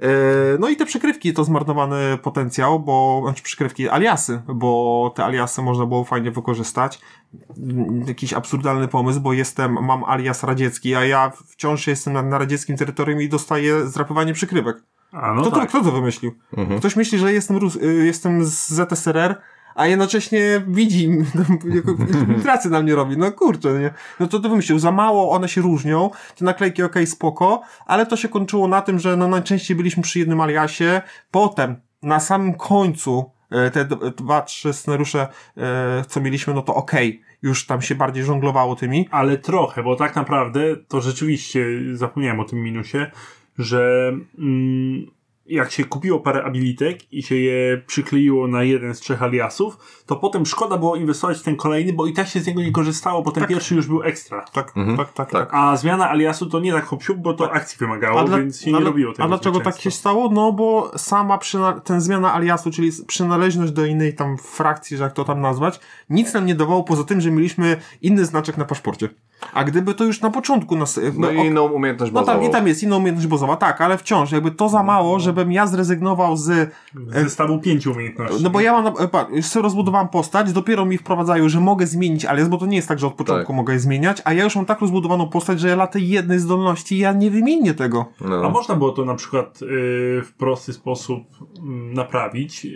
[0.00, 5.62] E, no i te przykrywki to zmarnowany potencjał, bo, znaczy przykrywki, aliasy, bo te aliasy
[5.62, 7.00] można było fajnie wykorzystać.
[8.06, 12.76] Jakiś absurdalny pomysł, bo jestem, mam alias radziecki, a ja wciąż jestem na, na radzieckim
[12.76, 14.76] terytorium i dostaję zrapywanie przykrywek.
[15.12, 15.68] A no Kto, to, tak.
[15.68, 16.32] kto to wymyślił?
[16.78, 19.36] Ktoś myśli, że jestem, Rus- y, jestem z ZSRR,
[19.74, 21.08] a jednocześnie widzi,
[21.76, 23.16] jako infiltrację na mnie robi.
[23.18, 23.90] No kurczę, nie?
[24.20, 24.78] No to to wymyślił.
[24.78, 26.10] Za mało one się różnią.
[26.36, 30.18] Te naklejki okej, spoko, ale to się kończyło na tym, że no najczęściej byliśmy przy
[30.18, 31.02] jednym aliasie.
[31.30, 36.74] Potem, na samym końcu, e, te d- dwa, trzy scenariusze, e, co mieliśmy, no to
[36.74, 37.22] okej.
[37.42, 39.08] Już tam się bardziej żonglowało tymi.
[39.10, 42.98] Ale trochę, bo tak naprawdę to rzeczywiście zapomniałem o tym minusie,
[43.58, 45.06] że mm,
[45.46, 50.16] jak się kupiło parę abilitek i się je przykleiło na jeden z trzech aliasów, to
[50.16, 53.22] potem szkoda było inwestować w ten kolejny, bo i tak się z niego nie korzystało,
[53.22, 53.50] bo ten Tak.
[53.50, 54.44] pierwszy już był ekstra.
[54.52, 54.96] Tak, Mhm.
[54.96, 55.40] tak, tak, Tak.
[55.40, 55.48] tak.
[55.54, 58.80] A zmiana aliasu to nie tak hop bo to akcji wymagało, dla- więc się nie
[58.80, 60.28] robiło tego A dlaczego tak się stało?
[60.32, 65.12] No bo sama przyna- ten zmiana aliasu, czyli przynależność do innej tam frakcji, że jak
[65.12, 65.80] to tam nazwać,
[66.10, 69.08] nic nam nie dawało poza tym, że mieliśmy inny znaczek na paszporcie.
[69.52, 71.00] A gdyby to już na początku nas...
[71.18, 72.48] No i ok- inną umiejętność no tam, bazową.
[72.48, 75.66] i tam jest inna umiejętność bazowa, tak, ale wciąż jakby to za mało, żebym ja
[75.66, 76.70] zrezygnował z...
[77.08, 78.42] Zestawu pięciu umiejętności.
[78.44, 81.86] No bo ja mam, e, patrz, już sobie rozbudowałem postać, dopiero mi wprowadzają, że mogę
[81.86, 83.56] zmienić alias, bo to nie jest tak, że od początku Tak.
[83.56, 86.38] mogę je zmieniać, a ja już mam tak rozbudowaną postać, że ja dla tej jednej
[86.38, 88.04] zdolności ja nie wymienię tego.
[88.24, 88.50] A No.
[88.50, 89.66] można było to na przykład y,
[90.24, 91.22] w prosty sposób
[91.58, 92.66] mm, naprawić,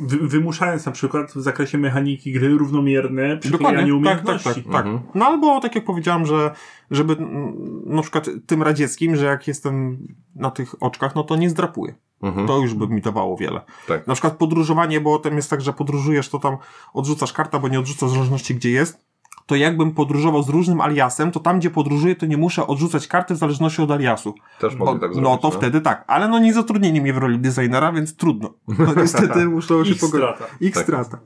[0.00, 4.62] wy, wymuszając na przykład w zakresie mechaniki gry równomierne przyklejanie tak, tak, umiejętności.
[4.62, 4.86] tak, tak.
[5.14, 6.50] No albo tak jak powiedziałem, że
[6.90, 7.54] żeby mm,
[7.86, 9.98] na przykład tym radzieckim, że jak jestem
[10.34, 11.94] na tych oczkach, no to nie zdrapuję.
[12.22, 12.46] Mhm.
[12.46, 13.60] To już by mi dawało wiele.
[13.88, 14.06] Tak.
[14.06, 16.56] Na przykład podróżowanie, bo tam jest tak, że podróżujesz, to tam
[16.94, 19.07] odrzucasz kartę, bo nie odrzucasz w zależności gdzie jest.
[19.48, 23.34] To jakbym podróżował z różnym aliasem, to tam gdzie podróżuję, to nie muszę odrzucać karty
[23.34, 24.34] w zależności od aliasu.
[24.60, 25.30] Też Bo, mogli tak zrobić.
[25.30, 26.04] no to wtedy tak.
[26.06, 28.54] Ale no nie zatrudnili mnie w roli designera, więc trudno.
[28.78, 29.98] No niestety muszę się pogodzić.
[30.08, 30.44] strata.
[30.60, 30.82] Ich Tak.
[30.84, 31.18] strata.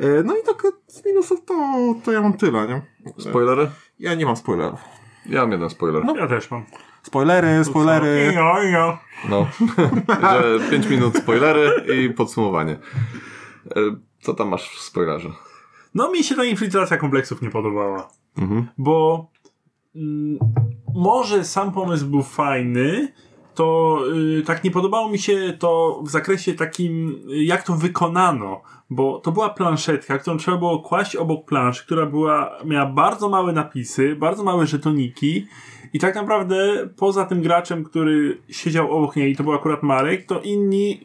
[0.00, 1.54] E, No i tak z minusów to,
[2.04, 2.82] to ja mam tyle, nie?
[3.18, 3.70] Spoilery?
[3.98, 4.80] Ja nie mam spoilerów.
[5.26, 6.02] Ja mam jeden spoiler.
[6.16, 6.64] Ja też mam.
[7.02, 8.34] Spoilery, spoilery.
[9.28, 9.46] No,
[10.30, 12.72] że 5 minut spoilery i podsumowanie.
[12.72, 13.80] E,
[14.20, 15.28] Co tam masz w spoilerze?
[15.94, 18.08] No mi się ta infiltracja kompleksów nie podobała.
[18.38, 18.66] Mhm.
[18.78, 19.26] Bo
[19.96, 20.38] mm,
[20.94, 23.12] może sam pomysł był fajny,
[23.54, 23.98] to
[24.38, 29.18] y, tak nie podobało mi się to w zakresie takim, y, jak to wykonano, bo
[29.18, 34.16] to była planszetka, którą trzeba było kłaść obok planszy, która była, miała bardzo małe napisy,
[34.16, 35.46] bardzo małe żetoniki
[35.92, 40.40] i tak naprawdę poza tym graczem, który siedział obok niej, to był akurat Marek, to
[40.40, 41.00] inni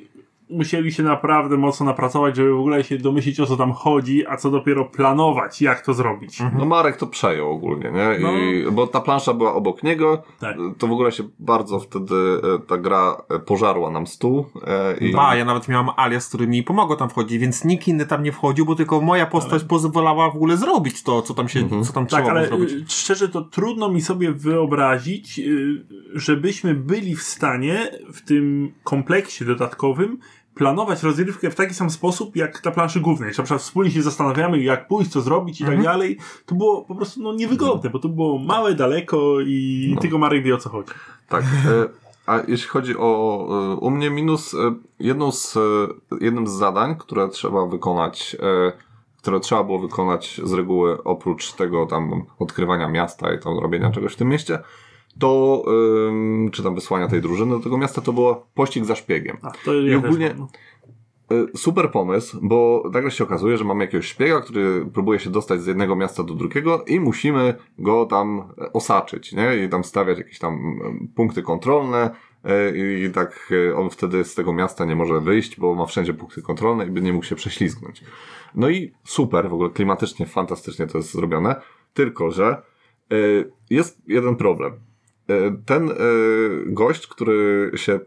[0.50, 4.38] musieli się naprawdę mocno napracować, żeby w ogóle się domyślić o co tam chodzi, a
[4.38, 6.40] co dopiero planować, jak to zrobić.
[6.58, 8.30] No Marek to przejął ogólnie, nie?
[8.30, 10.58] I, Bo ta plansza była obok niego, Tak.
[10.78, 14.46] to w ogóle się bardzo wtedy e, ta gra e, pożarła nam stół.
[14.68, 18.06] e, I, Ba, ja nawet miałam alias, który mi pomogło tam wchodzić, więc nikt inny
[18.06, 21.70] tam nie wchodził, bo tylko moja postać pozwalała w ogóle zrobić to, co tam się,
[21.84, 22.88] co tam Tak, trzeba ale było zrobić.
[22.90, 29.46] y, szczerze to trudno mi sobie wyobrazić, y, żebyśmy byli w stanie w tym kompleksie
[29.46, 30.18] dodatkowym
[30.56, 33.32] planować rozgrywkę w taki sam sposób, jak na planszy głównej.
[33.34, 35.78] Czy na przykład wspólnie się zastanawiamy, jak pójść, co zrobić i Mhm.
[35.84, 36.18] tak dalej.
[36.46, 40.02] To było po prostu no, niewygodne, bo to było małe, daleko i No.
[40.02, 40.90] tylko Marek wie o co chodzi.
[41.30, 41.44] Tak.
[41.44, 41.46] e,
[42.28, 44.58] A jeśli chodzi o e, u mnie minus, e,
[45.00, 45.58] jedną z,
[46.22, 48.36] jednym z zadań, które trzeba wykonać,
[49.22, 54.14] które trzeba było wykonać z reguły oprócz tego tam odkrywania miasta i tam robienia czegoś
[54.14, 54.60] w tym mieście,
[55.20, 55.64] to
[56.08, 59.38] ym, czy tam wysłania tej drużyny do tego miasta, to było pościg za szpiegiem.
[59.42, 60.48] A, to ja też ogólnie- no.
[61.32, 65.62] Y, Super pomysł, bo nagle się okazuje, że mamy jakiegoś szpiega, który próbuje się dostać
[65.62, 69.56] z jednego miasta do drugiego i musimy go tam e, osaczyć, nie?
[69.66, 72.10] I tam stawiać jakieś tam mm, punkty kontrolne
[72.44, 76.14] e, i tak e, on wtedy z tego miasta nie może wyjść, bo ma wszędzie
[76.14, 78.04] punkty kontrolne i by nie mógł się prześlizgnąć.
[78.56, 81.56] No i super, w ogóle klimatycznie, fantastycznie to jest zrobione,
[81.94, 82.62] tylko że
[83.70, 84.74] jest jeden problem.
[85.30, 85.94] E, Ten e,
[86.66, 88.00] gość, który się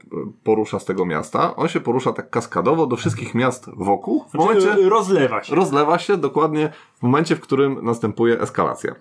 [0.45, 4.25] porusza z tego miasta, on się porusza tak kaskadowo do wszystkich miast wokół.
[4.31, 5.55] W momencie Znaczy, rozlewa się.
[5.55, 8.95] rozlewa się dokładnie w momencie, w którym następuje eskalacja.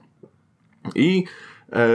[0.95, 1.23] I
[1.71, 1.87] e,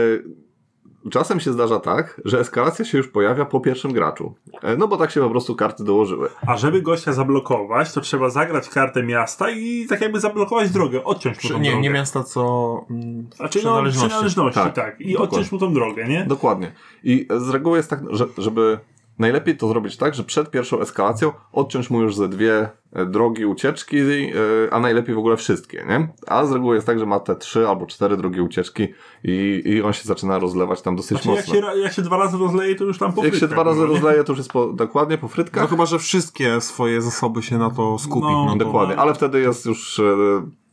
[1.11, 4.35] czasem się zdarza tak, że eskalacja się już pojawia po pierwszym graczu.
[4.61, 6.29] E, no bo tak się po prostu karty dołożyły.
[6.47, 11.43] A żeby gościa zablokować, to trzeba zagrać kartę miasta i tak jakby zablokować drogę, odciąć
[11.43, 11.81] mu tą nie, drogę.
[11.81, 14.09] nie miasta, co mm, Znaczy, no, przynależności.
[14.09, 14.75] przynależności, tak.
[14.75, 15.01] Tak.
[15.01, 15.37] I Dokładnie.
[15.37, 16.25] odciąć mu tą drogę, nie?
[16.25, 16.71] Dokładnie.
[17.03, 18.79] I z reguły jest tak, że, żeby
[19.19, 23.45] najlepiej to zrobić tak, że przed pierwszą eskalacją odciąć mu już ze dwie e, drogi
[23.45, 26.07] ucieczki, e, a najlepiej w ogóle wszystkie, nie?
[26.27, 28.87] A z reguły jest tak, że ma te trzy albo cztery drogi ucieczki
[29.23, 31.53] i, i on się zaczyna rozlewać tam dosyć Znaczy, jak mocno.
[31.53, 33.79] się, ra- jak się dwa razy rozleje, to już tam po Jak się dwa razy
[33.79, 33.85] nie?
[33.85, 35.63] rozleje, to już jest po, dokładnie po frytkach.
[35.63, 38.27] No chyba, że wszystkie swoje zasoby się na to skupi.
[38.31, 40.03] No, No, Dokładnie, ale wtedy jest już e,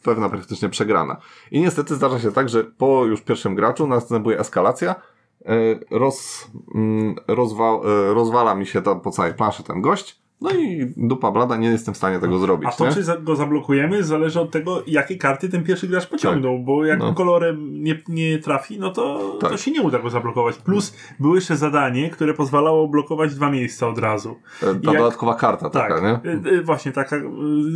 [0.03, 1.16] pewna praktycznie przegrana.
[1.51, 4.95] I niestety zdarza się tak, że po już pierwszym graczu następuje eskalacja,
[5.91, 10.93] roz, mm, rozwa, e, rozwala mi się tam po całej planszy ten gość, no i
[10.97, 12.68] dupa blada, nie jestem w stanie tego zrobić.
[12.68, 12.93] A to, nie?
[12.93, 17.14] czy go zablokujemy, zależy od tego, jakie karty ten pierwszy gracz pociągnął, bo jak No.
[17.14, 19.51] kolorem nie, nie trafi, no to, Tak.
[19.51, 20.57] to się nie uda go zablokować.
[20.57, 24.36] Plus było jeszcze zadanie, które pozwalało blokować dwa miejsca od razu.
[24.62, 26.30] E, Ta jak- dodatkowa karta Tak, taka, nie?
[26.30, 27.16] y, y, właśnie taka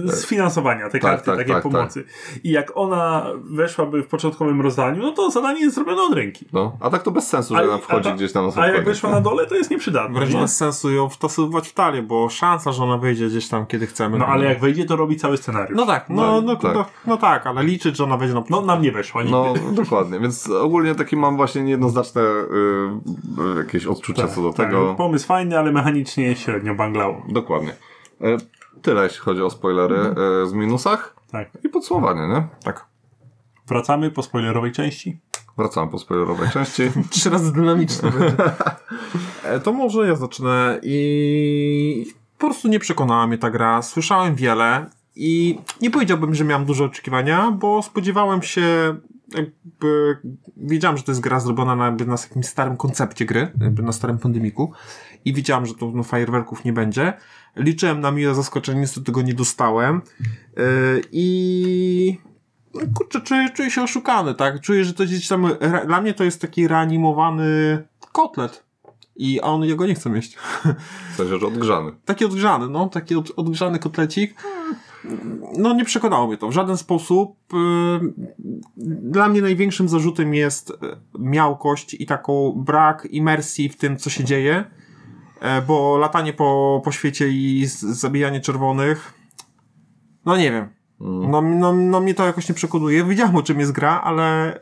[0.05, 2.05] z finansowania, te Tak, karty tak, takiej tak, pomocy.
[2.45, 6.47] I jak ona weszłaby w początkowym rozdaniu, no to zadanie jest zrobione od ręki.
[6.53, 8.67] No, a tak to bez sensu, że A- nam wchodzi ta- gdzieś tam na A
[8.69, 9.15] jak weszła nie?
[9.17, 10.19] na dole, to jest nieprzydatne.
[10.19, 10.41] Wręcz nie?
[10.41, 14.19] bez sensu ją wtasowywać w talię, bo szansa, że ona wyjdzie gdzieś tam, kiedy chcemy.
[14.19, 15.77] No ale jak wejdzie, to robi cały scenariusz.
[15.79, 16.75] No tak, no, No, no, tak.
[16.75, 19.37] No, no tak, ale liczyć, że ona wejdzie na No nam nie weszła nigdy.
[19.37, 24.95] No, dokładnie, więc ogólnie takie mam właśnie niejednoznaczne y, jakieś odczucia co do Tak, tego.
[24.95, 27.23] Pomysł fajny, ale mechanicznie średnio banglało.
[27.29, 27.73] Dokładnie.
[28.21, 28.37] E,
[28.83, 31.49] Tyle, jeśli chodzi o spoilery e, z minusach Tak.
[31.65, 32.47] i podsumowanie, nie?
[32.65, 32.87] Tak.
[33.67, 35.19] Wracamy po spoilerowej części.
[35.59, 36.83] Wracamy po spoilerowej części.
[37.11, 38.13] Trzy razy dynamiczne.
[39.65, 42.07] To może ja zacznę i
[42.45, 43.83] po prostu nie przekonała mnie ta gra.
[43.83, 44.87] Słyszałem wiele
[45.17, 48.97] i nie powiedziałbym, że miałem duże oczekiwania, bo spodziewałem się
[49.35, 50.19] jakby
[50.57, 54.19] wiedziałem, że to jest gra zrobiona na, jakby na starym koncepcie gry, jakby na starym
[54.19, 54.73] pandemiku
[55.25, 56.05] i wiedziałem, że to no,
[56.65, 57.13] nie będzie.
[57.57, 60.03] Liczyłem na miłe zaskoczenie, niestety tego nie dostałem
[60.57, 60.63] yy,
[61.13, 62.19] i
[62.75, 64.61] no, kurczę, czuję, czuję się oszukany, tak?
[64.61, 65.49] Czuję, że to gdzieś tam,
[65.87, 68.65] dla mnie to jest taki reanimowany kotlet
[69.17, 70.37] i on jego nie chce mieć.
[71.13, 71.93] W sensie, że odgrzany.
[72.05, 74.35] Taki odgrzany, no, taki od, odgrzany kotlecik.
[75.59, 77.37] No, nie przekonało mnie to w żaden sposób.
[77.53, 78.13] Yy,
[79.03, 80.75] Dla mnie największym zarzutem jest y,
[81.19, 84.65] miałkość i taką brak imersji w tym, co się dzieje,
[85.45, 89.15] E, bo latanie po, po świecie i zabijanie czerwonych,
[90.25, 90.69] no nie wiem.
[91.01, 93.05] No, no, no mnie to jakoś nie przekonuje.
[93.05, 94.59] Wiedziałem, o czym jest gra, ale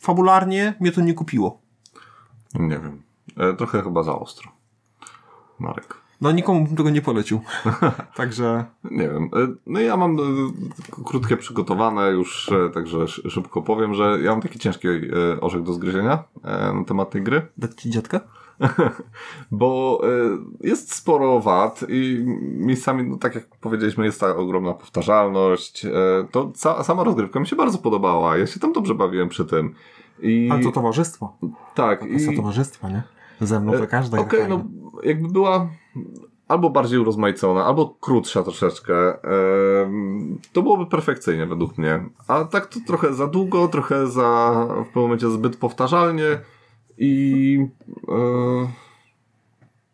[0.00, 1.62] fabularnie mnie to nie kupiło.
[2.54, 3.02] Nie wiem.
[3.36, 4.50] E, Trochę chyba za ostro.
[5.58, 5.94] Marek.
[6.20, 7.40] No nikomu bym tego nie polecił.
[8.16, 9.24] Także Nie wiem.
[9.24, 10.22] E, No ja mam e,
[11.04, 14.88] krótkie przygotowane już, także sz- szybko powiem, że ja mam taki ciężki
[15.40, 16.24] orzech do zgryzienia
[16.74, 17.46] na temat tej gry.
[17.58, 18.20] dać ci dziadka?
[19.50, 20.00] bo
[20.60, 25.86] jest sporo wad i miejscami, no tak jak powiedzieliśmy, jest ta ogromna powtarzalność.
[26.30, 28.36] To ca sama rozgrywka mi się bardzo podobała.
[28.36, 29.74] Ja się tam dobrze bawiłem przy tym.
[30.22, 30.48] I...
[30.52, 31.36] Ale to towarzystwo.
[31.74, 32.00] Tak.
[32.00, 32.36] To i...
[32.36, 33.02] towarzystwa, nie?
[33.40, 34.64] Ze mną to każda Okej, okay, no
[35.02, 35.68] jakby była
[36.48, 38.94] albo bardziej urozmaicona, albo krótsza troszeczkę,
[40.52, 42.04] to byłoby perfekcyjnie według mnie.
[42.28, 46.38] A tak to trochę za długo, trochę za w pewnym momencie zbyt powtarzalnie
[46.98, 47.58] i,
[48.08, 48.68] e,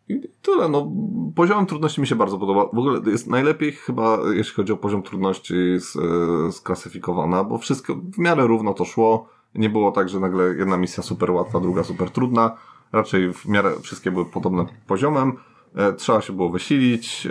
[0.09, 0.69] i tyle.
[0.69, 0.91] No,
[1.35, 2.65] poziom trudności mi się bardzo podoba.
[2.73, 8.17] W ogóle jest najlepiej chyba, jeśli chodzi o poziom trudności e, sklasyfikowana, bo wszystko w
[8.17, 9.29] miarę równo to szło.
[9.55, 12.57] Nie było tak, że nagle jedna misja super łatwa, druga super trudna.
[12.91, 15.33] Raczej w miarę wszystkie były podobne poziomem.
[15.75, 17.27] E, trzeba się było wysilić,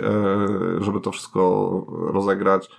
[0.81, 2.69] żeby to wszystko rozegrać.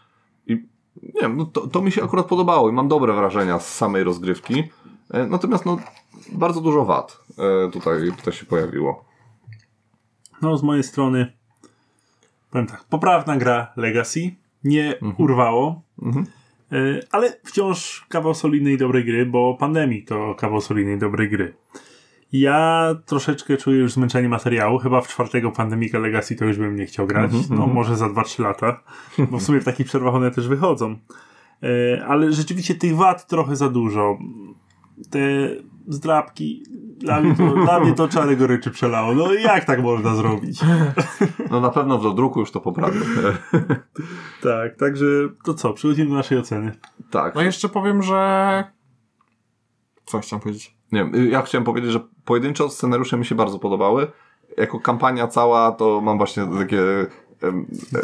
[0.47, 0.55] I
[1.03, 4.05] nie wiem, no to, to mi się akurat podobało i mam dobre wrażenia z samej
[4.05, 4.65] rozgrywki.
[5.29, 5.79] Natomiast no,
[6.33, 9.05] bardzo dużo wad e, tutaj, tutaj się pojawiło.
[10.43, 11.33] No, z mojej strony
[12.51, 14.31] powiem tak, poprawna gra Legacy,
[14.65, 15.15] nie mhm.
[15.19, 16.27] urwało, mhm.
[16.73, 21.55] E, ale wciąż kawał solidnej dobrej gry, bo Pandemii to kawał solidnej dobrej gry.
[22.33, 24.79] Ja troszeczkę czuję już zmęczenie materiału.
[24.79, 27.33] Chyba w czwartego Pandemika Legacy to już bym nie chciał grać.
[27.33, 27.59] Mm -hmm.
[27.59, 28.81] No może za 2-3 lata.
[29.31, 30.97] Bo w sumie w takich przerwach one też wychodzą.
[31.63, 34.19] E, ale rzeczywiście tych wad trochę za dużo.
[35.11, 35.21] Te
[35.89, 36.65] zdrabki.
[36.99, 39.15] Dla mnie to, dla mnie to czary goryczy przelało.
[39.15, 40.61] No jak tak można zrobić?
[41.51, 43.01] No na pewno w dodruku już to poprawię.
[44.43, 45.07] tak, także
[45.45, 45.73] to co?
[45.73, 46.73] Przechodzimy do naszej oceny.
[47.11, 47.35] Tak.
[47.35, 48.65] No jeszcze powiem, że...
[50.05, 50.82] Co chciałem powiedzieć?
[50.93, 54.13] Nie wiem, ja chciałem powiedzieć, że pojedynczo scenariusze mi się bardzo podobały.
[54.57, 56.83] Jako kampania cała to mam właśnie takie...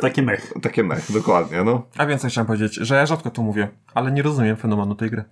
[0.00, 0.52] Takie mech.
[0.62, 1.82] Takie mech, dokładnie, no.
[1.96, 5.24] A więcej chciałem powiedzieć, że ja rzadko to mówię, ale nie rozumiem fenomenu tej gry.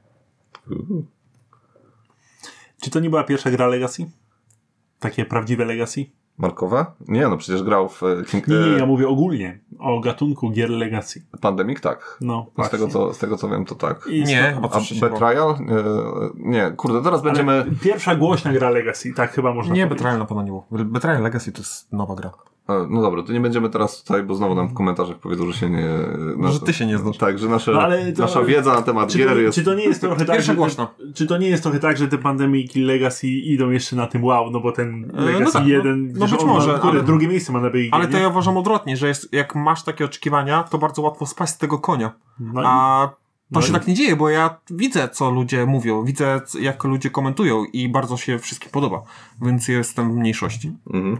[2.82, 4.10] Czy to nie była pierwsza gra Legacy?
[4.98, 6.06] Takie prawdziwe Legacy?
[6.38, 6.86] Markowe?
[7.08, 8.02] Nie, no przecież grał w...
[8.02, 8.48] E, King...
[8.48, 9.60] Nie, nie, ja mówię ogólnie.
[9.78, 11.26] O gatunku gier Legacy.
[11.40, 12.18] Pandemic tak.
[12.20, 14.06] No, z tego, co, z tego co wiem, to tak.
[14.10, 15.50] I nie, bo A Betrayal?
[15.50, 15.56] E,
[16.34, 17.64] nie, kurde, teraz Ale będziemy...
[17.82, 19.98] Pierwsza głośna gra Legacy, tak chyba można Nie, powiedzieć.
[19.98, 20.66] Betrayal na pewno nie było.
[20.70, 22.30] Betrayal Legacy to jest nowa gra.
[22.68, 25.58] E, no dobra, to nie będziemy teraz tutaj, bo znowu nam w komentarzach powiedzą, że
[25.58, 25.88] się nie...
[26.36, 27.18] Nasz, że ty się nie znasz.
[27.18, 27.80] Tak, że nasze, no,
[28.16, 29.54] to, nasza wiedza na temat czy gier to, jest...
[29.54, 30.56] Czy to nie jest trochę tak, że.
[31.14, 34.50] Czy to nie jest trochę tak, że te pandemiki Legacy idą jeszcze na tym wow,
[34.50, 36.12] no bo ten e, Legacy no tak, 1...
[36.12, 38.56] No, no być może, ma, ale, drugie miejsce ma na BG, Ale to ja uważam
[38.56, 42.12] odwrotnie, że jest, jak masz takie oczekiwania, to bardzo łatwo spaść z tego konia.
[42.40, 43.08] No A...
[43.52, 43.72] To no się i...
[43.72, 48.16] tak nie dzieje, bo ja widzę, co ludzie mówią, widzę, jak ludzie komentują i bardzo
[48.16, 49.02] się wszystkim podoba,
[49.42, 50.72] więc jestem w mniejszości.
[50.94, 51.18] Mhm.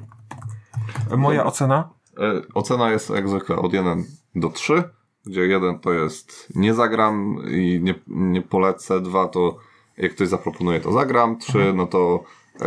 [1.16, 1.90] Moja ocena?
[2.18, 4.04] E, ocena jest jak zwykle od 1
[4.34, 4.82] do 3,
[5.26, 9.56] gdzie 1 to jest nie zagram i nie, nie polecę, 2 to
[9.96, 11.76] jak ktoś zaproponuje to zagram, 3 mhm.
[11.76, 12.24] no to
[12.60, 12.66] e,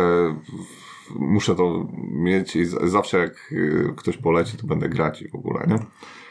[1.18, 5.66] muszę to mieć i zawsze jak e, ktoś poleci to będę grać i w ogóle,
[5.66, 5.78] nie?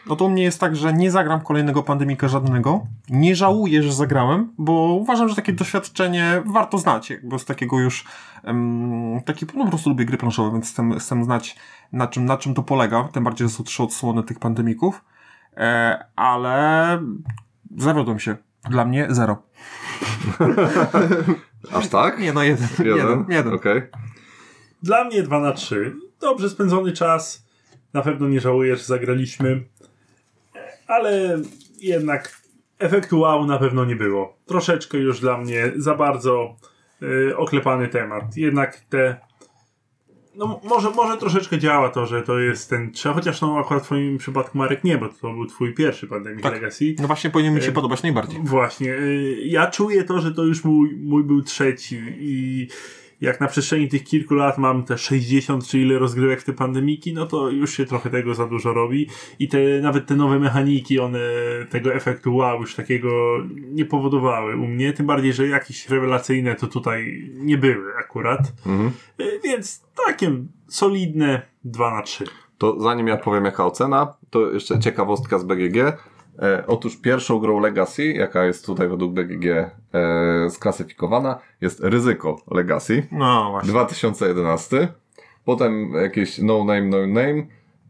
[0.05, 2.87] No to u mnie jest tak, że nie zagram kolejnego pandemika żadnego.
[3.09, 7.13] Nie żałuję, że zagrałem, bo uważam, że takie doświadczenie warto znać.
[7.23, 8.05] Bo z takiego już
[8.43, 11.55] um, taki, no po prostu lubię gry planszowe, więc chcę, chcę znać
[11.91, 13.03] na czym, na czym to polega.
[13.03, 15.03] Tym bardziej, że są trzy odsłony tych pandemików.
[15.57, 16.99] E, ale
[17.77, 18.35] zawiodłem się.
[18.69, 19.43] Dla mnie zero.
[21.73, 22.19] Aż tak?
[22.19, 22.67] Nie, no jeden.
[22.79, 22.97] Jeden?
[22.97, 23.53] jeden, jeden.
[23.53, 23.89] Okay.
[24.83, 25.95] Dla mnie 2 na 3.
[26.21, 27.45] Dobrze spędzony czas.
[27.93, 29.63] Na pewno nie żałuję, że zagraliśmy
[30.89, 31.41] ale
[31.79, 32.41] jednak
[32.79, 34.37] efektu wow na pewno nie było.
[34.45, 36.55] Troszeczkę już dla mnie za bardzo
[37.01, 38.37] yy, oklepany temat.
[38.37, 39.29] Jednak te
[40.35, 44.17] no może, może troszeczkę działa to, że to jest ten chociaż no akurat w twoim
[44.17, 46.53] przypadku Marek nie, bo to był twój pierwszy Pandemic tak.
[46.53, 46.95] Legacy.
[46.99, 48.39] No właśnie powinien mi się y, podobać najbardziej.
[48.43, 48.93] Właśnie.
[48.93, 52.67] Y, ja czuję to, że to już mój, mój był trzeci i
[53.21, 57.13] jak na przestrzeni tych kilku lat mam te 60 czy ile rozgrywek w te pandemiki,
[57.13, 59.07] no to już się trochę tego za dużo robi
[59.39, 61.19] i te, nawet te nowe mechaniki, one
[61.69, 63.09] tego efektu wow już takiego
[63.71, 68.53] nie powodowały u mnie, tym bardziej, że jakieś rewelacyjne to tutaj nie były akurat.
[68.65, 68.91] Mhm.
[69.19, 70.31] E, więc takie
[70.67, 72.25] solidne 2 na 3.
[72.57, 75.77] To zanim ja powiem jaka ocena, to jeszcze ciekawostka z BGG.
[76.41, 79.69] E, otóż pierwszą grą Legacy, jaka jest tutaj według BGG e,
[80.49, 83.07] sklasyfikowana, jest Ryzyko Legacy.
[83.11, 83.69] No właśnie.
[83.69, 84.87] 2011.
[85.45, 87.43] Potem jakieś No Name, No Name.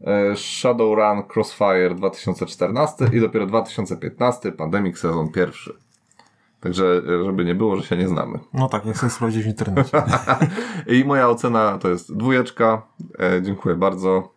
[0.06, 5.74] E, Shadowrun Crossfire 2014 i dopiero 2015 Pandemic sezon pierwszy.
[6.60, 8.38] Także, e, żeby nie było, że się nie znamy.
[8.54, 10.02] No tak, nie chcę sprawdzić w internecie.
[10.96, 12.82] I moja ocena to jest dwójeczka.
[13.18, 14.32] E, dziękuję bardzo.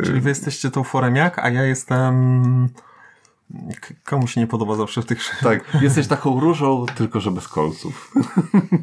[0.00, 2.68] E, Czyli wy jesteście tą forem jak, a ja jestem
[4.04, 5.38] komu się nie podoba zawsze w tych...
[5.40, 8.12] Tak, jesteś taką różą, tylko że bez kolców.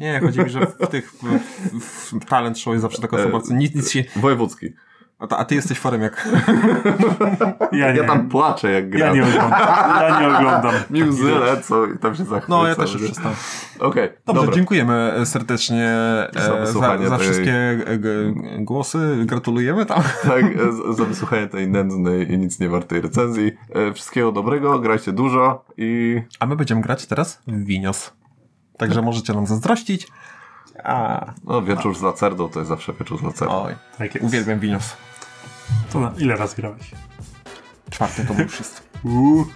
[0.00, 1.12] Nie, chodzi mi, że w tych
[1.80, 4.04] w, w talent show jest zawsze taka osoba, co nic, nic się...
[4.16, 4.66] Wojewódzki.
[5.18, 6.28] A, ta- a ty jesteś forem jak...
[7.72, 9.16] Ja, nie, Ja tam płaczę jak gram.
[9.16, 9.60] ja nie oglądam.
[10.00, 10.74] Ja nie oglądam.
[10.90, 12.48] Mi łzy lecą i tam się zachwycam.
[12.60, 13.36] No, ja też już przestałem.
[13.80, 14.54] Okej, Dobrze, dobra.
[14.56, 17.78] dziękujemy serdecznie e, Za za, wysłuchanie za tej- wszystkie e,
[18.58, 19.16] głosy.
[19.24, 20.02] Gratulujemy tam.
[20.28, 23.52] Tak, e, za wysłuchanie tej nędznej i nic nie wartej recenzji.
[23.94, 28.12] Wszystkiego dobrego, grajcie dużo i A my będziemy grać teraz w Winios.
[28.78, 30.08] Także możecie nam zazdrościć.
[30.84, 33.62] A, no, wieczór z lacerdą to jest zawsze wieczór z lacerdą.
[33.64, 34.26] oj, Tak jest.
[34.26, 34.96] uwielbiam Winios.
[35.92, 36.90] To na, ile raz grałeś?
[37.90, 38.82] Czwarty to był jest.
[39.04, 39.46] Uuu.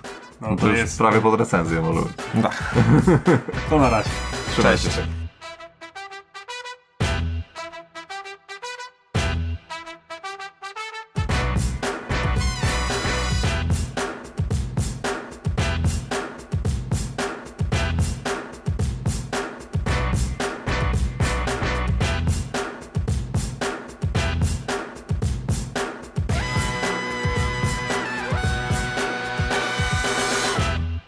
[0.41, 0.99] No No to to już jest.
[0.99, 2.01] prawie pod recenzję może.
[2.35, 2.51] Da.
[3.71, 4.11] To na razie.
[4.53, 4.97] Trzymajcie Cześć.
[4.97, 5.07] się.